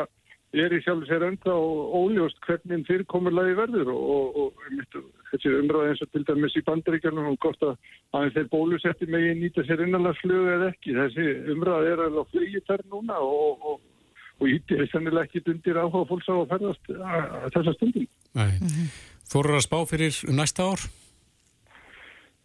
er 0.54 0.76
í 0.76 0.80
sjálf 0.84 1.08
sér 1.08 1.24
enda 1.26 1.56
og 1.58 1.96
óljóst 1.98 2.38
hvernig 2.46 2.84
fyrirkomurlagi 2.86 3.56
verður 3.58 3.90
og, 3.94 4.04
og, 4.16 4.36
og 4.42 4.68
einmitt, 4.68 4.98
þessi 5.32 5.56
umræði 5.62 5.94
eins 5.94 6.04
og 6.06 6.12
til 6.12 6.26
dæmis 6.28 6.58
í 6.60 6.62
bandaríkjarnum 6.68 7.32
og 7.32 7.40
gott 7.42 7.66
að 7.66 7.74
aðeins 8.14 8.36
þeir 8.36 8.52
bólusetti 8.52 9.10
megi 9.10 9.32
nýta 9.40 9.64
sér 9.66 9.82
innanlagsflögu 9.88 10.52
eða 10.58 10.70
ekki, 10.74 10.94
þessi 11.00 11.26
umræði 11.56 11.96
er 11.96 12.04
alveg 12.06 12.30
flugið 12.30 12.70
þær 12.70 12.86
núna 12.92 13.18
og, 13.24 13.66
og 14.38 14.46
ítti 14.50 14.78
er 14.78 14.86
sennilega 14.92 15.26
ekki 15.26 15.42
undir 15.50 15.82
áhuga 15.82 16.06
fólks 16.12 16.30
á 16.30 16.34
að 16.36 16.46
ferðast 16.52 16.94
að 16.94 17.50
þessa 17.56 17.76
stundin. 17.80 18.08
Nei. 18.38 18.48
Eru 19.32 19.56
að 19.56 19.64
spá 19.64 19.80
fyrir 19.88 20.20
næsta 20.30 20.68
ár? 20.70 20.84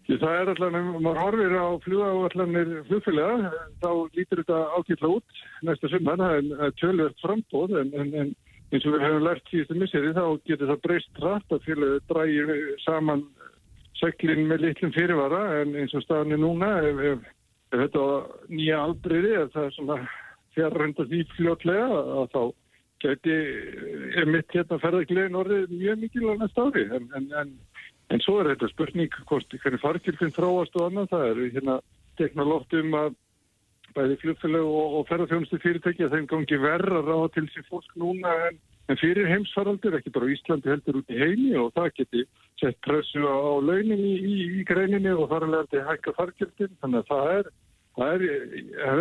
Það 0.10 0.32
er 0.34 0.50
alltaf, 0.50 0.74
ef 0.74 0.86
maður 1.04 1.20
horfir 1.22 1.52
á 1.54 1.68
flugáallanir 1.84 2.70
flugfélaga, 2.88 3.50
þá 3.78 3.89
lítur 4.18 4.39
þetta 4.42 4.62
ákveðla 4.74 5.10
út 5.20 5.42
næsta 5.68 5.92
summan, 5.92 6.24
það 6.24 6.63
er 6.65 6.72
tölvöld 6.82 7.20
frambóð, 7.22 7.76
en, 7.78 7.92
en, 7.94 8.15
en 8.24 8.32
eins 8.74 8.88
og 8.88 8.96
við 8.96 9.06
hefum 9.06 9.28
lært 9.28 9.52
síðustu 9.52 9.78
misseri, 9.78 10.15
þá 10.18 10.26
getur 10.50 10.72
það 10.72 10.82
breyst 10.88 11.22
rætt 11.22 11.54
að 11.54 11.68
félagi 11.68 12.00
drægi 12.10 12.58
saman 12.88 13.22
seglinn 14.00 14.50
með 14.50 14.65
litlum 14.65 14.96
fyrirvara, 14.96 15.44
en 15.62 15.78
eins 15.78 15.94
og 15.94 16.06
staðinni 16.08 16.42
núna, 16.42 16.72
ef, 16.89 17.04
ef, 17.12 17.30
ef 17.70 17.84
þetta 17.84 18.08
nýja 18.50 18.82
aldriði, 18.88 19.36
það 19.54 19.68
er 19.68 19.78
svona 19.78 20.00
fjarrönda 20.58 21.06
því 21.12 21.22
fljótlega, 21.36 22.02
að 22.18 22.34
þá 22.34 22.42
geti 23.04 23.38
er 24.20 24.28
mitt 24.30 24.52
hérna 24.56 24.80
ferðarglegin 24.82 25.40
orðið 25.40 25.74
mjög 25.76 26.04
mikilvæg 26.04 26.44
næst 26.44 26.60
ári. 26.60 26.86
En, 26.98 27.08
en, 27.18 27.32
en, 27.42 27.56
en 28.14 28.24
svo 28.26 28.40
er 28.42 28.54
þetta 28.54 28.72
spurning 28.74 29.18
hvort 29.30 29.58
hvernig 29.64 29.84
farkilfinn 29.84 30.36
þróast 30.36 30.78
og 30.80 30.88
annað. 30.90 31.12
Það 31.14 31.28
er 31.30 31.44
hérna 31.58 31.80
teknolótt 32.20 32.76
um 32.80 32.98
að 33.00 33.14
bæði 33.96 34.18
flugfélag 34.24 34.66
og, 34.66 34.98
og 35.00 35.08
ferðarfjónustu 35.10 35.62
fyrirtæki 35.64 36.06
að 36.06 36.18
þeim 36.18 36.28
gangi 36.34 36.60
verra 36.62 37.04
ráða 37.06 37.32
til 37.36 37.48
sér 37.54 37.66
fólk 37.70 37.96
núna 38.00 38.36
en 38.90 38.98
fyrir 38.98 39.30
heimsfaraldur, 39.30 39.98
ekki 40.00 40.14
bara 40.14 40.30
Íslandi 40.34 40.72
heldur 40.72 41.00
út 41.02 41.12
í 41.14 41.18
heimi 41.20 41.54
og 41.62 41.72
það 41.78 41.90
geti 42.00 42.24
sett 42.62 42.78
pressu 42.86 43.22
á 43.22 43.62
launin 43.62 44.02
í, 44.02 44.14
í, 44.18 44.36
í 44.60 44.64
greininni 44.68 45.14
og 45.14 45.30
þar 45.32 45.46
er 45.46 45.54
leðandi 45.54 45.84
hækka 45.90 46.16
farkilfinn 46.18 46.78
þannig 46.82 47.04
að 47.04 47.12
það 47.12 47.34
er 47.36 47.52
er, 48.06 48.24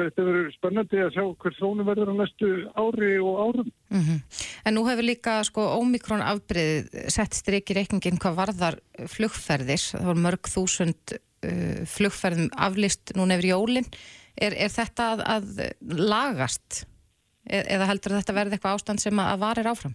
þetta 0.08 0.24
verður 0.26 0.50
spennandi 0.54 1.00
að 1.04 1.14
sjá 1.14 1.24
hver 1.42 1.56
þónu 1.58 1.86
verður 1.86 2.12
á 2.12 2.14
næstu 2.18 2.50
ári 2.74 3.10
og 3.22 3.38
árum. 3.44 3.70
Mm 3.92 4.02
-hmm. 4.02 4.18
En 4.66 4.74
nú 4.74 4.84
hefur 4.88 5.06
líka 5.06 5.44
sko 5.44 5.62
ómikrón 5.78 6.24
afbreyð 6.24 6.88
sett 7.08 7.34
stryk 7.34 7.70
í 7.70 7.76
reikningin 7.78 8.18
hvað 8.18 8.38
varðar 8.40 8.78
flugferðir. 9.06 9.82
Það 9.94 10.08
voru 10.10 10.24
mörg 10.26 10.50
þúsund 10.50 11.14
uh, 11.14 11.84
flugferðum 11.86 12.50
aflist 12.56 13.14
núna 13.16 13.38
yfir 13.38 13.52
jólinn. 13.54 13.88
Er, 14.38 14.54
er 14.54 14.70
þetta 14.70 15.12
að, 15.12 15.24
að 15.26 15.46
lagast? 16.08 16.86
E 17.48 17.62
eða 17.64 17.88
heldur 17.88 18.18
þetta 18.18 18.36
verði 18.36 18.58
eitthvað 18.58 18.76
ástand 18.76 19.00
sem 19.00 19.18
að, 19.18 19.38
varir 19.40 19.70
áfram? 19.70 19.94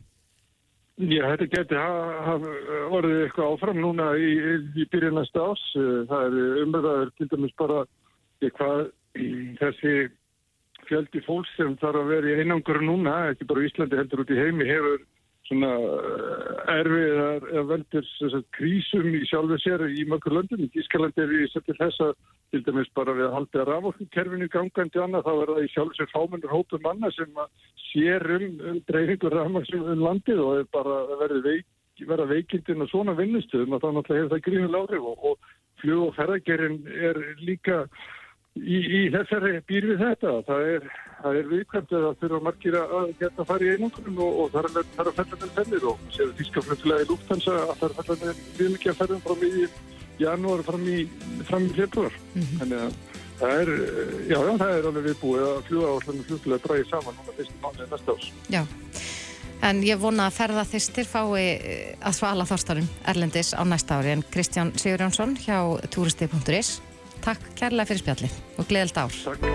Já, 1.02 1.26
þetta 1.26 1.46
geti 1.50 1.78
orðið 2.94 3.24
eitthvað 3.24 3.52
áfram 3.54 3.80
núna 3.82 4.12
í, 4.14 4.30
í 4.78 4.86
byrjunasta 4.94 5.42
ás. 5.42 5.64
Það 6.10 6.26
er 6.28 6.62
umræður 6.62 7.12
til 7.18 7.28
dæmis 7.32 7.56
bara 7.58 7.80
hvað 8.58 8.86
þessi 9.60 9.96
fjöldi 10.88 11.24
fólks 11.24 11.52
sem 11.58 11.76
þarf 11.82 12.02
að 12.02 12.12
vera 12.12 12.30
í 12.30 12.44
einangur 12.44 12.82
núna, 12.84 13.16
ekki 13.32 13.48
bara 13.50 13.66
Íslandi 13.68 14.00
heldur 14.00 14.24
út 14.24 14.34
í 14.34 14.40
heimi, 14.40 14.68
hefur 14.68 15.04
svona 15.48 15.72
eh, 15.76 16.78
erfið 16.78 17.18
að 17.24 17.68
veldur 17.72 18.08
krísum 18.56 19.10
í 19.12 19.24
sjálfu 19.28 19.60
sér 19.62 19.84
í 19.92 20.06
mörgur 20.10 20.38
löndum. 20.38 20.64
Í 20.64 20.70
Ískalandi 20.80 21.24
er 21.24 21.32
við 21.32 21.50
setið 21.52 21.80
þessa 21.82 22.10
til 22.54 22.64
dæmis 22.68 22.92
bara 22.96 23.16
við 23.18 23.28
að 23.28 23.36
halda 23.38 23.68
rafokkerfinu 23.70 24.50
gangandi 24.54 25.04
annað, 25.04 25.28
þá 25.28 25.34
er 25.34 25.54
það 25.54 25.68
í 25.68 25.72
sjálfu 25.74 26.00
sér 26.00 26.12
fámennur 26.14 26.56
hópum 26.56 26.90
annað 26.94 27.16
sem 27.18 27.44
sér 27.90 28.28
um, 28.38 28.50
um 28.72 28.82
dreifingur 28.90 29.38
rafmaksum 29.38 29.86
um 29.94 30.08
landið 30.08 30.44
og 30.46 30.74
bara 30.76 31.00
að 31.04 31.16
verði 31.26 31.44
veik, 31.50 31.70
vera 32.08 32.30
veikindin 32.30 32.86
og 32.86 32.92
svona 32.92 33.18
vinnustuðum 33.18 33.76
að 33.76 33.84
þá 33.84 33.90
náttúrulega 33.98 34.24
hefur 34.24 34.34
það 34.34 34.46
gríðulega 34.48 34.84
áhrif 34.88 35.10
og, 35.12 35.28
og 35.30 35.54
fljóð 35.84 36.04
og 36.08 36.18
ferðagerinn 36.18 36.80
er 37.12 37.20
líka 37.44 37.84
í, 38.58 38.78
í 38.80 39.02
þessari 39.14 39.62
býr 39.70 39.88
við 39.92 40.04
þetta. 40.04 40.34
Það 40.48 40.68
er, 40.74 40.90
er 41.32 41.50
viðkvæmt 41.52 41.96
að 41.96 42.06
það 42.08 42.20
fyrir 42.22 42.38
að 42.38 42.46
margir 42.48 42.78
að 42.82 43.08
geta 43.22 43.42
að 43.44 43.50
fara 43.54 43.66
í 43.66 43.72
einangrun 43.74 44.22
og, 44.26 44.38
og 44.44 44.54
það 44.54 44.70
er 44.84 45.08
að 45.08 45.18
fella 45.22 45.40
með 45.40 45.56
fennir 45.58 45.88
og 45.90 46.06
séu 46.14 46.30
þýskaflöftilega 46.40 47.06
í 47.06 47.10
lúftansa 47.10 47.58
að 47.64 47.74
það 47.74 47.88
er 47.90 47.96
að 47.96 48.12
fella 48.12 48.20
með 48.28 48.46
við 48.60 48.72
mikið 48.76 48.94
að 48.94 49.02
ferðum 49.02 49.26
frá 49.26 49.48
í 49.48 49.66
janúar 50.22 50.64
fram 50.68 50.86
í, 50.86 51.00
fram 51.48 51.66
í 51.66 51.74
februar. 51.74 52.22
Mm 52.34 52.42
-hmm. 52.44 52.62
Þannig 52.62 52.84
að 52.84 52.94
það 53.40 53.60
er, 53.64 53.72
já, 54.30 54.38
já, 54.38 54.54
það 54.62 54.78
er 54.78 54.88
alveg 54.90 55.08
viðbúið 55.10 55.48
að 55.48 55.62
fljúa 55.68 55.90
á 55.90 55.96
hlutum 56.04 56.24
fljóðtilega 56.28 56.64
dræði 56.68 56.88
saman 56.92 57.18
núna 57.18 57.38
fyrstu 57.38 57.60
mánuði 57.64 57.90
næsta 57.92 58.18
ás. 58.18 58.32
Já. 58.54 58.64
En 59.64 59.80
ég 59.80 60.00
vona 60.00 60.28
að 60.28 60.38
ferða 60.38 60.66
þýstir 60.68 61.08
fái 61.08 61.40
eh, 61.40 61.96
að 62.04 62.18
svala 62.18 62.46
þorstarum 62.46 62.90
Erlendis 63.08 63.54
á 63.56 63.64
næsta 63.64 64.02
ári 64.02 64.12
en 64.12 64.26
Kristján 64.28 64.74
Sigurjónsson 64.76 65.38
hjá 65.40 65.80
turisti.is 65.88 66.82
Takk 67.24 67.44
kærlega 67.56 67.88
fyrir 67.88 68.02
spjalli 68.02 68.28
og 68.60 68.68
gleðilt 68.68 68.98
ár. 69.00 69.14
Takk. 69.24 69.46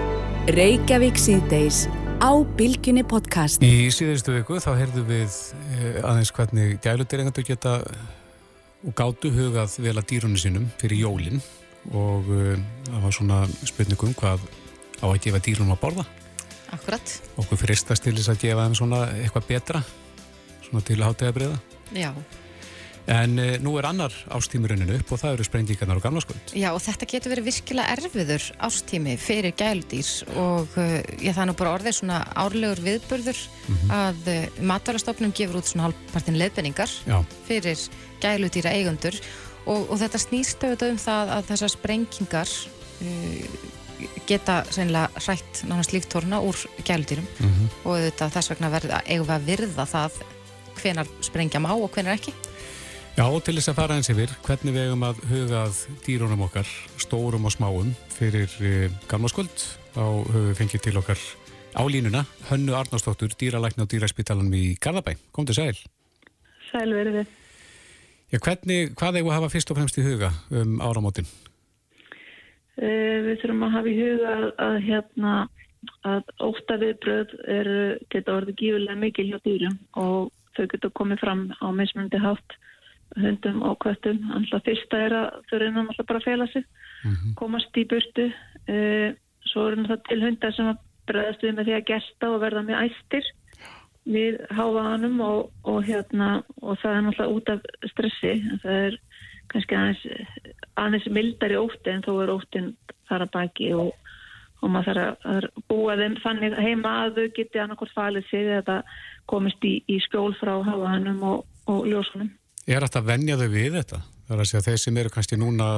Reykjavík 0.57 1.19
síðdeis 1.21 1.83
á 2.25 2.33
Bilginni 2.57 3.03
podcast. 3.05 3.61
Í 3.61 3.91
síðustu 3.93 4.33
viku 4.39 4.57
þá 4.65 4.71
heyrðum 4.79 5.05
við 5.11 5.35
eh, 5.77 5.99
aðeins 6.01 6.33
hvernig 6.33 6.79
gæludirengandu 6.81 7.45
geta 7.45 7.75
og 8.89 8.97
gáttu 8.97 9.29
hugað 9.35 9.77
vel 9.85 9.99
að 9.99 10.09
dýrunni 10.15 10.41
sínum 10.41 10.71
fyrir 10.81 11.03
jólinn 11.03 11.43
og 11.93 12.25
uh, 12.33 12.57
það 12.89 13.05
var 13.05 13.15
svona 13.17 13.43
spurningum 13.69 14.17
hvað 14.17 14.49
á 15.01 15.07
að 15.11 15.21
gefa 15.27 15.45
dýrunum 15.45 15.77
að 15.77 15.83
borða. 15.85 16.09
Akkurat. 16.73 17.15
Okkur 17.37 17.61
fristast 17.67 18.05
til 18.07 18.17
þess 18.17 18.33
að 18.33 18.43
gefa 18.47 18.65
þeim 18.65 18.81
svona 18.81 19.05
eitthvað 19.19 19.49
betra 19.53 19.85
svona 20.65 20.85
til 20.89 21.01
að 21.03 21.09
háta 21.11 21.29
eða 21.29 21.37
breyða. 21.37 21.59
Já. 21.97 22.11
En 23.09 23.39
e, 23.41 23.57
nú 23.65 23.73
er 23.81 23.87
annar 23.89 24.13
ástímurinn 24.37 24.85
upp 24.99 25.15
og 25.15 25.21
það 25.23 25.39
eru 25.39 25.47
sprengíkarnar 25.47 25.97
og 25.97 26.05
gamlaskvöld. 26.05 26.53
Já 26.53 26.69
og 26.75 26.83
þetta 26.85 27.09
getur 27.09 27.33
verið 27.33 27.49
virkilega 27.49 27.95
erfiður 27.97 28.49
ástími 28.69 29.15
fyrir 29.21 29.55
gæludýr 29.57 30.11
og 30.37 30.77
uh, 30.77 30.99
já, 31.17 31.33
það 31.33 31.43
er 31.45 31.49
nú 31.49 31.57
bara 31.57 31.73
orðið 31.79 31.97
svona 31.97 32.19
árlegur 32.37 32.83
viðbörður 32.85 33.41
mm 33.41 33.75
-hmm. 33.75 33.95
að 33.97 34.21
uh, 34.27 34.35
eh, 34.35 34.61
matvælastofnum 34.61 35.33
gefur 35.33 35.61
út 35.63 35.71
svona 35.71 35.89
halvpartin 35.89 36.39
leðbenningar 36.39 36.91
fyrir 37.49 37.79
gæludýra 38.21 38.77
eigundur 38.77 39.17
og, 39.65 39.91
og 39.91 39.97
þetta 39.99 40.19
snýst 40.19 40.61
auðvitað 40.65 40.91
um 40.91 41.01
það 41.01 41.27
að 41.37 41.49
þessar 41.49 41.71
sprengingar 41.71 42.49
geta 44.27 44.65
sennilega 44.71 45.09
hrætt 45.15 45.63
náttúrulega 45.65 45.89
slíktorna 45.89 46.41
úr 46.41 46.57
gæludýrum 46.85 47.27
mm 47.41 47.47
-hmm. 47.47 47.69
og 47.85 47.97
auðvitað 47.97 48.33
þess 48.35 48.51
vegna 48.51 48.71
verða 48.71 49.03
eigum 49.07 49.27
við 49.27 49.35
að 49.35 49.47
virða 49.47 49.85
það 49.87 50.13
hvenar 50.83 51.07
sprengja 51.21 51.61
má 51.61 51.73
og 51.73 51.91
hvenar 51.91 52.15
ekki. 52.15 52.33
Já, 53.19 53.25
til 53.43 53.57
þess 53.57 53.73
að 53.73 53.79
fara 53.81 53.95
eins 53.99 54.09
yfir, 54.13 54.31
hvernig 54.47 54.75
við 54.77 54.85
hefum 54.87 55.01
að 55.09 55.21
hugað 55.27 55.79
dýrunum 56.05 56.43
okkar, 56.47 56.69
stórum 57.03 57.49
og 57.49 57.51
smáum, 57.51 57.89
fyrir 58.15 58.53
eh, 58.63 58.93
gamla 59.11 59.27
skuld, 59.33 59.65
þá 59.91 60.05
höfum 60.05 60.45
við 60.45 60.61
fengið 60.61 60.85
til 60.85 60.93
okkar 61.01 61.25
á 61.75 61.83
línuna, 61.91 62.21
Hönnu 62.47 62.77
Arnánsdóttur, 62.79 63.35
dýralækna 63.35 63.89
á 63.89 63.91
dýraspítalanum 63.91 64.55
í 64.55 64.77
Garðabæ. 64.79 65.17
Kom 65.35 65.49
til 65.49 65.57
sæl. 65.59 65.81
Sæl 66.69 66.95
verið 66.95 67.19
þið. 67.19 67.33
Já, 68.37 68.39
hvernig, 68.47 68.95
hvað 69.03 69.19
hefur 69.19 69.33
að 69.33 69.37
hafa 69.41 69.51
fyrst 69.57 69.75
og 69.75 69.81
fremst 69.81 69.99
í 69.99 70.07
huga 70.07 70.31
um 70.63 70.79
áramótin? 70.79 71.27
Uh, 72.79 73.19
við 73.27 73.43
þurfum 73.43 73.67
að 73.67 73.77
hafa 73.81 73.91
í 73.91 73.97
huga 73.99 74.37
að, 74.37 74.49
að 74.69 74.81
hérna 74.87 75.35
að 76.07 76.33
óta 76.39 76.79
viðbröð 76.85 77.37
er, 77.51 77.75
geta 78.15 78.39
orðið 78.39 78.63
gífurlega 78.63 79.03
mikil 79.03 79.29
hjá 79.33 79.43
dýrum 79.43 79.77
og 79.99 80.31
þau 80.55 80.65
geta 80.71 80.95
komið 81.03 81.27
fram 81.27 81.47
á 81.59 81.67
mismundi 81.75 82.23
hátt 82.23 82.59
hundum 83.17 83.63
og 83.63 83.79
kvöttum. 83.85 84.21
Alltaf 84.37 84.67
fyrsta 84.67 85.01
er 85.07 85.17
að 85.17 85.41
þau 85.49 85.59
reyna 85.63 85.87
alltaf 85.87 86.07
bara 86.07 86.21
að 86.23 86.29
fela 86.29 86.47
sig, 86.53 86.65
mm 87.05 87.11
-hmm. 87.11 87.35
komast 87.35 87.77
í 87.77 87.87
burtu. 87.89 88.33
Uh, 88.69 89.17
svo 89.49 89.69
er 89.69 89.77
það 89.89 90.01
til 90.09 90.23
hundar 90.23 90.53
sem 90.53 90.67
að 90.67 90.79
bregðast 91.09 91.43
við 91.43 91.55
með 91.57 91.65
því 91.65 91.75
að 91.77 91.89
gesta 91.89 92.31
og 92.31 92.41
verða 92.41 92.63
með 92.63 92.81
æstir 92.85 93.25
við 94.09 94.39
háfaðanum 94.57 95.21
og, 95.21 95.51
og 95.69 95.85
hérna 95.85 96.43
og 96.63 96.79
það 96.81 96.97
er 96.97 97.03
náttúrulega 97.07 97.35
út 97.37 97.49
af 97.53 97.91
stressi. 97.93 98.35
Það 98.63 98.77
er 98.87 98.99
kannski 99.53 99.79
aðeins, 99.79 100.05
aðeins 100.81 101.09
mildari 101.13 101.59
ótti 101.61 101.93
en 101.93 102.05
þó 102.05 102.13
er 102.23 102.33
óttin 102.33 102.71
þar 103.09 103.25
að 103.27 103.33
baki 103.37 103.71
og, 103.77 103.93
og 104.63 104.73
maður 104.73 105.01
þarf 105.01 105.29
að 105.33 105.49
búa 105.71 105.97
þeim 106.01 106.19
þannig 106.25 106.59
heima 106.59 106.95
að 107.05 107.21
þau 107.21 107.29
geti 107.39 107.63
annarkort 107.63 107.95
falið 107.97 108.29
sig 108.31 108.51
eða 108.59 108.83
komist 109.29 109.65
í, 109.65 109.79
í 109.89 110.01
skjól 110.05 110.33
frá 110.41 110.57
hafaðanum 110.57 111.25
og, 111.29 111.47
og 111.69 111.89
ljósunum. 111.89 112.33
Er 112.69 112.85
þetta 112.85 113.01
að 113.01 113.09
venja 113.09 113.39
þau 113.41 113.49
við 113.53 113.79
þetta? 113.79 114.01
Það 114.29 114.35
er 114.35 114.43
að 114.43 114.51
segja 114.51 114.65
þeir 114.67 114.83
sem 114.83 114.99
eru 115.01 115.13
kannski 115.15 115.39
núna 115.41 115.69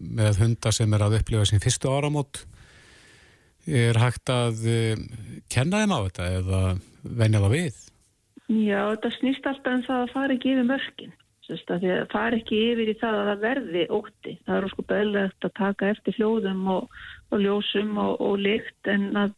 með 0.00 0.40
hundar 0.42 0.74
sem 0.74 0.96
er 0.96 1.04
að 1.06 1.20
upplifa 1.20 1.46
sín 1.46 1.62
fyrstu 1.62 1.92
áramót 1.92 2.42
er 3.70 3.98
hægt 4.00 4.32
að 4.32 4.64
uh, 4.66 5.04
kenna 5.52 5.84
þeim 5.84 5.94
á 5.94 5.98
þetta 6.08 6.28
eða 6.40 6.60
venja 7.22 7.44
það 7.44 7.54
við? 7.54 7.80
Já, 8.50 8.80
þetta 8.96 9.14
snýst 9.20 9.46
alltaf 9.46 9.70
en 9.70 9.78
um 9.78 9.86
það 9.86 10.04
að 10.04 10.14
fara 10.16 10.36
ekki 10.36 10.54
yfir 10.56 10.70
mörgin 10.72 11.16
það 11.50 12.06
far 12.12 12.34
ekki 12.36 12.58
yfir 12.70 12.90
í 12.92 12.96
það 13.00 13.16
að 13.18 13.28
það 13.30 13.42
verði 13.44 13.86
ótti. 13.90 14.34
Það 14.46 14.56
er 14.56 14.68
sko 14.70 14.84
beðlegt 14.86 15.46
að 15.46 15.56
taka 15.58 15.90
eftir 15.90 16.16
hljóðum 16.18 16.68
og, 16.68 17.00
og 17.30 17.42
ljósum 17.42 17.98
og, 17.98 18.20
og 18.20 18.38
lykt 18.38 18.90
en 18.90 19.10
að 19.16 19.32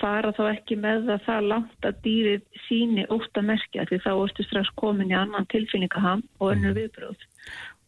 fara 0.00 0.32
þá 0.36 0.42
ekki 0.50 0.78
með 0.80 1.08
það 1.10 1.24
það 1.26 1.48
langt 1.52 1.88
að 1.88 2.00
dýrið 2.04 2.44
síni 2.66 3.06
óttamerkja 3.12 3.86
því 3.88 4.00
þá 4.04 4.12
ertu 4.14 4.46
strax 4.46 4.72
komin 4.80 5.12
í 5.12 5.18
annan 5.18 5.48
tilfinningaham 5.52 6.24
og 6.40 6.52
önnur 6.52 6.72
mhm. 6.72 6.78
viðbröð 6.80 7.26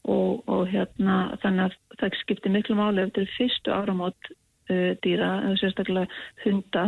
og, 0.08 0.44
og 0.48 0.68
hérna 0.72 1.16
þannig 1.42 1.68
að 1.68 1.78
það 2.00 2.20
skiptir 2.22 2.54
miklu 2.54 2.76
máli 2.78 3.04
eftir 3.04 3.28
fyrstu 3.36 3.74
áramót 3.74 4.30
uh, 4.32 4.92
dýra, 5.04 5.32
sérstaklega 5.60 6.08
hunda 6.44 6.86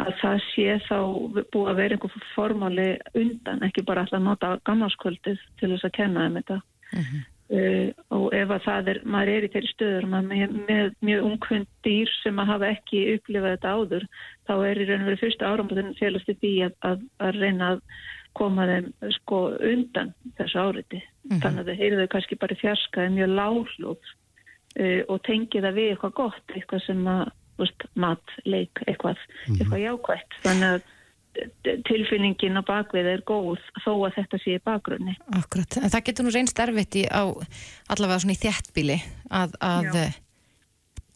að 0.00 0.14
það 0.22 0.38
sé 0.48 0.76
þá 0.86 0.98
búið 1.52 1.70
að 1.70 1.80
vera 1.80 1.96
einhver 1.96 2.28
formáli 2.32 2.88
undan, 3.18 3.64
ekki 3.66 3.84
bara 3.84 4.04
alltaf 4.04 4.22
nota 4.24 4.54
gamlarskvöldið 4.68 5.42
til 5.60 5.72
þess 5.74 5.88
að 5.88 5.96
kenna 5.98 6.24
þeim 6.24 6.38
þetta. 6.40 6.58
Mm 6.92 7.02
-hmm. 7.02 7.26
Uh, 7.56 7.88
og 8.16 8.24
ef 8.36 8.54
að 8.56 8.64
það 8.66 8.90
er, 8.92 9.02
maður 9.14 9.32
er 9.32 9.46
í 9.46 9.50
þeirri 9.52 9.70
stöður 9.72 10.08
með, 10.12 10.56
með 10.68 10.88
mjög 11.04 11.28
umkvönd 11.28 11.68
dýr 11.86 12.14
sem 12.20 12.40
að 12.42 12.50
hafa 12.52 12.72
ekki 12.76 13.04
upplifað 13.16 13.54
þetta 13.56 13.74
áður, 13.76 14.08
þá 14.48 14.54
er 14.56 14.80
í 14.80 14.88
raun 14.88 15.04
og 15.04 15.10
verið 15.10 15.22
fyrsta 15.24 15.52
áramöndin 15.52 15.94
félast 16.00 16.32
í 16.32 16.38
því 16.40 16.54
að, 16.68 16.74
að, 16.90 17.04
að 17.26 17.38
reyna 17.42 17.70
að 17.74 17.84
koma 18.38 18.66
þeim 18.70 18.88
sko 19.18 19.42
undan 19.60 20.14
þessu 20.38 20.62
áriti. 20.62 21.02
Mm 21.02 21.28
-hmm. 21.28 21.42
Þannig 21.44 21.62
að 21.62 21.68
þau 21.68 21.82
heyrðu 21.82 22.08
kannski 22.14 22.40
bara 22.40 22.60
fjarskaði 22.62 23.14
mjög 23.18 23.36
láglúð 23.36 24.10
uh, 24.80 25.02
og 25.08 25.22
tengið 25.28 25.68
það 25.68 25.78
við 25.78 25.92
eitthvað 25.92 26.18
gott, 26.22 26.44
eitthvað 26.56 26.84
sem 26.86 27.06
að 27.12 27.22
veist, 27.60 27.86
mat, 27.94 28.34
leik, 28.48 28.82
eitthvað, 28.86 29.20
mm 29.20 29.44
-hmm. 29.44 29.60
eitthvað 29.60 29.84
jákvægt. 29.86 30.38
Þannig 30.46 30.68
að 30.72 30.90
tilfinningin 31.88 32.60
á 32.60 32.62
bakvið 32.66 33.08
er 33.14 33.22
góð 33.28 33.62
þó 33.84 33.92
að 34.06 34.18
þetta 34.18 34.40
sé 34.42 34.56
í 34.58 34.64
bakgrunni. 34.64 35.14
Akkurat, 35.38 35.78
en 35.80 35.92
það 35.92 36.04
getur 36.08 36.26
nú 36.26 36.34
reynst 36.34 36.60
erfitt 36.64 36.98
í 37.00 37.06
á 37.08 37.24
allavega 37.92 38.20
svona 38.24 38.36
í 38.36 38.42
þjættbíli 38.42 38.98
að, 39.32 39.56
að 39.64 39.88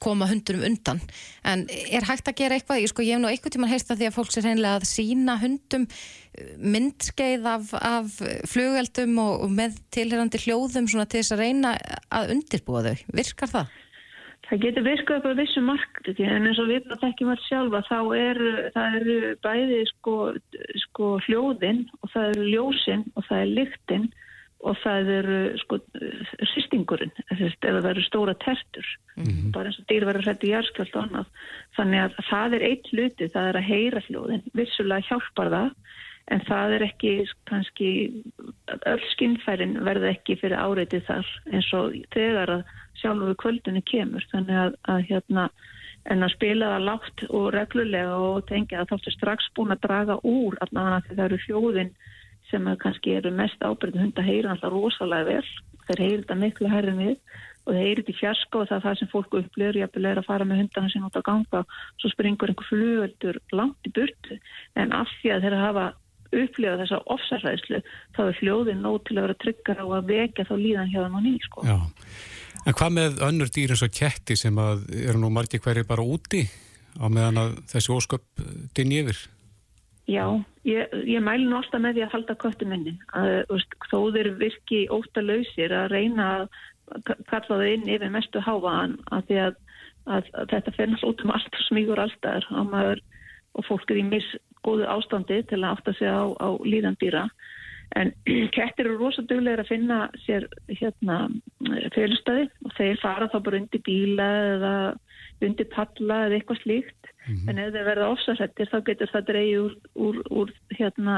koma 0.03 0.29
hundurum 0.29 0.65
undan, 0.67 1.01
en 1.49 1.65
er 1.73 2.05
hægt 2.05 2.29
að 2.29 2.37
gera 2.43 2.57
eitthvað, 2.59 2.83
ég 2.83 2.91
sko 2.93 3.05
ég 3.05 3.17
hef 3.17 3.23
nú 3.23 3.31
eitthvað 3.31 3.55
tíma 3.57 3.71
heist 3.71 3.91
að 3.91 4.03
því 4.03 4.09
að 4.11 4.17
fólk 4.19 4.33
sé 4.35 4.43
reynilega 4.45 4.81
að 4.81 4.89
sína 4.91 5.37
hundum 5.41 5.87
myndskeið 6.75 7.49
af, 7.49 7.73
af 7.81 8.19
flugeldum 8.51 9.17
og, 9.23 9.47
og 9.47 9.55
með 9.57 9.81
tilherandi 9.97 10.43
hljóðum 10.45 10.89
svona 10.93 11.09
til 11.09 11.23
þess 11.23 11.37
að 11.37 11.43
reyna 11.47 11.73
að 12.13 12.35
undirbúa 12.37 12.85
þau, 12.85 13.07
virkar 13.17 13.53
það? 13.55 13.73
Það 14.47 14.61
getur 14.63 14.85
virkað 14.87 15.17
upp 15.19 15.27
á 15.27 15.39
vissu 15.41 15.63
markti 15.65 16.13
en 16.23 16.47
eins 16.47 16.61
og 16.63 16.69
við 16.71 16.93
tekjum 17.01 17.33
alls 17.33 17.47
sjálfa 17.49 17.81
þá 17.89 17.99
eru 18.15 18.53
er 18.79 19.09
bæði 19.43 19.81
sko, 19.91 20.15
sko 20.85 21.17
hljóðinn 21.27 21.83
og 22.03 22.13
það 22.13 22.29
eru 22.35 22.47
ljósinn 22.53 23.03
og 23.17 23.27
það 23.27 23.43
er 23.43 23.53
lyktinn 23.59 24.07
og 24.67 24.79
það 24.83 25.11
eru 25.17 25.41
sko 25.61 25.79
sýstingurinn 26.55 27.13
eða 27.35 27.83
það 27.83 27.91
eru 27.91 28.07
stóra 28.07 28.37
tertur. 28.43 28.87
Mm 29.17 29.27
-hmm. 29.27 29.51
bara 29.53 29.71
eins 29.71 29.79
og 29.81 29.87
dýr 29.91 30.07
verður 30.07 30.27
hrætti 30.27 30.53
járskjöld 30.53 30.95
og 30.95 31.03
annað. 31.03 31.27
Þannig 31.77 32.01
að 32.05 32.17
það 32.31 32.55
er 32.55 32.67
eitt 32.71 32.91
hluti 32.93 33.29
það 33.35 33.49
er 33.49 33.57
að 33.57 33.69
heyra 33.71 34.01
hljóðinn 34.07 34.45
vissulega 34.55 35.07
hjálpar 35.09 35.51
það 35.57 35.71
en 36.27 36.41
það 36.41 36.73
er 36.75 36.83
ekki 36.83 37.13
kannski 37.47 37.91
öll 38.87 39.05
skinnfærin 39.13 39.79
verða 39.85 40.11
ekki 40.15 40.39
fyrir 40.41 40.59
áreitið 40.59 41.07
þar. 41.07 41.29
Eins 41.53 41.71
og 41.75 41.95
þegar 42.15 42.51
að 42.59 42.63
sjálfur 43.01 43.39
kvöldinu 43.43 43.83
kemur. 43.89 44.27
Þannig 44.33 44.61
að, 44.63 44.77
að 44.93 45.03
hérna 45.11 45.49
en 46.07 46.23
að 46.23 46.35
spila 46.37 46.73
það 46.75 46.87
lágt 46.87 47.25
og 47.35 47.49
reglulega 47.55 48.19
og 48.29 48.45
tengja 48.51 48.83
að 48.83 48.93
þáttu 48.93 49.15
strax 49.15 49.49
búin 49.57 49.75
að 49.75 49.83
draga 49.87 50.19
úr 50.23 50.59
allavega 50.63 51.03
því 51.07 51.17
það 51.17 51.25
eru 51.27 51.41
fjóðin 51.47 51.93
sem 52.51 52.71
kannski 52.83 53.17
eru 53.19 53.33
mest 53.35 53.63
ábyrgðu 53.65 54.05
hund 54.05 54.21
að 54.21 54.31
heyra 54.31 54.55
alltaf 54.55 54.73
rosalega 54.75 55.29
vel. 55.33 55.51
Þeir 55.87 56.03
heyri 56.03 56.23
þetta 56.23 56.39
miklu 56.39 56.71
herðin 56.71 57.03
við 57.03 57.17
og 57.67 57.75
þeir 57.75 57.83
heyri 57.83 58.03
þetta 58.03 58.15
í 58.15 58.21
fjarska 58.21 58.61
og 58.61 58.69
það 58.69 58.77
er 58.77 58.85
það 58.87 58.99
sem 59.01 59.11
fólku 59.11 59.41
upplýður 59.43 59.79
jafnvel 59.81 60.07
er 60.07 60.21
að 60.21 60.29
fara 60.29 60.47
með 60.47 60.61
hundana 60.63 60.93
sín 60.93 61.07
út 61.09 61.19
á 61.19 61.23
ganga 61.27 61.63
svo 61.99 62.11
springur 62.13 62.53
einhver 62.53 62.69
flugöldur 62.71 63.41
langt 63.51 63.91
í 63.91 63.95
burtu. 63.99 64.39
En 64.79 64.95
af 64.95 65.11
því 65.19 65.35
að 65.35 65.47
þeir 65.47 65.59
hafa 65.65 65.87
upplifa 66.37 66.79
þessa 66.83 67.03
ofsarræðslu 67.15 67.83
þá 68.17 68.23
er 68.29 68.41
hljóðin 68.41 68.83
nóg 68.85 69.03
til 69.07 69.19
að 69.19 69.27
vera 69.27 69.39
tryggar 69.43 69.83
á 69.83 69.87
að 69.87 70.11
vekja 70.13 70.47
þá 70.47 70.55
líðan 70.63 70.93
hjá 70.93 71.01
En 72.67 72.75
hvað 72.75 72.95
með 72.97 73.21
önnur 73.23 73.51
dýr 73.55 73.73
eins 73.75 73.85
og 73.87 73.95
ketti 73.95 74.35
sem 74.39 74.57
eru 74.59 75.21
nú 75.23 75.31
margir 75.31 75.63
hverju 75.63 75.87
bara 75.87 76.03
úti 76.03 76.43
á 76.99 77.07
meðan 77.07 77.39
að 77.39 77.57
þessi 77.71 77.93
ósköp 77.95 78.43
eh, 78.43 78.53
dinni 78.75 79.03
yfir? 79.05 79.21
Já, 80.07 80.27
ég, 80.67 80.93
ég 81.07 81.23
mælu 81.23 81.49
nú 81.51 81.59
alltaf 81.59 81.83
með 81.83 81.99
því 81.99 82.05
að 82.07 82.13
halda 82.15 82.37
köttu 82.43 82.69
minni. 82.71 82.95
Þó 83.91 83.99
þeir 84.15 84.33
virki 84.39 84.85
óttalauðsir 84.95 85.75
að 85.75 85.89
reyna 85.95 86.29
að 86.37 86.45
kalla 87.27 87.49
það 87.49 87.71
inn 87.73 87.89
yfir 87.97 88.13
mestu 88.15 88.43
hávaðan 88.43 88.95
að 89.11 89.33
að, 89.43 89.57
að, 90.07 90.31
að 90.39 90.53
þetta 90.55 90.75
fennast 90.77 91.07
út 91.09 91.25
um 91.25 91.35
allt 91.35 91.59
og 91.59 91.65
smígur 91.67 92.03
alltaf 92.03 92.47
og 93.57 93.65
fólk 93.67 93.91
er 93.91 93.99
í 93.99 94.07
misgóðu 94.07 94.87
ástandi 94.93 95.41
til 95.51 95.63
að 95.63 95.71
átta 95.73 95.95
sig 95.99 96.11
á, 96.13 96.23
á 96.39 96.49
líðandýra. 96.63 97.25
En 97.97 98.13
kettir 98.57 98.87
eru 98.87 98.99
rosaduglega 99.01 99.65
að 99.65 99.71
finna 99.71 99.99
sér 100.27 100.49
hérna 100.69 101.27
félustæði 101.95 102.49
og 102.67 102.79
þeir 102.79 103.03
fara 103.03 103.31
þá 103.33 103.39
bara 103.43 103.61
undir 103.63 103.85
bíla 103.87 104.31
eða 104.55 104.73
undir 105.45 105.69
palla 105.73 106.23
eða 106.27 106.39
eitthvað 106.39 106.63
slíkt. 106.63 107.13
Mm 107.27 107.35
-hmm. 107.35 107.51
En 107.51 107.59
ef 107.59 107.73
þeir 107.75 107.89
verða 107.91 108.11
ofsarsettir 108.15 108.73
þá 108.73 108.79
getur 108.87 109.13
það 109.13 109.29
dreyið 109.31 109.61
úr, 109.61 109.75
úr, 109.95 110.17
úr 110.31 110.53
hérna, 110.79 111.17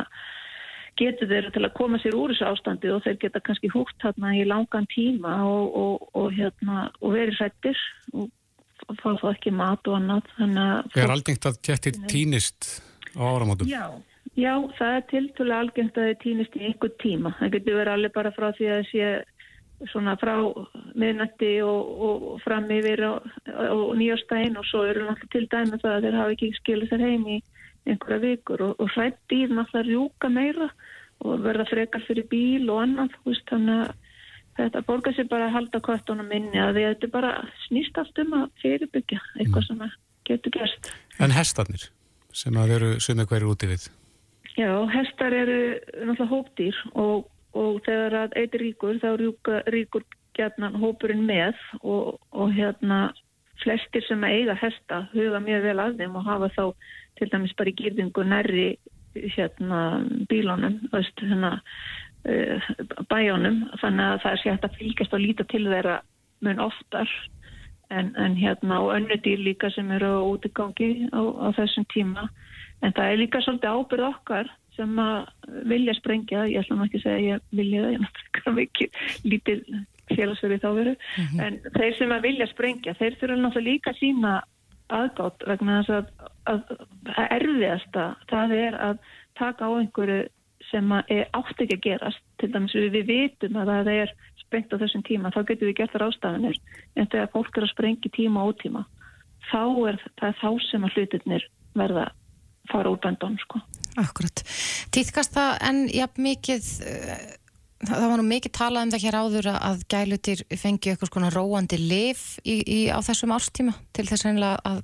getur 0.98 1.28
þeir 1.30 1.50
til 1.54 1.64
að 1.64 1.76
koma 1.78 2.00
sér 2.02 2.16
úr 2.18 2.32
þessu 2.32 2.48
ástandi 2.48 2.90
og 2.90 3.04
þeir 3.04 3.18
geta 3.22 3.40
kannski 3.40 3.70
húgt 3.74 4.02
hérna 4.02 4.34
í 4.34 4.44
langan 4.44 4.88
tíma 4.94 5.36
og, 5.46 5.76
og, 5.76 6.08
og, 6.14 6.32
hérna, 6.32 6.90
og 7.00 7.14
verið 7.14 7.38
hrettir 7.38 7.78
og 8.12 8.30
fá 8.98 9.10
þá 9.20 9.26
ekki 9.34 9.52
mat 9.54 9.88
og 9.88 9.98
annað. 9.98 10.22
Það 10.36 11.02
er 11.04 11.14
aldrei 11.14 11.34
að 11.36 11.60
kettir 11.62 11.98
týnist 12.10 12.82
á 13.14 13.22
áramótum? 13.22 13.68
Já. 13.68 13.86
Já, 14.38 14.52
það 14.78 14.94
er 14.94 15.04
tiltúlega 15.10 15.64
algengt 15.64 15.98
að 15.98 16.08
það 16.08 16.20
týnist 16.22 16.56
í 16.56 16.64
einhver 16.68 16.94
tíma. 17.02 17.34
Það 17.40 17.52
getur 17.56 17.78
verið 17.80 17.94
alveg 17.96 18.14
bara 18.14 18.34
frá 18.36 18.48
því 18.54 18.68
að 18.70 18.76
það 18.78 18.90
sé 18.92 19.88
svona 19.92 20.14
frá 20.18 20.34
miðnætti 20.98 21.52
og, 21.62 21.90
og 22.06 22.26
fram 22.42 22.66
yfir 22.74 23.04
og, 23.08 23.26
og 23.54 23.92
nýjastægin 23.98 24.58
og 24.58 24.66
svo 24.66 24.84
eru 24.86 25.06
náttúrulega 25.06 25.32
til 25.34 25.46
dæmi 25.50 25.80
það 25.82 25.94
að 25.94 26.06
þeir 26.06 26.18
hafa 26.18 26.34
ekki 26.34 26.50
skilið 26.58 26.92
sér 26.92 27.04
heim 27.06 27.26
í 27.30 27.38
einhverja 27.88 28.22
vikur 28.24 28.64
og, 28.66 28.72
og 28.82 28.90
hrætt 28.94 29.20
dýr 29.30 29.54
náttúrulega 29.54 29.86
rjúka 29.86 30.32
meira 30.34 30.70
og 31.26 31.44
verða 31.46 31.66
frekar 31.70 32.04
fyrir 32.06 32.26
bíl 32.30 32.70
og 32.70 32.82
annað, 32.84 33.14
veist, 33.26 33.46
þannig 33.50 33.84
að 33.84 33.94
þetta 34.58 34.86
borgar 34.86 35.14
sér 35.14 35.30
bara 35.30 35.46
að 35.48 35.54
halda 35.58 35.82
kvartunum 35.86 36.30
minni 36.30 36.62
að 36.62 36.78
þetta 36.78 37.12
bara 37.14 37.32
snýst 37.66 37.98
allt 37.98 38.22
um 38.22 38.34
að 38.40 38.48
fyrirbyggja 38.62 39.22
eitthvað 39.38 39.62
mm. 39.62 39.68
sem 39.68 39.96
getur 40.30 40.58
gerst. 40.58 40.90
En 41.22 41.34
hestarnir 41.34 41.88
sem 42.34 42.58
að 42.58 42.74
veru 42.74 42.90
sumið 43.02 43.32
hverju 43.32 43.54
úti 43.54 43.70
við? 43.70 43.88
Já, 44.58 44.72
hestar 44.90 45.32
eru 45.38 45.58
náttúrulega 46.02 46.30
hópdýr 46.32 46.78
og, 46.98 47.28
og 47.54 47.76
þegar 47.86 48.14
að 48.24 48.32
eitir 48.40 48.64
ríkur 48.64 48.96
þá 48.98 49.10
ríkur, 49.20 49.60
ríkur 49.70 50.06
gætnan 50.34 50.78
hópurinn 50.82 51.22
með 51.28 51.54
og, 51.78 52.18
og 52.34 52.50
hérna 52.56 53.12
flestir 53.62 54.02
sem 54.06 54.24
eiga 54.26 54.56
hesta 54.58 55.04
huga 55.12 55.38
mjög 55.44 55.62
vel 55.68 55.78
að 55.82 56.02
þeim 56.02 56.18
og 56.18 56.26
hafa 56.26 56.50
þá 56.56 56.64
til 57.20 57.30
dæmis 57.30 57.54
bara 57.58 57.70
í 57.70 57.76
gýrðingu 57.78 58.26
nærri 58.26 58.66
hérna 59.36 59.80
bílónum 60.30 60.80
veist, 60.90 61.22
hérna, 61.22 61.54
uh, 62.26 62.68
bæjónum 63.10 63.62
þannig 63.78 64.10
að 64.10 64.20
það 64.24 64.32
er 64.32 64.42
sér 64.42 64.58
að 64.58 64.76
fylgjast 64.80 65.14
og 65.14 65.22
líta 65.22 65.46
til 65.50 65.64
þeirra 65.70 66.00
mun 66.42 66.66
oftar. 66.66 67.14
En, 67.94 68.10
en 68.20 68.34
hérna 68.36 68.82
og 68.84 68.90
önnu 68.98 69.16
dýr 69.24 69.40
líka 69.40 69.70
sem 69.72 69.88
eru 69.96 70.10
á 70.18 70.22
útigangi 70.28 71.08
á, 71.08 71.22
á 71.24 71.48
þessum 71.56 71.86
tíma 71.94 72.26
en 72.82 72.94
það 72.94 73.12
er 73.12 73.20
líka 73.22 73.42
svolítið 73.44 73.76
ábyrð 73.76 74.08
okkar 74.08 74.50
sem 74.78 74.98
að 75.02 75.16
vilja 75.66 75.94
sprengja, 75.98 76.44
ég 76.46 76.62
ætlum 76.62 76.84
ekki 76.84 77.00
að 77.00 77.06
segja 77.06 77.36
ég 77.38 77.46
vilja 77.58 77.82
það, 77.82 77.94
ég 77.94 78.02
náttúrulega 78.04 78.66
ekki 78.66 78.88
lítið 79.32 79.64
félagsverði 80.08 80.60
þá 80.62 80.68
veru. 80.76 80.94
Mm 80.94 81.24
-hmm. 81.24 81.40
en 81.44 81.58
þeir 81.74 81.96
sem 81.98 82.14
að 82.14 82.26
vilja 82.28 82.46
sprengja 82.52 82.94
þeir 83.00 83.18
þurfa 83.20 83.40
náttúrulega 83.42 83.70
líka 83.70 83.94
sína 83.98 84.32
aðgátt 84.88 85.44
vegna 85.46 85.82
þess 85.82 85.94
að, 85.98 86.06
að, 86.52 86.60
að 87.12 87.32
erfiðasta 87.36 88.04
það 88.30 88.54
er 88.56 88.78
að 88.88 88.98
taka 89.36 89.68
á 89.68 89.70
einhverju 89.76 90.20
sem 90.70 90.92
er 90.92 91.28
átt 91.32 91.60
ekki 91.60 91.76
að 91.76 91.84
gerast. 91.84 92.22
Til 92.38 92.52
dæmis 92.52 92.74
við, 92.74 93.02
vitum 93.08 93.56
að 93.56 93.72
það 93.72 93.90
er 93.92 94.14
sprengt 94.40 94.72
á 94.72 94.80
þessum 94.80 95.02
tíma, 95.04 95.32
þá 95.34 95.42
getur 95.44 95.68
við 95.68 95.78
gert 95.80 95.92
þar 95.92 96.06
ástafanir 96.08 96.56
en 96.96 97.06
þegar 97.06 97.32
fólk 97.34 97.56
er 97.56 97.66
að 97.66 97.74
sprengja 97.74 98.10
tíma 98.14 98.44
og 98.44 98.54
ótíma 98.54 98.84
þá 99.48 99.62
er 99.88 100.00
það 100.20 100.40
þá 100.42 100.50
sem 100.68 100.84
að 100.84 100.96
hlutirnir 100.96 101.46
verða 101.78 102.06
fara 102.70 102.92
úr 102.92 103.00
böndun 103.02 103.38
sko. 103.42 103.60
Akkurat. 103.98 104.44
Týðkast 104.94 105.34
það 105.34 105.52
en 105.68 105.82
jafn 105.90 106.24
mikið 106.28 106.70
það 107.86 108.04
var 108.10 108.18
nú 108.18 108.26
mikið 108.26 108.54
talað 108.58 108.86
um 108.86 108.92
það 108.92 109.04
hér 109.06 109.18
áður 109.18 109.48
að 109.54 109.82
gælutir 109.92 110.44
fengi 110.58 110.92
eitthvað 110.92 111.12
svona 111.12 111.32
róandi 111.34 111.78
liv 111.78 112.22
í, 112.42 112.56
í, 112.62 112.78
á 112.90 112.98
þessum 113.06 113.34
árstíma 113.36 113.74
til 113.94 114.06
þess 114.08 114.26
að 114.26 114.80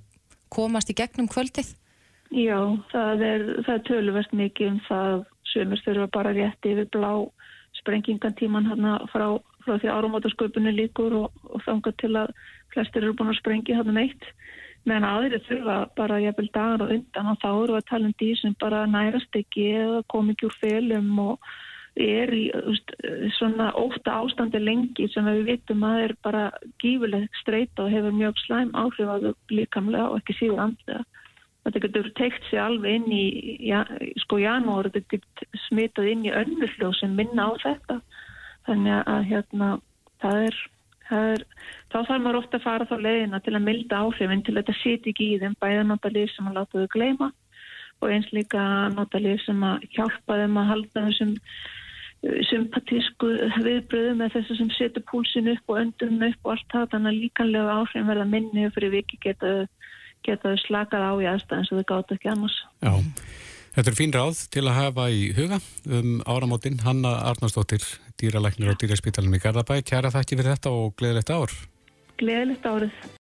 komast 0.54 0.90
í 0.92 0.96
gegnum 0.98 1.30
kvöldið? 1.30 1.72
Já, 2.34 2.58
það 2.90 3.24
er, 3.26 3.42
það 3.66 3.74
er 3.74 3.82
töluvert 3.88 4.34
mikið 4.34 4.70
um 4.70 4.78
það 4.88 5.24
sömur 5.52 5.82
þurfa 5.84 6.06
bara 6.14 6.34
rétt 6.34 6.66
yfir 6.66 6.88
blá 6.94 7.10
sprengingantíman 7.80 8.68
hérna 8.70 8.96
frá, 9.12 9.26
frá 9.66 9.76
því 9.76 9.90
árumátasköpunni 9.92 10.72
líkur 10.74 11.14
og, 11.18 11.44
og 11.50 11.62
þanga 11.66 11.92
til 12.00 12.14
að 12.18 12.32
flestir 12.74 13.04
eru 13.04 13.14
búin 13.18 13.30
að 13.34 13.40
sprengja 13.42 13.78
hérna 13.78 13.94
meitt 13.98 14.30
meðan 14.88 15.06
aðrið 15.08 15.46
þurfa 15.48 15.76
bara 15.96 16.22
jæfnvel 16.22 16.50
dagar 16.54 16.84
og 16.84 16.96
undan 16.96 17.30
og 17.32 17.38
þá 17.42 17.50
eru 17.52 17.76
að 17.78 17.86
tala 17.90 18.10
um 18.10 18.16
því 18.20 18.32
sem 18.40 18.56
bara 18.60 18.86
nærast 18.90 19.38
ekki 19.38 19.68
eða 19.80 20.02
kom 20.12 20.32
ekki 20.32 20.48
úr 20.50 20.58
felum 20.60 21.12
og 21.24 21.54
er 21.94 22.32
í 22.34 22.44
veist, 22.50 22.92
svona 23.38 23.70
óta 23.78 24.18
ástandi 24.18 24.58
lengi 24.58 25.06
sem 25.12 25.26
við 25.30 25.44
vitum 25.52 25.84
að 25.86 26.00
er 26.08 26.14
bara 26.26 26.44
gífurlegt 26.82 27.38
streyta 27.40 27.86
og 27.86 27.92
hefur 27.94 28.16
mjög 28.16 28.40
slæm 28.42 28.72
áhrif 28.74 29.10
að 29.10 29.28
þau 29.28 29.54
líkamlega 29.54 30.08
og 30.10 30.18
ekki 30.18 30.38
síður 30.40 30.64
andlega. 30.66 31.04
Þetta 31.64 31.80
getur 31.86 32.10
teikt 32.18 32.48
sér 32.50 32.64
alveg 32.66 32.98
inn 32.98 33.12
í 33.14 33.24
ja, 33.70 33.84
sko 34.20 34.36
janúar, 34.42 34.90
þetta 34.92 35.16
getur 35.16 35.60
smitað 35.68 36.10
inn 36.10 36.26
í 36.26 36.34
önnurfljóð 36.34 36.98
sem 36.98 37.14
minna 37.16 37.46
á 37.48 37.52
þetta. 37.62 38.00
Þannig 38.66 38.98
að 39.14 39.22
hérna 39.30 39.70
það 40.20 40.42
er, 40.50 40.58
er 41.12 41.44
þá 41.92 41.98
þarf 41.98 42.22
maður 42.24 42.40
ofta 42.40 42.58
að 42.58 42.66
fara 42.66 42.88
þá 42.88 42.96
leiðina 43.04 43.40
til 43.44 43.54
að 43.54 43.66
milda 43.68 44.02
áhrifin 44.04 44.44
til 44.44 44.54
að 44.54 44.60
þetta 44.62 44.76
siti 44.80 45.12
ekki 45.12 45.30
í 45.34 45.40
þeim 45.42 45.56
bæðanóttalið 45.62 46.30
sem 46.32 46.50
að 46.50 46.60
láta 46.60 46.80
þau 46.80 46.92
gleyma 46.94 47.30
og 48.02 48.10
eins 48.10 48.28
líka 48.34 48.64
notalið 48.94 49.40
sem 49.44 49.64
að 49.64 49.86
hjálpa 49.94 50.38
þeim 50.40 50.60
að 50.60 50.70
halda 50.72 51.06
þessum 51.08 51.34
sympatísku 52.48 53.30
viðbröðu 53.64 54.14
með 54.18 54.36
þessu 54.38 54.56
sem 54.58 54.70
setur 54.78 55.04
púlsin 55.10 55.50
upp 55.52 55.72
og 55.72 55.80
öndum 55.82 56.22
upp 56.24 56.46
og 56.48 56.54
allt 56.54 56.68
það 56.72 56.90
þannig 56.94 57.10
að 57.10 57.20
líkanlega 57.22 57.74
áhrifin 57.78 58.08
verða 58.08 58.28
minni 58.30 58.68
fyrir 58.74 58.94
viki 58.94 59.18
geta, 59.24 59.52
geta 60.24 60.54
slakað 60.64 61.04
á 61.04 61.12
í 61.20 61.28
aðstæðan 61.34 61.68
sem 61.68 61.80
þau 61.80 61.88
gátt 61.92 62.14
ekki 62.16 62.32
annars. 62.32 62.56
Já, 62.80 62.94
þetta 63.74 63.90
er 63.90 63.98
fín 63.98 64.14
ráð 64.14 64.40
til 64.54 64.64
að 64.68 64.78
hafa 64.78 65.08
í 65.10 65.26
huga 65.36 65.58
um 65.90 66.16
áramótin 66.30 66.80
Hanna 66.84 67.16
Arnarsdóttir, 67.30 67.82
dýralæknir 68.20 68.70
á 68.70 68.78
dýraspítalunum 68.78 69.38
í 69.38 69.42
Garðabæ. 69.42 69.80
Kjæra 69.82 70.12
þakki 70.14 70.38
fyrir 70.38 70.54
þetta 70.54 70.74
og 70.74 70.94
gleðilegt 71.00 71.34
ár. 71.34 71.54
Gleðilegt 72.20 72.68
árið. 72.70 73.04